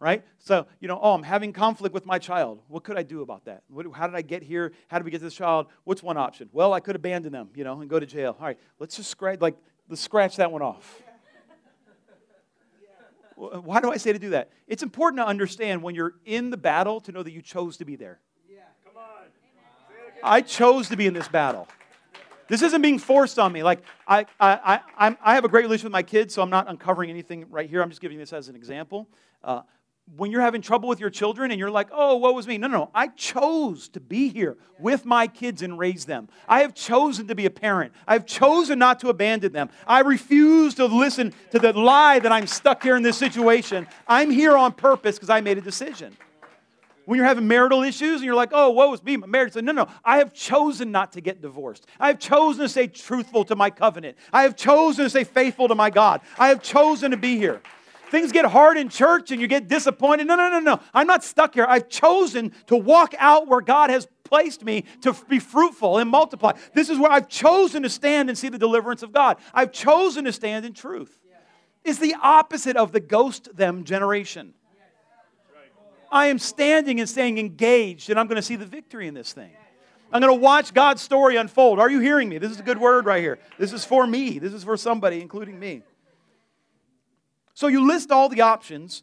right? 0.00 0.24
So, 0.38 0.66
you 0.80 0.88
know, 0.88 0.98
oh, 1.00 1.14
I'm 1.14 1.22
having 1.22 1.52
conflict 1.52 1.94
with 1.94 2.06
my 2.06 2.18
child. 2.18 2.60
What 2.68 2.84
could 2.84 2.96
I 2.96 3.02
do 3.02 3.22
about 3.22 3.44
that? 3.44 3.62
What, 3.68 3.86
how 3.92 4.06
did 4.06 4.16
I 4.16 4.22
get 4.22 4.42
here? 4.42 4.72
How 4.88 4.98
did 4.98 5.04
we 5.04 5.10
get 5.10 5.20
this 5.20 5.34
child? 5.34 5.66
What's 5.84 6.02
one 6.02 6.16
option? 6.16 6.48
Well, 6.52 6.72
I 6.72 6.80
could 6.80 6.96
abandon 6.96 7.32
them, 7.32 7.50
you 7.54 7.64
know, 7.64 7.80
and 7.80 7.88
go 7.88 8.00
to 8.00 8.06
jail. 8.06 8.36
All 8.38 8.46
right, 8.46 8.58
let's 8.78 8.96
just 8.96 9.10
scratch, 9.10 9.40
like, 9.40 9.56
let's 9.88 10.00
scratch 10.00 10.36
that 10.36 10.50
one 10.50 10.62
off. 10.62 11.02
Why 13.38 13.80
do 13.80 13.92
I 13.92 13.98
say 13.98 14.12
to 14.12 14.18
do 14.18 14.30
that? 14.30 14.50
It's 14.66 14.82
important 14.82 15.20
to 15.22 15.26
understand 15.26 15.82
when 15.82 15.94
you're 15.94 16.14
in 16.24 16.50
the 16.50 16.56
battle 16.56 17.00
to 17.02 17.12
know 17.12 17.22
that 17.22 17.30
you 17.30 17.40
chose 17.40 17.76
to 17.76 17.84
be 17.84 17.94
there. 17.94 18.18
Yeah. 18.50 18.62
Come 18.84 18.96
on. 18.96 19.26
I 20.24 20.40
chose 20.40 20.88
to 20.88 20.96
be 20.96 21.06
in 21.06 21.14
this 21.14 21.28
battle. 21.28 21.68
This 22.48 22.62
isn't 22.62 22.82
being 22.82 22.98
forced 22.98 23.38
on 23.38 23.52
me. 23.52 23.62
Like, 23.62 23.82
I, 24.06 24.26
I, 24.40 24.80
I, 24.98 25.16
I 25.22 25.34
have 25.34 25.44
a 25.44 25.48
great 25.48 25.62
relationship 25.62 25.84
with 25.84 25.92
my 25.92 26.02
kids, 26.02 26.34
so 26.34 26.42
I'm 26.42 26.50
not 26.50 26.68
uncovering 26.68 27.10
anything 27.10 27.44
right 27.50 27.68
here. 27.68 27.80
I'm 27.80 27.90
just 27.90 28.00
giving 28.00 28.18
this 28.18 28.32
as 28.32 28.48
an 28.48 28.56
example. 28.56 29.06
Uh, 29.44 29.62
when 30.16 30.30
you're 30.30 30.40
having 30.40 30.62
trouble 30.62 30.88
with 30.88 31.00
your 31.00 31.10
children 31.10 31.50
and 31.50 31.60
you're 31.60 31.70
like, 31.70 31.88
oh, 31.92 32.16
what 32.16 32.34
was 32.34 32.46
me? 32.46 32.58
No, 32.58 32.66
no, 32.66 32.78
no. 32.78 32.90
I 32.94 33.08
chose 33.08 33.88
to 33.90 34.00
be 34.00 34.28
here 34.28 34.56
with 34.78 35.04
my 35.04 35.26
kids 35.26 35.62
and 35.62 35.78
raise 35.78 36.04
them. 36.04 36.28
I 36.48 36.60
have 36.60 36.74
chosen 36.74 37.26
to 37.28 37.34
be 37.34 37.46
a 37.46 37.50
parent. 37.50 37.92
I've 38.06 38.26
chosen 38.26 38.78
not 38.78 39.00
to 39.00 39.08
abandon 39.08 39.52
them. 39.52 39.68
I 39.86 40.00
refuse 40.00 40.74
to 40.76 40.86
listen 40.86 41.34
to 41.50 41.58
the 41.58 41.72
lie 41.72 42.18
that 42.20 42.32
I'm 42.32 42.46
stuck 42.46 42.82
here 42.82 42.96
in 42.96 43.02
this 43.02 43.18
situation. 43.18 43.86
I'm 44.06 44.30
here 44.30 44.56
on 44.56 44.72
purpose 44.72 45.16
because 45.16 45.30
I 45.30 45.40
made 45.40 45.58
a 45.58 45.62
decision. 45.62 46.16
When 47.04 47.16
you're 47.16 47.26
having 47.26 47.48
marital 47.48 47.82
issues 47.82 48.16
and 48.16 48.24
you're 48.24 48.34
like, 48.34 48.50
oh, 48.52 48.70
what 48.70 48.90
was 48.90 49.02
me? 49.02 49.16
My 49.16 49.26
marriage. 49.26 49.54
Say, 49.54 49.62
no, 49.62 49.72
no. 49.72 49.88
I 50.04 50.18
have 50.18 50.34
chosen 50.34 50.92
not 50.92 51.12
to 51.12 51.22
get 51.22 51.40
divorced. 51.40 51.86
I 51.98 52.08
have 52.08 52.18
chosen 52.18 52.62
to 52.62 52.68
stay 52.68 52.86
truthful 52.86 53.44
to 53.46 53.56
my 53.56 53.70
covenant. 53.70 54.18
I 54.30 54.42
have 54.42 54.56
chosen 54.56 55.04
to 55.04 55.10
stay 55.10 55.24
faithful 55.24 55.68
to 55.68 55.74
my 55.74 55.88
God. 55.88 56.20
I 56.38 56.48
have 56.48 56.62
chosen 56.62 57.10
to 57.12 57.16
be 57.16 57.38
here 57.38 57.62
things 58.10 58.32
get 58.32 58.44
hard 58.44 58.76
in 58.76 58.88
church 58.88 59.30
and 59.30 59.40
you 59.40 59.46
get 59.46 59.68
disappointed. 59.68 60.26
No, 60.26 60.36
no, 60.36 60.48
no, 60.48 60.60
no. 60.60 60.80
I'm 60.92 61.06
not 61.06 61.24
stuck 61.24 61.54
here. 61.54 61.66
I've 61.68 61.88
chosen 61.88 62.52
to 62.66 62.76
walk 62.76 63.14
out 63.18 63.48
where 63.48 63.60
God 63.60 63.90
has 63.90 64.06
placed 64.24 64.64
me 64.64 64.84
to 65.02 65.14
be 65.28 65.38
fruitful 65.38 65.98
and 65.98 66.10
multiply. 66.10 66.52
This 66.74 66.90
is 66.90 66.98
where 66.98 67.10
I've 67.10 67.28
chosen 67.28 67.82
to 67.82 67.88
stand 67.88 68.28
and 68.28 68.36
see 68.36 68.48
the 68.48 68.58
deliverance 68.58 69.02
of 69.02 69.12
God. 69.12 69.38
I've 69.54 69.72
chosen 69.72 70.24
to 70.24 70.32
stand 70.32 70.66
in 70.66 70.74
truth. 70.74 71.18
It's 71.84 71.98
the 71.98 72.16
opposite 72.20 72.76
of 72.76 72.92
the 72.92 73.00
ghost 73.00 73.56
them 73.56 73.84
generation. 73.84 74.54
I 76.10 76.26
am 76.26 76.38
standing 76.38 77.00
and 77.00 77.08
staying 77.08 77.38
engaged, 77.38 78.10
and 78.10 78.18
I'm 78.18 78.26
going 78.26 78.36
to 78.36 78.42
see 78.42 78.56
the 78.56 78.66
victory 78.66 79.08
in 79.08 79.14
this 79.14 79.32
thing. 79.32 79.50
I'm 80.10 80.22
going 80.22 80.34
to 80.34 80.42
watch 80.42 80.72
God's 80.72 81.02
story 81.02 81.36
unfold. 81.36 81.78
Are 81.78 81.90
you 81.90 82.00
hearing 82.00 82.30
me? 82.30 82.38
This 82.38 82.50
is 82.50 82.60
a 82.60 82.62
good 82.62 82.78
word 82.78 83.04
right 83.04 83.20
here. 83.20 83.38
This 83.58 83.74
is 83.74 83.84
for 83.84 84.06
me. 84.06 84.38
This 84.38 84.54
is 84.54 84.64
for 84.64 84.76
somebody, 84.78 85.20
including 85.20 85.58
me. 85.60 85.82
So 87.58 87.66
you 87.66 87.84
list 87.84 88.12
all 88.12 88.28
the 88.28 88.42
options, 88.42 89.02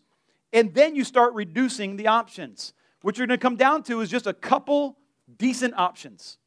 And 0.53 0.73
then 0.73 0.95
you 0.95 1.03
start 1.03 1.33
reducing 1.33 1.97
the 1.97 2.07
options. 2.07 2.71
What 3.01 3.17
you're 3.17 3.27
going 3.27 3.37
to 3.37 3.41
come 3.41 3.57
down 3.57 3.83
to 3.83 3.99
is 3.99 4.09
just 4.09 4.27
a 4.27 4.33
couple 4.33 4.97
decent 5.37 5.73
options. 5.73 6.37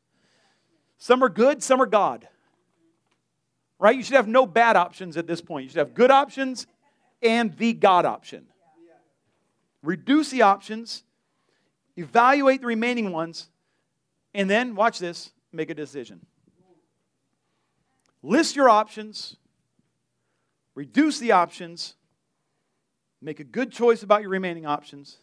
Some 0.96 1.22
are 1.22 1.28
good, 1.28 1.62
some 1.62 1.82
are 1.82 1.86
God. 1.86 2.26
Right? 3.78 3.94
You 3.94 4.02
should 4.02 4.16
have 4.16 4.26
no 4.26 4.46
bad 4.46 4.74
options 4.74 5.18
at 5.18 5.26
this 5.26 5.42
point. 5.42 5.64
You 5.64 5.68
should 5.68 5.80
have 5.80 5.92
good 5.92 6.10
options 6.10 6.66
and 7.20 7.54
the 7.58 7.74
God 7.74 8.06
option. 8.06 8.46
Reduce 9.82 10.30
the 10.30 10.40
options, 10.40 11.04
evaluate 11.98 12.62
the 12.62 12.68
remaining 12.68 13.12
ones, 13.12 13.50
and 14.32 14.48
then, 14.48 14.74
watch 14.74 14.98
this, 14.98 15.32
make 15.52 15.68
a 15.68 15.74
decision. 15.74 16.24
List 18.22 18.56
your 18.56 18.70
options, 18.70 19.36
reduce 20.74 21.18
the 21.18 21.32
options, 21.32 21.96
make 23.20 23.40
a 23.40 23.44
good 23.44 23.72
choice 23.72 24.02
about 24.02 24.22
your 24.22 24.30
remaining 24.30 24.66
options, 24.66 25.18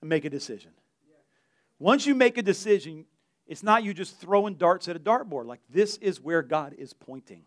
and 0.00 0.08
make 0.08 0.24
a 0.24 0.30
decision. 0.30 0.70
Once 1.78 2.06
you 2.06 2.14
make 2.14 2.38
a 2.38 2.42
decision, 2.42 3.04
it's 3.46 3.62
not 3.62 3.82
you 3.82 3.92
just 3.92 4.20
throwing 4.20 4.54
darts 4.54 4.88
at 4.88 4.96
a 4.96 5.00
dartboard. 5.00 5.46
Like, 5.46 5.60
this 5.68 5.96
is 5.96 6.20
where 6.20 6.42
God 6.42 6.74
is 6.78 6.92
pointing. 6.92 7.42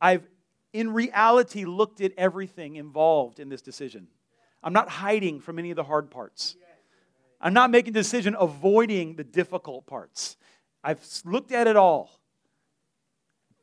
I've, 0.00 0.26
in 0.72 0.92
reality, 0.92 1.64
looked 1.64 2.00
at 2.00 2.12
everything 2.16 2.76
involved 2.76 3.38
in 3.38 3.48
this 3.48 3.62
decision. 3.62 4.08
I'm 4.62 4.72
not 4.72 4.88
hiding 4.88 5.40
from 5.40 5.58
any 5.58 5.70
of 5.70 5.76
the 5.76 5.84
hard 5.84 6.10
parts. 6.10 6.56
I'm 7.40 7.52
not 7.54 7.70
making 7.70 7.90
a 7.90 7.94
decision 7.94 8.36
avoiding 8.38 9.16
the 9.16 9.24
difficult 9.24 9.86
parts. 9.86 10.36
I've 10.82 11.00
looked 11.24 11.52
at 11.52 11.66
it 11.66 11.76
all. 11.76 12.10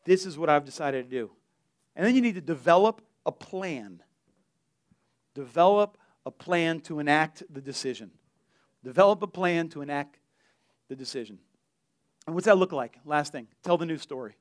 This 0.06 0.26
is 0.26 0.38
what 0.38 0.50
I've 0.50 0.66
decided 0.66 1.10
to 1.10 1.10
do. 1.10 1.32
And 1.96 2.06
then 2.06 2.16
you 2.16 2.22
need 2.22 2.36
to 2.36 2.42
develop 2.42 3.02
a 3.28 3.32
plan. 3.32 4.02
Develop 5.36 6.00
a 6.26 6.32
plan 6.32 6.80
to 6.82 7.00
enact 7.00 7.44
the 7.50 7.62
decision. 7.62 8.10
Develop 8.84 9.22
a 9.22 9.28
plan 9.28 9.70
to 9.70 9.82
enact 9.82 10.18
the 10.88 10.96
decision. 10.96 11.38
And 12.26 12.34
what's 12.34 12.46
that 12.46 12.58
look 12.58 12.72
like? 12.72 12.98
Last 13.06 13.32
thing 13.32 13.48
tell 13.64 13.78
the 13.78 13.86
new 13.86 13.98
story. 13.98 14.36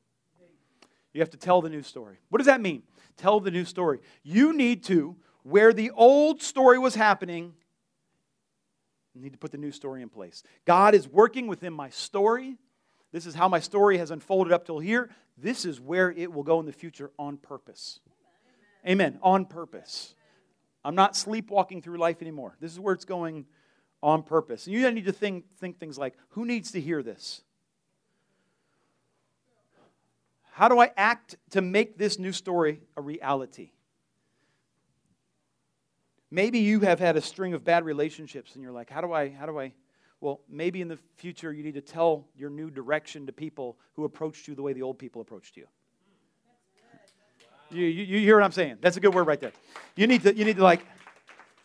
You 1.13 1.21
have 1.21 1.31
to 1.31 1.37
tell 1.37 1.63
the 1.63 1.71
new 1.71 1.83
story. 1.83 2.19
What 2.29 2.39
does 2.39 2.47
that 2.47 2.61
mean? 2.61 2.83
Tell 3.17 3.41
the 3.41 3.51
new 3.51 3.65
story. 3.65 4.01
You 4.23 4.53
need 4.53 4.85
to, 4.85 5.17
where 5.43 5.73
the 5.73 5.91
old 5.91 6.43
story 6.43 6.79
was 6.79 6.95
happening, 6.95 7.55
you 9.15 9.23
need 9.23 9.33
to 9.33 9.39
put 9.39 9.51
the 9.51 9.59
new 9.59 9.73
story 9.73 10.03
in 10.03 10.11
place. 10.11 10.43
God 10.67 10.95
is 10.95 11.09
working 11.09 11.47
within 11.47 11.73
my 11.73 11.89
story. 11.89 12.59
This 13.13 13.25
is 13.25 13.35
how 13.35 13.49
my 13.49 13.61
story 13.61 13.97
has 13.97 14.11
unfolded 14.11 14.53
up 14.53 14.67
till 14.67 14.79
here. 14.79 15.09
This 15.39 15.65
is 15.65 15.81
where 15.81 16.11
it 16.11 16.31
will 16.31 16.43
go 16.43 16.61
in 16.61 16.67
the 16.67 16.73
future 16.73 17.11
on 17.19 17.39
purpose. 17.39 18.01
Amen. 18.87 19.19
On 19.23 19.45
purpose. 19.45 20.15
I'm 20.85 20.95
not 20.95 21.17
sleepwalking 21.17 21.83
through 21.83 21.99
life 21.99 22.23
anymore. 22.23 22.57
This 22.61 22.73
is 22.73 22.79
where 22.79 22.95
it's 22.95 23.05
going 23.05 23.47
on 24.03 24.23
purpose. 24.23 24.67
And 24.67 24.75
you 24.75 24.89
need 24.91 25.07
to 25.07 25.13
think, 25.13 25.45
think 25.59 25.81
things 25.81 25.99
like 25.99 26.15
who 26.31 26.45
needs 26.45 26.73
to 26.73 26.81
hear 26.81 27.03
this? 27.03 27.43
How 30.53 30.69
do 30.69 30.79
I 30.79 30.91
act 30.97 31.37
to 31.51 31.61
make 31.61 31.99
this 31.99 32.19
new 32.19 32.33
story 32.33 32.81
a 32.97 33.03
reality? 33.03 33.73
Maybe 36.31 36.61
you 36.61 36.81
have 36.81 36.99
had 36.99 37.17
a 37.17 37.21
string 37.21 37.53
of 37.53 37.65
bad 37.65 37.85
relationships 37.85 38.55
and 38.55 38.63
you're 38.63 38.73
like, 38.73 38.89
how 38.89 39.01
do 39.01 39.13
I, 39.13 39.29
how 39.29 39.47
do 39.47 39.59
I, 39.59 39.73
well, 40.21 40.41
maybe 40.49 40.81
in 40.81 40.89
the 40.89 40.99
future 41.17 41.53
you 41.53 41.63
need 41.63 41.75
to 41.75 41.81
tell 41.81 42.27
your 42.37 42.51
new 42.51 42.71
direction 42.71 43.27
to 43.27 43.33
people 43.33 43.77
who 43.95 44.05
approached 44.05 44.49
you 44.49 44.55
the 44.55 44.63
way 44.63 44.73
the 44.73 44.83
old 44.83 44.99
people 44.99 45.21
approached 45.21 45.57
you. 45.57 45.67
You, 47.71 47.85
you, 47.85 48.05
you 48.05 48.19
hear 48.21 48.37
what 48.37 48.45
I'm 48.45 48.53
saying? 48.53 48.79
That's 48.81 48.97
a 48.97 49.01
good 49.01 49.15
word 49.15 49.27
right 49.27 49.41
there. 49.41 49.53
You 49.97 50.07
need 50.07 50.23
to, 50.23 50.35
you 50.35 50.45
need 50.45 50.57
to 50.57 50.63
like, 50.63 50.87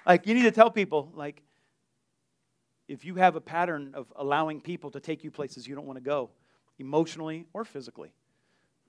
like, 0.05 0.25
you 0.25 0.33
need 0.33 0.43
to 0.43 0.51
tell 0.51 0.71
people, 0.71 1.11
like, 1.15 1.41
if 2.87 3.05
you 3.05 3.15
have 3.15 3.35
a 3.35 3.41
pattern 3.41 3.91
of 3.93 4.11
allowing 4.15 4.61
people 4.61 4.91
to 4.91 4.99
take 4.99 5.23
you 5.23 5.31
places 5.31 5.67
you 5.67 5.75
don't 5.75 5.85
want 5.85 5.97
to 5.97 6.03
go, 6.03 6.29
emotionally 6.79 7.45
or 7.53 7.63
physically, 7.63 8.11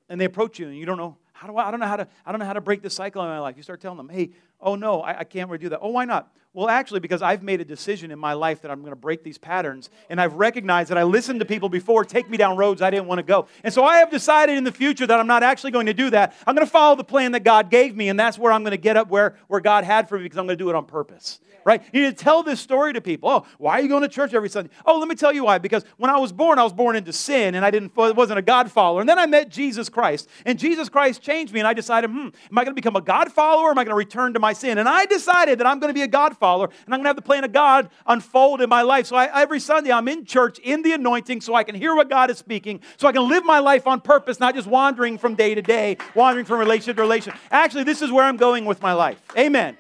and 0.09 0.21
they 0.21 0.25
approach 0.25 0.59
you 0.59 0.69
and 0.69 0.77
you 0.77 0.87
don't 0.87 0.99
know 0.99 1.17
how 1.33 1.49
do 1.49 1.57
I, 1.57 1.69
I 1.69 1.71
don't 1.71 1.81
know 1.81 1.87
how 1.87 1.97
to 1.97 2.09
I 2.25 2.33
don't 2.33 2.39
know 2.39 2.47
how 2.47 2.53
to 2.53 2.61
break 2.61 2.83
this 2.83 2.95
cycle 2.95 3.23
in 3.23 3.29
my 3.29 3.39
life. 3.39 3.57
You 3.57 3.63
start 3.63 3.81
telling 3.81 3.97
them, 3.97 4.09
hey, 4.09 4.31
oh 4.61 4.75
no, 4.75 5.01
I, 5.01 5.21
I 5.21 5.25
can't 5.25 5.49
really 5.49 5.63
do 5.63 5.69
that. 5.71 5.81
Oh, 5.83 5.91
why 5.91 6.05
not? 6.05 6.33
Well, 6.55 6.69
actually, 6.69 7.01
because 7.01 7.23
I've 7.23 7.43
made 7.43 7.63
a 7.63 7.65
decision 7.65 8.11
in 8.11 8.19
my 8.19 8.35
life 8.35 8.61
that 8.61 8.71
I'm 8.71 8.81
going 8.81 8.93
to 8.93 8.97
break 8.97 9.25
these 9.25 9.39
patterns, 9.39 9.89
and 10.11 10.21
I've 10.21 10.35
recognized 10.35 10.91
that 10.91 10.99
I 10.99 11.03
listened 11.03 11.41
to 11.41 11.47
people 11.47 11.71
before 11.71 12.05
take 12.05 12.29
me 12.29 12.37
down 12.37 12.59
roads 12.59 12.83
I 12.83 12.91
didn't 12.91 13.07
want 13.07 13.21
to 13.21 13.23
go. 13.23 13.47
And 13.65 13.73
so 13.73 13.85
I 13.85 13.99
have 13.99 14.11
decided 14.11 14.59
in 14.59 14.65
the 14.65 14.73
future 14.73 15.07
that 15.07 15.19
I'm 15.19 15.27
not 15.27 15.43
actually 15.43 15.71
going 15.71 15.87
to 15.87 15.95
do 15.95 16.11
that. 16.11 16.35
I'm 16.47 16.55
going 16.55 16.67
to 16.67 16.71
follow 16.71 16.95
the 16.95 17.05
plan 17.05 17.33
that 17.33 17.43
God 17.43 17.71
gave 17.71 17.97
me, 17.97 18.11
and 18.11 18.21
that's 18.21 18.39
where 18.39 18.53
I'm 18.53 18.63
going 18.65 18.73
to 18.73 18.77
get 18.77 18.99
up 18.99 19.09
where, 19.09 19.37
where 19.49 19.61
God 19.61 19.85
had 19.85 20.11
for 20.11 20.19
me 20.19 20.25
because 20.25 20.37
I'm 20.37 20.45
going 20.45 20.59
to 20.59 20.63
do 20.63 20.69
it 20.69 20.77
on 20.77 20.85
purpose 20.85 21.41
right? 21.65 21.83
You 21.93 22.03
need 22.03 22.17
to 22.17 22.25
tell 22.25 22.43
this 22.43 22.61
story 22.61 22.93
to 22.93 23.01
people. 23.01 23.29
Oh, 23.29 23.47
why 23.59 23.79
are 23.79 23.83
you 23.83 23.89
going 23.89 24.03
to 24.03 24.09
church 24.09 24.35
every 24.35 24.49
Sunday? 24.49 24.71
Oh, 24.85 24.99
let 24.99 25.09
me 25.09 25.15
tell 25.15 25.33
you 25.33 25.45
why. 25.45 25.59
Because 25.59 25.85
when 25.97 26.11
I 26.11 26.19
was 26.19 26.33
born, 26.33 26.59
I 26.59 26.65
was 26.65 26.73
born 26.73 26.97
into 26.97 27.13
sin 27.13 27.55
and 27.55 27.65
I 27.65 27.71
didn't, 27.71 27.95
wasn't 27.97 28.39
a 28.39 28.43
God 28.43 28.71
follower. 28.71 29.01
And 29.01 29.09
then 29.09 29.19
I 29.19 29.27
met 29.27 29.49
Jesus 29.49 29.89
Christ. 29.89 30.29
And 30.45 30.59
Jesus 30.59 30.89
Christ 30.89 31.22
changed 31.23 31.53
me. 31.55 31.61
And 31.61 31.67
I 31.67 31.73
decided, 31.73 32.11
hmm, 32.11 32.27
am 32.27 32.59
I 32.59 32.65
going 32.65 32.73
to 32.73 32.75
become 32.75 32.97
a 32.97 33.01
God 33.01 33.33
follower 33.33 33.69
or 33.69 33.71
am 33.71 33.79
I 33.79 33.85
going 33.85 33.93
to 33.93 33.97
return 33.97 34.35
to 34.35 34.41
my 34.41 34.53
sin? 34.53 34.79
And 34.79 34.89
I 34.89 35.07
decided 35.07 35.59
that 35.61 35.67
I'm 35.67 35.79
going 35.79 35.89
to 35.89 35.95
be 35.95 36.03
a 36.03 36.09
God 36.09 36.37
follower 36.37 36.67
and 36.67 36.95
I'm 36.95 36.99
going 36.99 37.05
to 37.05 37.09
have 37.09 37.17
the 37.17 37.23
plan 37.23 37.45
of 37.45 37.53
God 37.53 37.89
unfold 38.07 38.61
in 38.61 38.69
my 38.69 38.83
life. 38.83 39.07
So 39.07 39.17
I, 39.17 39.41
every 39.43 39.61
Sunday, 39.61 39.93
I'm 39.93 40.09
in 40.09 40.25
church 40.25 40.59
in 40.59 40.83
the 40.83 40.93
anointing 40.93 41.41
so 41.41 41.55
I 41.55 41.65
can 41.65 41.75
hear 41.75 41.95
what 41.95 42.11
God 42.11 42.31
is 42.31 42.39
speaking, 42.39 42.81
so 42.97 43.09
I 43.09 43.13
can 43.13 43.29
live 43.29 43.45
my 43.45 43.61
life 43.61 43.87
on 43.87 44.01
purpose, 44.01 44.41
not 44.41 44.55
just 44.55 44.67
wandering 44.67 45.17
from 45.17 45.35
day 45.35 45.55
to 45.55 45.63
day, 45.63 45.97
wandering 46.15 46.45
from 46.45 46.59
relation 46.59 46.95
to 46.95 47.01
relation. 47.01 47.33
Actually, 47.51 47.85
this 47.85 48.03
is 48.03 48.11
where 48.11 48.25
I'm 48.25 48.37
going 48.37 48.65
with 48.65 48.83
my 48.83 48.93
life. 48.93 49.21
Amen. 49.37 49.77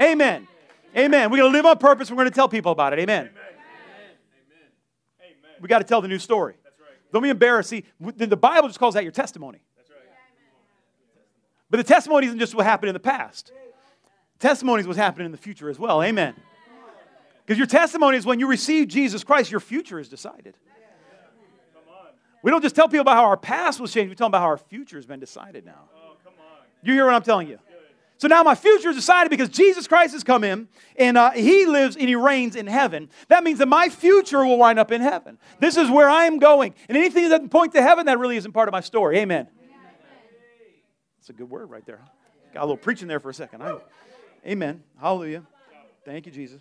Amen. 0.00 0.46
Amen. 0.96 1.30
We're 1.30 1.38
going 1.38 1.52
to 1.52 1.56
live 1.56 1.66
on 1.66 1.78
purpose. 1.78 2.10
We're 2.10 2.16
going 2.16 2.28
to 2.28 2.34
tell 2.34 2.48
people 2.48 2.72
about 2.72 2.92
it. 2.92 3.00
Amen. 3.00 3.28
Amen. 3.28 3.36
We 5.60 5.68
got 5.68 5.78
to 5.78 5.84
tell 5.84 6.00
the 6.00 6.08
new 6.08 6.18
story. 6.18 6.54
Right. 6.54 7.12
Don't 7.12 7.22
be 7.22 7.30
embarrassed. 7.30 7.70
See, 7.70 7.84
the 8.00 8.36
Bible 8.36 8.68
just 8.68 8.78
calls 8.78 8.94
that 8.94 9.02
your 9.02 9.12
testimony. 9.12 9.60
But 11.70 11.78
the 11.78 11.84
testimony 11.84 12.26
isn't 12.26 12.38
just 12.38 12.54
what 12.54 12.64
happened 12.64 12.88
in 12.88 12.94
the 12.94 13.00
past. 13.00 13.52
Testimony 14.38 14.80
is 14.80 14.86
what's 14.86 14.98
happening 14.98 15.26
in 15.26 15.32
the 15.32 15.38
future 15.38 15.68
as 15.70 15.78
well. 15.78 16.02
Amen. 16.02 16.34
Because 17.44 17.58
your 17.58 17.66
testimony 17.66 18.16
is 18.16 18.26
when 18.26 18.40
you 18.40 18.48
receive 18.48 18.88
Jesus 18.88 19.24
Christ, 19.24 19.50
your 19.50 19.60
future 19.60 19.98
is 19.98 20.08
decided. 20.08 20.56
We 22.42 22.50
don't 22.50 22.62
just 22.62 22.76
tell 22.76 22.86
people 22.86 23.00
about 23.00 23.16
how 23.16 23.24
our 23.24 23.36
past 23.36 23.80
was 23.80 23.92
changed, 23.92 24.10
we 24.10 24.14
tell 24.14 24.26
them 24.26 24.30
about 24.30 24.42
how 24.42 24.48
our 24.48 24.58
future 24.58 24.96
has 24.96 25.06
been 25.06 25.20
decided 25.20 25.64
now. 25.64 25.88
You 26.82 26.92
hear 26.92 27.04
what 27.06 27.14
I'm 27.14 27.22
telling 27.22 27.48
you? 27.48 27.58
So 28.18 28.28
now 28.28 28.42
my 28.42 28.54
future 28.54 28.88
is 28.90 28.96
decided 28.96 29.30
because 29.30 29.50
Jesus 29.50 29.86
Christ 29.86 30.14
has 30.14 30.24
come 30.24 30.42
in 30.42 30.68
and 30.98 31.18
uh, 31.18 31.32
he 31.32 31.66
lives 31.66 31.96
and 31.96 32.08
he 32.08 32.14
reigns 32.14 32.56
in 32.56 32.66
heaven. 32.66 33.10
That 33.28 33.44
means 33.44 33.58
that 33.58 33.66
my 33.66 33.90
future 33.90 34.44
will 34.44 34.58
wind 34.58 34.78
up 34.78 34.90
in 34.90 35.02
heaven. 35.02 35.38
This 35.60 35.76
is 35.76 35.90
where 35.90 36.08
I 36.08 36.24
am 36.24 36.38
going. 36.38 36.74
And 36.88 36.96
anything 36.96 37.24
that 37.24 37.30
doesn't 37.30 37.50
point 37.50 37.72
to 37.74 37.82
heaven, 37.82 38.06
that 38.06 38.18
really 38.18 38.36
isn't 38.36 38.52
part 38.52 38.68
of 38.68 38.72
my 38.72 38.80
story. 38.80 39.18
Amen. 39.18 39.48
That's 41.26 41.36
a 41.36 41.40
good 41.40 41.50
word 41.50 41.70
right 41.70 41.84
there. 41.84 41.98
Got 42.54 42.60
a 42.60 42.66
little 42.66 42.76
preaching 42.76 43.08
there 43.08 43.18
for 43.18 43.30
a 43.30 43.34
second. 43.34 43.60
I, 43.60 43.76
amen. 44.46 44.84
Hallelujah. 45.00 45.42
Thank 46.04 46.26
you, 46.26 46.30
Jesus. 46.30 46.60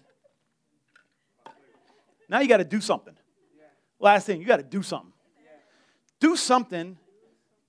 Now 2.27 2.39
you 2.39 2.47
got 2.47 2.57
to 2.57 2.63
do 2.63 2.81
something. 2.81 3.13
Last 3.99 4.25
thing, 4.25 4.41
you 4.41 4.47
got 4.47 4.57
to 4.57 4.63
do 4.63 4.81
something. 4.81 5.13
Do 6.19 6.35
something 6.35 6.97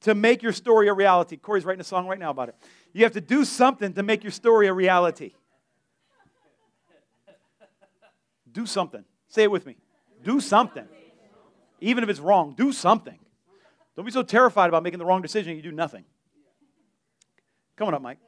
to 0.01 0.15
make 0.15 0.43
your 0.43 0.53
story 0.53 0.89
a 0.89 0.95
reality. 0.95 1.37
Corey's 1.37 1.67
writing 1.67 1.83
a 1.83 1.85
song 1.85 2.07
right 2.07 2.19
now 2.19 2.31
about 2.31 2.49
it. 2.49 2.55
You 2.95 3.05
have 3.05 3.13
to 3.13 3.21
do 3.21 3.45
something 3.45 3.93
to 3.93 4.03
make 4.03 4.25
your 4.25 4.33
story 4.33 4.67
a 4.67 4.73
reality. 4.73 5.35
Do 8.51 8.65
something. 8.65 9.05
Say 9.29 9.43
it 9.43 9.51
with 9.51 9.67
me. 9.67 9.77
Do 10.25 10.41
something. 10.41 10.89
Even 11.83 12.05
if 12.05 12.09
it's 12.09 12.21
wrong, 12.21 12.55
do 12.57 12.73
something. 12.73 13.19
Don't 13.97 14.07
be 14.07 14.13
so 14.13 14.23
terrified 14.23 14.71
about 14.71 14.83
making 14.83 14.99
the 14.99 15.05
wrong 15.05 15.21
decision 15.21 15.57
you 15.57 15.63
do 15.63 15.73
nothing. 15.73 16.07
Come 17.77 17.89
on 17.89 17.95
up, 17.95 18.03
Mike. 18.03 18.19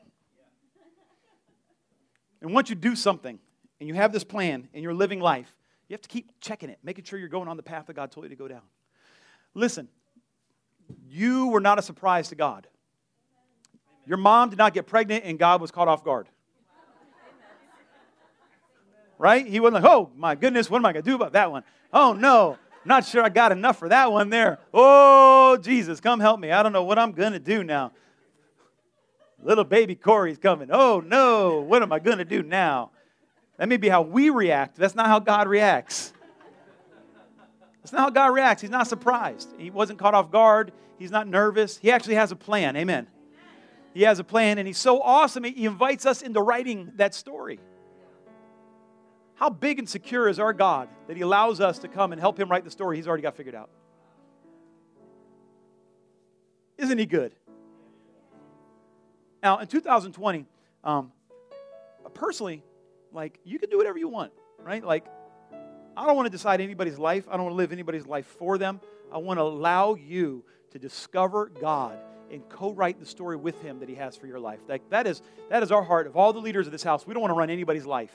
And 2.40 2.52
once 2.52 2.70
you 2.70 2.76
do 2.76 2.94
something 2.94 3.38
and 3.80 3.88
you 3.88 3.94
have 3.94 4.12
this 4.12 4.24
plan 4.24 4.68
and 4.72 4.82
you're 4.82 4.94
living 4.94 5.20
life, 5.20 5.50
you 5.88 5.94
have 5.94 6.02
to 6.02 6.08
keep 6.08 6.30
checking 6.40 6.68
it, 6.68 6.78
making 6.82 7.04
sure 7.04 7.18
you're 7.18 7.28
going 7.28 7.48
on 7.48 7.56
the 7.56 7.62
path 7.62 7.86
that 7.86 7.94
God 7.94 8.12
told 8.12 8.24
you 8.24 8.30
to 8.30 8.36
go 8.36 8.46
down. 8.46 8.62
Listen, 9.54 9.88
you 11.08 11.48
were 11.48 11.60
not 11.60 11.78
a 11.78 11.82
surprise 11.82 12.28
to 12.28 12.34
God. 12.34 12.66
Your 14.06 14.18
mom 14.18 14.50
did 14.50 14.58
not 14.58 14.74
get 14.74 14.86
pregnant 14.86 15.24
and 15.24 15.38
God 15.38 15.60
was 15.60 15.70
caught 15.70 15.88
off 15.88 16.04
guard. 16.04 16.28
Right? 19.18 19.46
He 19.46 19.58
wasn't 19.58 19.82
like, 19.82 19.92
oh 19.92 20.10
my 20.14 20.34
goodness, 20.34 20.70
what 20.70 20.78
am 20.78 20.86
I 20.86 20.92
going 20.92 21.04
to 21.04 21.10
do 21.10 21.16
about 21.16 21.32
that 21.32 21.50
one? 21.50 21.64
Oh 21.92 22.12
no, 22.12 22.56
not 22.84 23.04
sure 23.04 23.22
I 23.22 23.28
got 23.28 23.50
enough 23.50 23.78
for 23.78 23.88
that 23.88 24.12
one 24.12 24.30
there. 24.30 24.58
Oh, 24.72 25.56
Jesus, 25.60 26.00
come 26.00 26.20
help 26.20 26.38
me. 26.38 26.52
I 26.52 26.62
don't 26.62 26.72
know 26.72 26.84
what 26.84 26.98
I'm 26.98 27.12
going 27.12 27.32
to 27.32 27.40
do 27.40 27.64
now. 27.64 27.92
Little 29.42 29.64
baby 29.64 29.94
Corey's 29.94 30.38
coming. 30.38 30.68
Oh 30.70 31.00
no, 31.04 31.60
what 31.60 31.82
am 31.82 31.92
I 31.92 31.98
going 31.98 32.18
to 32.18 32.24
do 32.24 32.42
now? 32.42 32.90
That 33.56 33.68
may 33.68 33.76
be 33.76 33.88
how 33.88 34.02
we 34.02 34.30
react. 34.30 34.76
That's 34.76 34.94
not 34.94 35.06
how 35.06 35.18
God 35.18 35.48
reacts. 35.48 36.12
That's 37.80 37.92
not 37.92 38.00
how 38.00 38.10
God 38.10 38.34
reacts. 38.34 38.62
He's 38.62 38.70
not 38.70 38.86
surprised. 38.86 39.48
He 39.58 39.70
wasn't 39.70 39.98
caught 39.98 40.14
off 40.14 40.30
guard. 40.30 40.72
He's 40.98 41.10
not 41.10 41.26
nervous. 41.26 41.78
He 41.78 41.90
actually 41.90 42.16
has 42.16 42.32
a 42.32 42.36
plan. 42.36 42.76
Amen. 42.76 43.06
He 43.94 44.02
has 44.02 44.18
a 44.18 44.24
plan, 44.24 44.58
and 44.58 44.66
He's 44.66 44.78
so 44.78 45.00
awesome, 45.00 45.44
He 45.44 45.64
invites 45.64 46.06
us 46.06 46.22
into 46.22 46.40
writing 46.40 46.92
that 46.96 47.14
story. 47.14 47.58
How 49.34 49.50
big 49.50 49.78
and 49.78 49.88
secure 49.88 50.28
is 50.28 50.38
our 50.38 50.52
God 50.52 50.88
that 51.06 51.16
He 51.16 51.22
allows 51.22 51.60
us 51.60 51.78
to 51.80 51.88
come 51.88 52.12
and 52.12 52.20
help 52.20 52.38
Him 52.38 52.50
write 52.50 52.64
the 52.64 52.70
story 52.70 52.96
He's 52.96 53.08
already 53.08 53.22
got 53.22 53.36
figured 53.36 53.54
out? 53.54 53.70
Isn't 56.76 56.98
He 56.98 57.06
good? 57.06 57.34
Now, 59.42 59.58
in 59.58 59.66
2020, 59.66 60.46
um, 60.84 61.12
personally, 62.14 62.62
like, 63.12 63.38
you 63.44 63.58
can 63.58 63.70
do 63.70 63.78
whatever 63.78 63.98
you 63.98 64.08
want, 64.08 64.32
right? 64.62 64.84
Like, 64.84 65.06
I 65.96 66.06
don't 66.06 66.16
want 66.16 66.26
to 66.26 66.30
decide 66.30 66.60
anybody's 66.60 66.98
life. 66.98 67.26
I 67.28 67.32
don't 67.36 67.44
want 67.44 67.52
to 67.54 67.56
live 67.56 67.72
anybody's 67.72 68.06
life 68.06 68.26
for 68.38 68.58
them. 68.58 68.80
I 69.12 69.18
want 69.18 69.38
to 69.38 69.42
allow 69.42 69.94
you 69.94 70.44
to 70.70 70.78
discover 70.78 71.50
God 71.60 71.98
and 72.30 72.46
co-write 72.48 73.00
the 73.00 73.06
story 73.06 73.36
with 73.36 73.60
him 73.62 73.80
that 73.80 73.88
he 73.88 73.94
has 73.94 74.16
for 74.16 74.26
your 74.26 74.38
life. 74.38 74.60
Like 74.68 74.88
that 74.90 75.06
is 75.06 75.22
that 75.48 75.62
is 75.62 75.72
our 75.72 75.82
heart 75.82 76.06
of 76.06 76.16
all 76.16 76.32
the 76.32 76.40
leaders 76.40 76.66
of 76.66 76.72
this 76.72 76.82
house. 76.82 77.06
We 77.06 77.14
don't 77.14 77.22
want 77.22 77.30
to 77.30 77.36
run 77.36 77.50
anybody's 77.50 77.86
life. 77.86 78.12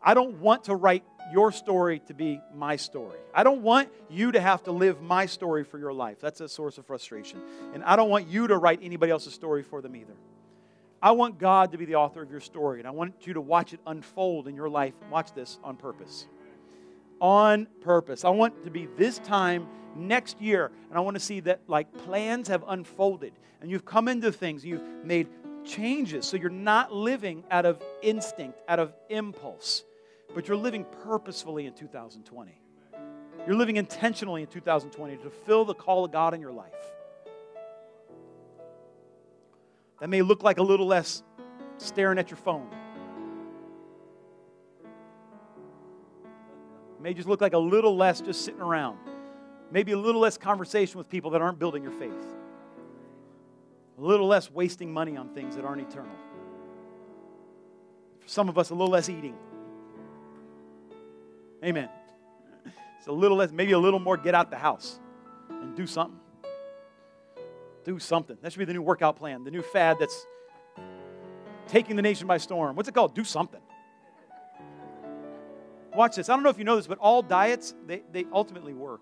I 0.00 0.14
don't 0.14 0.38
want 0.40 0.64
to 0.64 0.76
write 0.76 1.04
your 1.32 1.50
story 1.50 1.98
to 2.06 2.14
be 2.14 2.40
my 2.54 2.76
story. 2.76 3.18
I 3.34 3.42
don't 3.42 3.62
want 3.62 3.88
you 4.08 4.32
to 4.32 4.40
have 4.40 4.62
to 4.64 4.72
live 4.72 5.02
my 5.02 5.26
story 5.26 5.64
for 5.64 5.78
your 5.78 5.92
life. 5.92 6.20
That's 6.20 6.40
a 6.40 6.48
source 6.48 6.78
of 6.78 6.86
frustration. 6.86 7.40
And 7.74 7.82
I 7.82 7.96
don't 7.96 8.08
want 8.08 8.28
you 8.28 8.46
to 8.46 8.56
write 8.56 8.78
anybody 8.82 9.10
else's 9.10 9.34
story 9.34 9.64
for 9.64 9.82
them 9.82 9.96
either. 9.96 10.14
I 11.00 11.12
want 11.12 11.38
God 11.38 11.72
to 11.72 11.78
be 11.78 11.84
the 11.84 11.94
author 11.94 12.22
of 12.22 12.30
your 12.30 12.40
story, 12.40 12.80
and 12.80 12.88
I 12.88 12.90
want 12.90 13.26
you 13.26 13.34
to 13.34 13.40
watch 13.40 13.72
it 13.72 13.80
unfold 13.86 14.48
in 14.48 14.56
your 14.56 14.68
life. 14.68 14.94
Watch 15.10 15.32
this 15.32 15.58
on 15.62 15.76
purpose. 15.76 16.26
On 17.20 17.66
purpose. 17.80 18.24
I 18.24 18.30
want 18.30 18.64
to 18.64 18.70
be 18.70 18.86
this 18.96 19.18
time 19.18 19.68
next 19.96 20.40
year. 20.40 20.70
And 20.88 20.98
I 20.98 21.00
want 21.00 21.14
to 21.14 21.20
see 21.20 21.40
that 21.40 21.60
like 21.66 21.92
plans 22.04 22.48
have 22.48 22.64
unfolded 22.66 23.32
and 23.60 23.70
you've 23.70 23.84
come 23.84 24.08
into 24.08 24.30
things, 24.30 24.64
you've 24.64 24.82
made 25.04 25.28
changes. 25.64 26.26
So 26.26 26.36
you're 26.36 26.50
not 26.50 26.92
living 26.92 27.44
out 27.50 27.66
of 27.66 27.82
instinct, 28.02 28.60
out 28.68 28.78
of 28.78 28.92
impulse, 29.10 29.84
but 30.34 30.46
you're 30.46 30.56
living 30.56 30.86
purposefully 31.02 31.66
in 31.66 31.74
2020. 31.74 32.52
You're 33.46 33.56
living 33.56 33.76
intentionally 33.76 34.42
in 34.42 34.48
2020 34.48 35.16
to 35.16 35.22
fulfill 35.22 35.64
the 35.64 35.74
call 35.74 36.04
of 36.04 36.12
God 36.12 36.34
in 36.34 36.40
your 36.40 36.52
life. 36.52 36.72
That 40.00 40.08
may 40.08 40.22
look 40.22 40.42
like 40.42 40.58
a 40.58 40.62
little 40.62 40.86
less 40.86 41.22
staring 41.78 42.18
at 42.18 42.30
your 42.30 42.36
phone. 42.36 42.68
It 46.98 47.02
may 47.02 47.14
just 47.14 47.28
look 47.28 47.40
like 47.40 47.52
a 47.52 47.58
little 47.58 47.96
less 47.96 48.20
just 48.20 48.44
sitting 48.44 48.60
around. 48.60 48.98
Maybe 49.70 49.92
a 49.92 49.98
little 49.98 50.20
less 50.20 50.38
conversation 50.38 50.98
with 50.98 51.08
people 51.08 51.30
that 51.32 51.42
aren't 51.42 51.58
building 51.58 51.82
your 51.82 51.92
faith. 51.92 52.24
A 53.98 54.00
little 54.00 54.26
less 54.26 54.50
wasting 54.50 54.92
money 54.92 55.16
on 55.16 55.28
things 55.30 55.56
that 55.56 55.64
aren't 55.64 55.82
eternal. 55.82 56.14
For 58.20 58.28
some 58.28 58.48
of 58.48 58.58
us, 58.58 58.70
a 58.70 58.74
little 58.74 58.90
less 58.90 59.08
eating. 59.08 59.36
Amen. 61.64 61.88
It's 62.98 63.08
a 63.08 63.12
little 63.12 63.36
less, 63.36 63.50
maybe 63.50 63.72
a 63.72 63.78
little 63.78 63.98
more 63.98 64.16
get 64.16 64.34
out 64.34 64.50
the 64.50 64.56
house 64.56 65.00
and 65.48 65.76
do 65.76 65.86
something. 65.86 66.20
Do 67.88 67.98
something. 67.98 68.36
That 68.42 68.52
should 68.52 68.58
be 68.58 68.66
the 68.66 68.74
new 68.74 68.82
workout 68.82 69.16
plan, 69.16 69.44
the 69.44 69.50
new 69.50 69.62
fad 69.62 69.96
that's 69.98 70.26
taking 71.68 71.96
the 71.96 72.02
nation 72.02 72.26
by 72.26 72.36
storm. 72.36 72.76
What's 72.76 72.86
it 72.86 72.94
called? 72.94 73.14
Do 73.14 73.24
something. 73.24 73.62
Watch 75.94 76.16
this. 76.16 76.28
I 76.28 76.34
don't 76.34 76.42
know 76.42 76.50
if 76.50 76.58
you 76.58 76.64
know 76.64 76.76
this, 76.76 76.86
but 76.86 76.98
all 76.98 77.22
diets, 77.22 77.74
they, 77.86 78.02
they 78.12 78.26
ultimately 78.30 78.74
work 78.74 79.00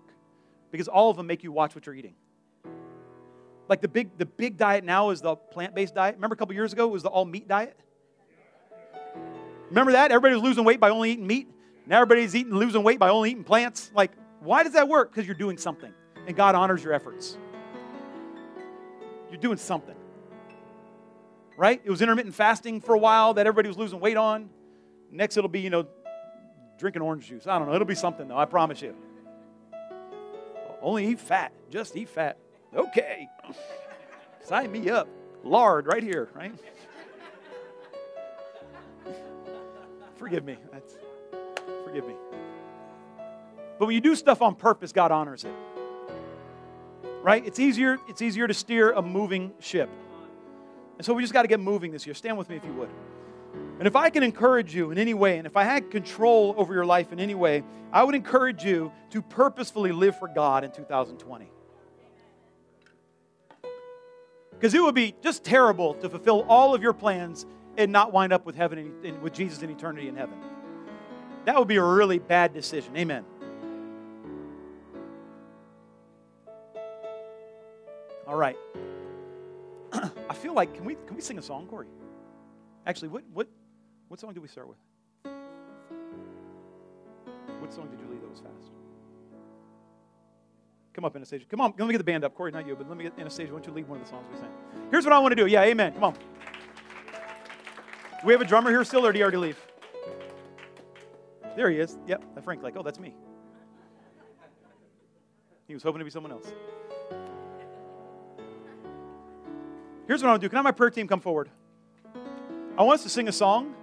because 0.71 0.87
all 0.87 1.09
of 1.09 1.17
them 1.17 1.27
make 1.27 1.43
you 1.43 1.51
watch 1.51 1.75
what 1.75 1.85
you're 1.85 1.95
eating. 1.95 2.13
Like 3.67 3.81
the 3.81 3.89
big, 3.89 4.17
the 4.17 4.25
big 4.25 4.55
diet 4.55 4.85
now 4.85 5.09
is 5.09 5.19
the 5.19 5.35
plant 5.35 5.75
based 5.75 5.93
diet. 5.93 6.15
Remember 6.15 6.35
a 6.35 6.37
couple 6.37 6.55
years 6.55 6.71
ago 6.71 6.87
it 6.87 6.91
was 6.91 7.03
the 7.03 7.09
all 7.09 7.25
meat 7.25 7.49
diet? 7.49 7.77
Remember 9.67 9.91
that? 9.91 10.13
Everybody 10.13 10.35
was 10.35 10.43
losing 10.45 10.63
weight 10.63 10.79
by 10.79 10.91
only 10.91 11.11
eating 11.11 11.27
meat. 11.27 11.49
Now 11.87 11.97
everybody's 11.97 12.33
eating, 12.33 12.53
losing 12.53 12.83
weight 12.83 12.99
by 12.99 13.09
only 13.09 13.31
eating 13.31 13.43
plants. 13.43 13.91
Like, 13.93 14.13
why 14.39 14.63
does 14.63 14.71
that 14.73 14.87
work? 14.87 15.11
Because 15.11 15.25
you're 15.27 15.35
doing 15.35 15.57
something. 15.57 15.91
And 16.25 16.37
God 16.37 16.55
honors 16.55 16.81
your 16.81 16.93
efforts. 16.93 17.37
You're 19.29 19.39
doing 19.39 19.57
something. 19.57 19.95
Right? 21.57 21.81
It 21.83 21.89
was 21.89 22.01
intermittent 22.01 22.35
fasting 22.35 22.81
for 22.81 22.93
a 22.93 22.99
while 22.99 23.33
that 23.35 23.47
everybody 23.47 23.67
was 23.67 23.77
losing 23.77 23.99
weight 23.99 24.17
on. 24.17 24.49
Next, 25.11 25.37
it'll 25.37 25.49
be, 25.49 25.61
you 25.61 25.69
know, 25.69 25.87
drinking 26.77 27.01
orange 27.01 27.27
juice. 27.27 27.47
I 27.47 27.57
don't 27.57 27.67
know. 27.67 27.73
It'll 27.73 27.87
be 27.87 27.95
something, 27.95 28.27
though. 28.27 28.37
I 28.37 28.45
promise 28.45 28.81
you. 28.81 28.95
Only 30.81 31.07
eat 31.07 31.19
fat. 31.19 31.51
Just 31.71 31.95
eat 31.95 32.09
fat. 32.09 32.37
Okay. 32.75 33.27
Sign 34.43 34.71
me 34.71 34.89
up. 34.89 35.07
Lard 35.43 35.87
right 35.87 36.03
here, 36.03 36.29
right? 36.33 36.53
forgive 40.17 40.43
me. 40.43 40.57
That's, 40.71 40.97
forgive 41.85 42.05
me. 42.05 42.13
But 43.79 43.85
when 43.85 43.95
you 43.95 44.01
do 44.01 44.15
stuff 44.15 44.41
on 44.41 44.55
purpose, 44.55 44.91
God 44.91 45.11
honors 45.11 45.43
it. 45.43 45.53
Right? 47.27 47.45
It's 47.45 47.59
easier, 47.59 47.97
it's 48.07 48.21
easier 48.21 48.47
to 48.47 48.53
steer 48.53 48.93
a 48.93 49.01
moving 49.01 49.51
ship. 49.59 49.89
And 50.95 51.05
so 51.05 51.13
we 51.13 51.21
just 51.21 51.33
got 51.33 51.41
to 51.41 51.49
get 51.49 51.59
moving 51.59 51.91
this 51.91 52.05
year. 52.05 52.15
Stand 52.15 52.37
with 52.37 52.47
me 52.47 52.55
if 52.55 52.63
you 52.63 52.71
would. 52.71 52.87
And 53.79 53.85
if 53.85 53.97
I 53.97 54.09
can 54.09 54.23
encourage 54.23 54.73
you 54.73 54.91
in 54.91 54.97
any 54.97 55.13
way, 55.13 55.37
and 55.37 55.45
if 55.45 55.57
I 55.57 55.65
had 55.65 55.91
control 55.91 56.55
over 56.57 56.73
your 56.73 56.85
life 56.85 57.11
in 57.11 57.19
any 57.19 57.35
way, 57.35 57.65
I 57.91 58.05
would 58.05 58.15
encourage 58.15 58.63
you 58.63 58.93
to 59.09 59.21
purposefully 59.21 59.91
live 59.91 60.17
for 60.17 60.29
God 60.29 60.63
in 60.63 60.71
2020. 60.71 61.51
Because 64.51 64.73
it 64.73 64.81
would 64.81 64.95
be 64.95 65.13
just 65.21 65.43
terrible 65.43 65.95
to 65.95 66.09
fulfill 66.09 66.45
all 66.47 66.73
of 66.73 66.81
your 66.81 66.93
plans 66.93 67.45
and 67.75 67.91
not 67.91 68.13
wind 68.13 68.31
up 68.31 68.45
with 68.45 68.55
heaven 68.55 68.93
and 69.03 69.21
with 69.21 69.33
Jesus 69.33 69.61
in 69.61 69.69
eternity 69.69 70.07
in 70.07 70.15
heaven. 70.15 70.37
That 71.43 71.59
would 71.59 71.67
be 71.67 71.75
a 71.75 71.83
really 71.83 72.19
bad 72.19 72.53
decision. 72.53 72.95
Amen. 72.95 73.25
All 78.27 78.35
right. 78.35 78.57
I 79.93 80.33
feel 80.33 80.53
like 80.53 80.73
can 80.73 80.83
we 80.83 80.95
can 81.07 81.15
we 81.15 81.21
sing 81.21 81.37
a 81.39 81.41
song, 81.41 81.65
Corey? 81.67 81.87
Actually, 82.85 83.07
what 83.09 83.23
what 83.33 83.47
what 84.09 84.19
song 84.19 84.33
did 84.33 84.41
we 84.41 84.47
start 84.47 84.67
with? 84.67 84.77
What 87.59 87.73
song 87.73 87.87
did 87.89 87.99
you 87.99 88.07
lead 88.07 88.21
that 88.21 88.29
was 88.29 88.39
fast? 88.39 88.71
Come 90.93 91.05
up, 91.05 91.15
Anastasia. 91.15 91.45
Come 91.49 91.61
on, 91.61 91.73
let 91.77 91.87
me 91.87 91.93
get 91.93 91.99
the 91.99 92.03
band 92.03 92.23
up. 92.23 92.35
Corey, 92.35 92.51
not 92.51 92.67
you, 92.67 92.75
but 92.75 92.87
let 92.89 92.97
me 92.97 93.03
get 93.03 93.13
Anastasia. 93.19 93.51
Why 93.51 93.59
don't 93.59 93.67
you 93.67 93.73
lead 93.73 93.87
one 93.87 93.99
of 93.99 94.05
the 94.05 94.09
songs 94.09 94.25
we 94.31 94.37
sang? 94.39 94.49
Here's 94.91 95.05
what 95.05 95.13
I 95.13 95.19
want 95.19 95.31
to 95.31 95.35
do. 95.35 95.45
Yeah, 95.45 95.63
amen. 95.63 95.93
Come 95.93 96.03
on. 96.05 96.13
Do 96.13 96.19
we 98.25 98.33
have 98.33 98.41
a 98.41 98.45
drummer 98.45 98.71
here 98.71 98.83
still, 98.83 99.05
or 99.05 99.11
did 99.11 99.19
he 99.19 99.21
already 99.21 99.37
leave? 99.37 99.59
There 101.55 101.69
he 101.69 101.79
is. 101.79 101.97
Yep, 102.07 102.43
Frank, 102.43 102.63
like, 102.63 102.75
oh, 102.77 102.83
that's 102.83 102.99
me. 102.99 103.13
He 105.67 105.73
was 105.73 105.83
hoping 105.83 105.99
to 105.99 106.05
be 106.05 106.11
someone 106.11 106.31
else. 106.31 106.51
Here's 110.07 110.23
what 110.23 110.29
I 110.29 110.31
want 110.31 110.41
to 110.41 110.45
do. 110.45 110.49
Can 110.49 110.55
I 110.55 110.59
have 110.59 110.63
my 110.63 110.71
prayer 110.71 110.89
team 110.89 111.07
come 111.07 111.19
forward? 111.19 111.49
I 112.77 112.83
want 112.83 112.99
us 112.99 113.03
to 113.03 113.09
sing 113.09 113.27
a 113.27 113.31
song, 113.31 113.75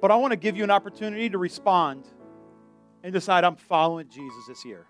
but 0.00 0.10
I 0.10 0.16
want 0.16 0.32
to 0.32 0.36
give 0.36 0.56
you 0.56 0.64
an 0.64 0.70
opportunity 0.70 1.30
to 1.30 1.38
respond 1.38 2.06
and 3.02 3.12
decide 3.12 3.42
I'm 3.42 3.56
following 3.56 4.08
Jesus 4.08 4.46
this 4.46 4.64
year. 4.64 4.86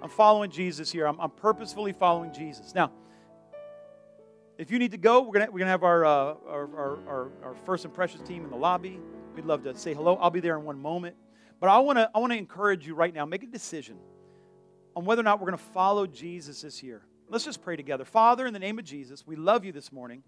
I'm 0.00 0.08
following 0.08 0.50
Jesus 0.50 0.90
here. 0.90 1.06
I'm, 1.06 1.20
I'm 1.20 1.30
purposefully 1.30 1.92
following 1.92 2.32
Jesus. 2.32 2.74
Now, 2.74 2.90
if 4.56 4.70
you 4.70 4.78
need 4.78 4.92
to 4.92 4.98
go, 4.98 5.20
we're 5.20 5.38
going 5.38 5.52
we're 5.52 5.58
gonna 5.58 5.70
have 5.70 5.82
our, 5.82 6.04
uh, 6.04 6.10
our, 6.10 6.76
our, 6.76 6.98
our, 7.08 7.30
our 7.44 7.54
first 7.66 7.84
impressions 7.84 8.26
team 8.26 8.44
in 8.44 8.50
the 8.50 8.56
lobby. 8.56 8.98
We'd 9.34 9.44
love 9.44 9.64
to 9.64 9.76
say 9.76 9.92
hello. 9.92 10.16
I'll 10.16 10.30
be 10.30 10.40
there 10.40 10.56
in 10.56 10.64
one 10.64 10.78
moment. 10.78 11.16
But 11.60 11.68
I 11.68 11.78
want 11.80 11.98
to 11.98 12.10
I 12.14 12.18
wanna 12.18 12.36
encourage 12.36 12.86
you 12.86 12.94
right 12.94 13.12
now, 13.12 13.26
make 13.26 13.42
a 13.42 13.46
decision 13.46 13.98
on 14.96 15.04
whether 15.04 15.20
or 15.20 15.24
not 15.24 15.40
we're 15.40 15.46
going 15.46 15.58
to 15.58 15.64
follow 15.72 16.06
Jesus 16.06 16.62
this 16.62 16.82
year. 16.82 17.02
Let's 17.32 17.46
just 17.46 17.62
pray 17.62 17.76
together. 17.76 18.04
Father, 18.04 18.46
in 18.46 18.52
the 18.52 18.58
name 18.58 18.78
of 18.78 18.84
Jesus, 18.84 19.26
we 19.26 19.36
love 19.36 19.64
you 19.64 19.72
this 19.72 19.90
morning. 19.90 20.22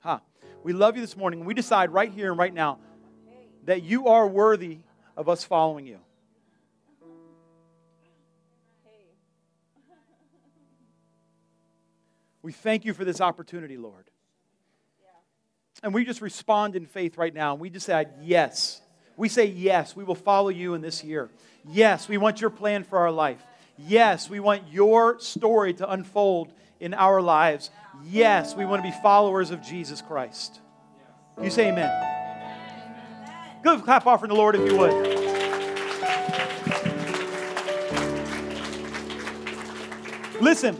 Huh. 0.00 0.20
We 0.62 0.72
love 0.72 0.96
you 0.96 1.02
this 1.02 1.14
morning. 1.14 1.44
We 1.44 1.52
decide 1.52 1.90
right 1.90 2.10
here 2.10 2.30
and 2.30 2.38
right 2.38 2.52
now 2.52 2.78
that 3.66 3.82
you 3.82 4.08
are 4.08 4.26
worthy 4.26 4.78
of 5.18 5.28
us 5.28 5.44
following 5.44 5.86
you. 5.86 5.98
We 12.40 12.52
thank 12.52 12.86
you 12.86 12.94
for 12.94 13.04
this 13.04 13.20
opportunity, 13.20 13.76
Lord. 13.76 14.08
And 15.82 15.92
we 15.92 16.06
just 16.06 16.22
respond 16.22 16.74
in 16.74 16.86
faith 16.86 17.18
right 17.18 17.34
now. 17.34 17.52
And 17.52 17.60
we 17.60 17.68
decide, 17.68 18.08
yes. 18.22 18.80
We 19.18 19.28
say, 19.28 19.44
yes, 19.44 19.94
we 19.94 20.04
will 20.04 20.14
follow 20.14 20.48
you 20.48 20.72
in 20.72 20.80
this 20.80 21.04
year. 21.04 21.28
Yes, 21.68 22.08
we 22.08 22.16
want 22.16 22.40
your 22.40 22.48
plan 22.48 22.82
for 22.82 22.98
our 23.00 23.10
life. 23.10 23.44
Yes, 23.78 24.30
we 24.30 24.40
want 24.40 24.62
your 24.70 25.20
story 25.20 25.74
to 25.74 25.90
unfold 25.90 26.52
in 26.80 26.94
our 26.94 27.20
lives. 27.20 27.70
Yes, 28.04 28.54
we 28.54 28.64
want 28.64 28.82
to 28.82 28.90
be 28.90 28.96
followers 29.02 29.50
of 29.50 29.62
Jesus 29.62 30.00
Christ. 30.00 30.60
You 31.42 31.50
say 31.50 31.68
amen. 31.68 31.90
Good 33.62 33.82
clap 33.82 34.06
offering 34.06 34.30
the 34.30 34.34
Lord 34.34 34.54
if 34.54 34.70
you 34.70 34.78
would. 34.78 35.26
Listen, 40.40 40.78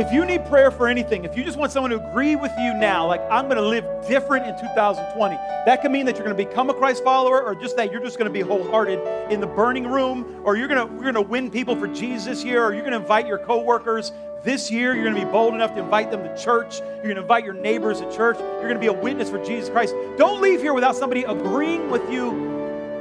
if 0.00 0.12
you 0.12 0.24
need 0.24 0.44
prayer 0.46 0.70
for 0.70 0.88
anything, 0.88 1.24
if 1.24 1.36
you 1.36 1.44
just 1.44 1.58
want 1.58 1.72
someone 1.72 1.90
to 1.90 2.10
agree 2.10 2.34
with 2.34 2.52
you 2.58 2.72
now, 2.74 3.06
like 3.06 3.20
I'm 3.30 3.44
going 3.44 3.56
to 3.56 3.66
live 3.66 3.84
different 4.08 4.46
in 4.46 4.54
2020, 4.54 5.34
that 5.66 5.82
could 5.82 5.90
mean 5.90 6.06
that 6.06 6.16
you're 6.16 6.24
going 6.24 6.36
to 6.36 6.44
become 6.44 6.70
a 6.70 6.74
Christ 6.74 7.04
follower, 7.04 7.42
or 7.42 7.54
just 7.54 7.76
that 7.76 7.92
you're 7.92 8.00
just 8.00 8.16
going 8.16 8.26
to 8.28 8.32
be 8.32 8.40
wholehearted 8.40 8.98
in 9.30 9.40
the 9.40 9.46
burning 9.46 9.86
room, 9.86 10.42
or 10.44 10.56
you're 10.56 10.68
going 10.68 10.86
to 10.86 10.92
you're 10.94 11.12
going 11.12 11.14
to 11.14 11.20
win 11.20 11.50
people 11.50 11.76
for 11.76 11.86
Jesus 11.86 12.24
this 12.24 12.44
year, 12.44 12.64
or 12.64 12.72
you're 12.72 12.82
going 12.82 12.92
to 12.92 13.00
invite 13.00 13.26
your 13.26 13.38
coworkers 13.38 14.12
this 14.42 14.70
year. 14.70 14.94
You're 14.94 15.04
going 15.04 15.16
to 15.16 15.24
be 15.24 15.30
bold 15.30 15.54
enough 15.54 15.74
to 15.74 15.82
invite 15.82 16.10
them 16.10 16.22
to 16.22 16.42
church. 16.42 16.78
You're 16.78 17.02
going 17.02 17.16
to 17.16 17.22
invite 17.22 17.44
your 17.44 17.54
neighbors 17.54 18.00
to 18.00 18.10
church. 18.10 18.38
You're 18.38 18.62
going 18.62 18.74
to 18.74 18.80
be 18.80 18.86
a 18.86 18.92
witness 18.92 19.28
for 19.28 19.44
Jesus 19.44 19.68
Christ. 19.68 19.94
Don't 20.16 20.40
leave 20.40 20.60
here 20.60 20.72
without 20.72 20.96
somebody 20.96 21.24
agreeing 21.24 21.90
with 21.90 22.10
you 22.10 22.30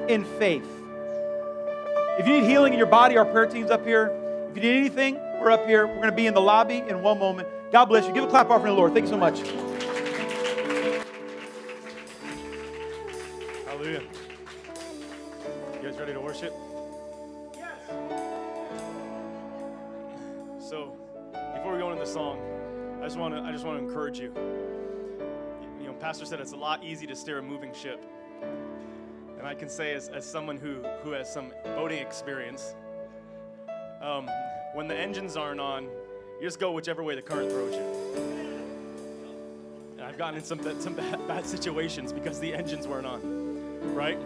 in 0.07 0.25
faith. 0.37 0.67
If 2.19 2.27
you 2.27 2.41
need 2.41 2.49
healing 2.49 2.73
in 2.73 2.77
your 2.77 2.87
body, 2.87 3.15
our 3.15 3.25
prayer 3.25 3.45
team's 3.45 3.71
up 3.71 3.85
here. 3.85 4.11
If 4.49 4.57
you 4.57 4.61
need 4.63 4.77
anything, 4.77 5.17
we're 5.39 5.51
up 5.51 5.65
here. 5.65 5.87
We're 5.87 5.95
going 5.95 6.09
to 6.09 6.15
be 6.15 6.27
in 6.27 6.33
the 6.33 6.41
lobby 6.41 6.83
in 6.87 7.01
one 7.01 7.19
moment. 7.19 7.47
God 7.71 7.85
bless 7.85 8.05
you. 8.07 8.13
Give 8.13 8.23
a 8.23 8.27
clap 8.27 8.49
offering 8.49 8.67
to 8.67 8.71
the 8.71 8.77
Lord. 8.77 8.93
Thank 8.93 9.05
you 9.05 9.09
so 9.09 9.17
much. 9.17 9.39
Hallelujah. 13.65 14.01
You 15.75 15.81
guys 15.81 15.97
ready 15.97 16.13
to 16.13 16.19
worship? 16.19 16.53
Yes. 17.55 17.77
So, 20.59 20.95
before 21.55 21.73
we 21.73 21.79
go 21.79 21.91
into 21.91 22.03
the 22.03 22.11
song, 22.11 22.39
I 23.01 23.05
just 23.05 23.17
want 23.17 23.33
to 23.33 23.41
I 23.41 23.51
just 23.51 23.65
want 23.65 23.79
to 23.79 23.85
encourage 23.85 24.19
you. 24.19 24.33
You 25.79 25.87
know, 25.87 25.93
Pastor 25.93 26.25
said 26.25 26.39
it's 26.39 26.51
a 26.51 26.57
lot 26.57 26.83
easy 26.83 27.07
to 27.07 27.15
steer 27.15 27.39
a 27.39 27.41
moving 27.41 27.73
ship. 27.73 28.03
And 29.37 29.47
I 29.47 29.55
can 29.55 29.69
say 29.69 29.93
as, 29.93 30.09
as 30.09 30.25
someone 30.25 30.57
who, 30.57 30.83
who 31.01 31.11
has 31.11 31.31
some 31.31 31.53
boating 31.63 31.99
experience, 31.99 32.75
um, 34.01 34.29
when 34.74 34.88
the 34.88 34.95
engines 34.95 35.36
aren't 35.36 35.59
on, 35.59 35.86
you 35.86 36.47
just 36.47 36.59
go 36.59 36.72
whichever 36.72 37.03
way 37.03 37.15
the 37.15 37.22
current 37.22 37.51
throws 37.51 37.74
you. 37.74 37.82
And 39.97 40.01
I've 40.01 40.17
gotten 40.17 40.38
in 40.38 40.43
some, 40.43 40.61
some 40.80 40.93
bad, 40.93 41.28
bad 41.28 41.45
situations 41.45 42.13
because 42.13 42.39
the 42.39 42.53
engines 42.53 42.88
weren't 42.88 43.05
on, 43.05 43.93
right? 43.93 44.20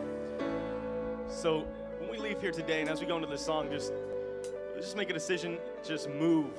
So 1.29 1.65
when 1.99 2.09
we 2.09 2.17
leave 2.17 2.39
here 2.41 2.51
today 2.51 2.81
and 2.81 2.89
as 2.89 2.99
we 2.99 3.07
go 3.07 3.15
into 3.15 3.27
the 3.27 3.37
song, 3.37 3.69
just, 3.71 3.93
just 4.75 4.97
make 4.97 5.09
a 5.09 5.13
decision, 5.13 5.57
just 5.83 6.09
move 6.09 6.51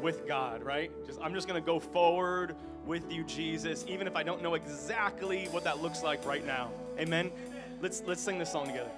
with 0.00 0.26
God, 0.26 0.62
right? 0.62 0.90
Just 1.06 1.20
I'm 1.20 1.34
just 1.34 1.46
gonna 1.46 1.60
go 1.60 1.78
forward 1.78 2.56
with 2.86 3.10
you, 3.12 3.24
Jesus, 3.24 3.84
even 3.88 4.06
if 4.06 4.16
I 4.16 4.22
don't 4.22 4.42
know 4.42 4.54
exactly 4.54 5.46
what 5.46 5.64
that 5.64 5.80
looks 5.80 6.02
like 6.02 6.24
right 6.26 6.44
now. 6.44 6.70
Amen. 6.98 7.30
Let's 7.80 8.02
let's 8.06 8.22
sing 8.22 8.38
this 8.38 8.50
song 8.50 8.66
together. 8.66 8.90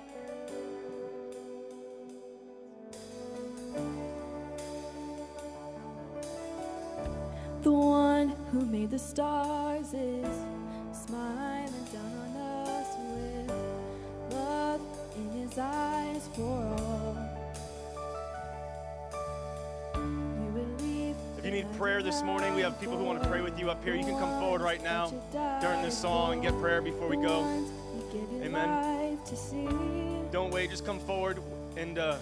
Who 8.52 8.66
made 8.66 8.90
the 8.90 8.98
stars 8.98 9.94
is 9.94 10.36
smiling 10.92 11.72
down 11.90 12.12
on 12.22 12.36
us 12.68 12.86
with 12.98 13.50
love 14.30 14.80
in 15.16 15.30
his 15.40 15.58
eyes 15.58 16.28
for 16.34 16.42
all. 16.42 17.16
If 21.38 21.46
you 21.46 21.50
need 21.50 21.72
prayer 21.78 22.02
this 22.02 22.22
morning, 22.22 22.54
we 22.54 22.60
have 22.60 22.78
people 22.78 22.98
who 22.98 23.04
want 23.04 23.22
to 23.22 23.28
pray 23.28 23.40
with 23.40 23.58
you 23.58 23.70
up 23.70 23.82
here. 23.82 23.94
You 23.96 24.04
can 24.04 24.18
come 24.18 24.38
forward 24.38 24.60
right 24.60 24.82
now 24.82 25.08
during 25.60 25.80
this 25.80 25.96
song 25.98 26.34
and 26.34 26.42
get 26.42 26.52
prayer 26.60 26.82
before 26.82 27.08
we 27.08 27.16
go. 27.16 27.40
Amen. 28.42 29.18
Amen. 29.52 30.28
Don't 30.30 30.52
wait, 30.52 30.68
just 30.70 30.84
come 30.84 31.00
forward 31.00 31.38
and 31.76 31.98
uh, 31.98 32.18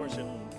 worship. 0.00 0.49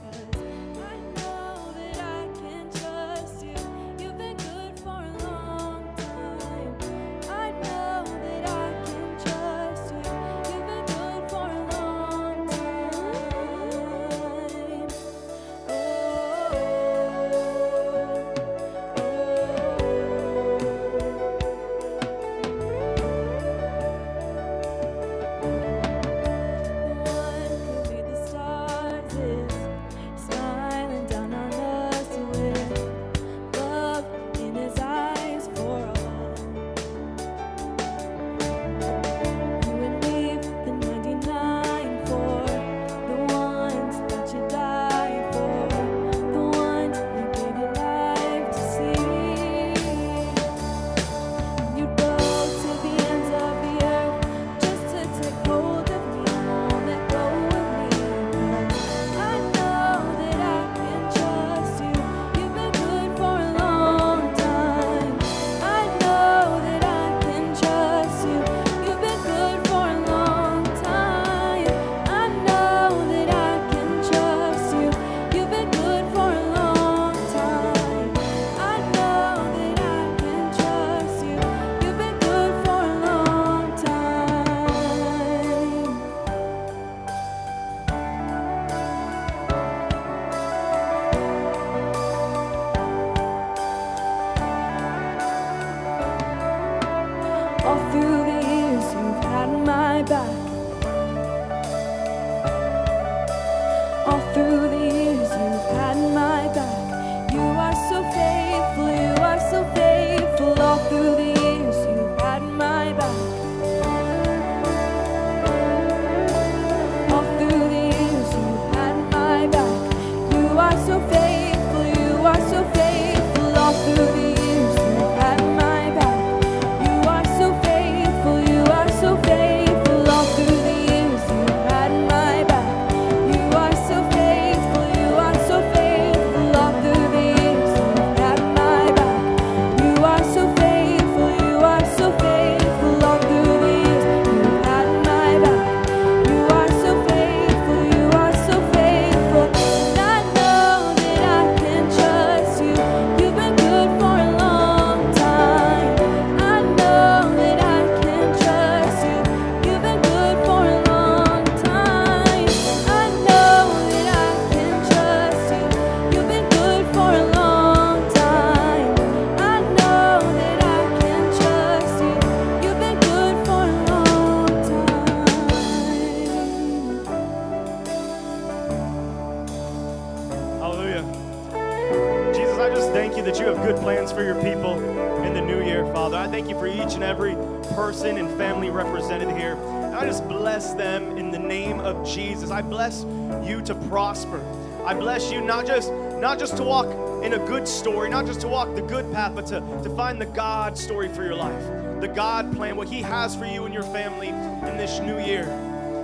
Not 196.22 196.38
just 196.38 196.56
to 196.56 196.64
walk 196.64 196.86
in 197.24 197.34
a 197.34 197.40
good 197.48 197.68
story, 197.68 198.08
not 198.08 198.28
just 198.28 198.42
to 198.42 198.48
walk 198.48 198.76
the 198.76 198.82
good 198.84 199.12
path, 199.12 199.34
but 199.34 199.48
to, 199.48 199.60
to 199.84 199.90
find 199.96 200.22
the 200.22 200.26
God 200.28 200.78
story 200.78 201.10
for 201.10 201.24
your 201.24 201.36
life, 201.36 202.00
the 202.00 202.08
God 202.08 202.56
plan, 202.56 202.76
what 202.76 202.88
He 202.88 203.02
has 203.02 203.36
for 203.36 203.46
you 203.46 203.66
and 203.66 203.74
your 203.74 203.84
family 203.84 204.28
in 204.28 204.78
this 204.78 205.00
new 205.00 205.18
year. 205.20 205.50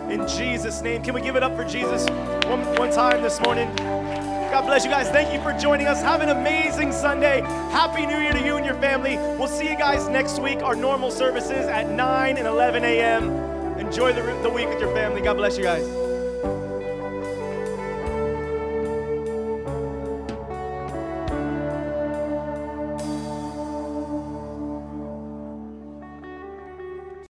In 0.09 0.27
Jesus' 0.27 0.81
name, 0.81 1.03
can 1.03 1.13
we 1.13 1.21
give 1.21 1.35
it 1.35 1.43
up 1.43 1.55
for 1.55 1.63
Jesus 1.63 2.09
one, 2.47 2.65
one 2.77 2.91
time 2.91 3.21
this 3.21 3.39
morning? 3.41 3.73
God 3.75 4.65
bless 4.65 4.85
you 4.85 4.89
guys. 4.89 5.07
Thank 5.09 5.31
you 5.33 5.41
for 5.41 5.53
joining 5.59 5.85
us. 5.85 6.01
Have 6.01 6.21
an 6.21 6.29
amazing 6.29 6.91
Sunday. 6.91 7.41
Happy 7.69 8.07
New 8.07 8.17
Year 8.17 8.31
to 8.31 8.43
you 8.43 8.55
and 8.55 8.65
your 8.65 8.75
family. 8.75 9.17
We'll 9.37 9.47
see 9.47 9.69
you 9.69 9.77
guys 9.77 10.07
next 10.07 10.39
week. 10.41 10.63
Our 10.63 10.75
normal 10.75 11.11
services 11.11 11.51
at 11.67 11.91
9 11.91 12.37
and 12.37 12.47
11 12.47 12.83
a.m. 12.83 13.29
Enjoy 13.77 14.13
the, 14.13 14.23
the 14.41 14.49
week 14.49 14.67
with 14.67 14.79
your 14.79 14.93
family. 14.95 15.21
God 15.21 15.37
bless 15.37 15.57
you 15.57 15.63
guys. 15.63 15.96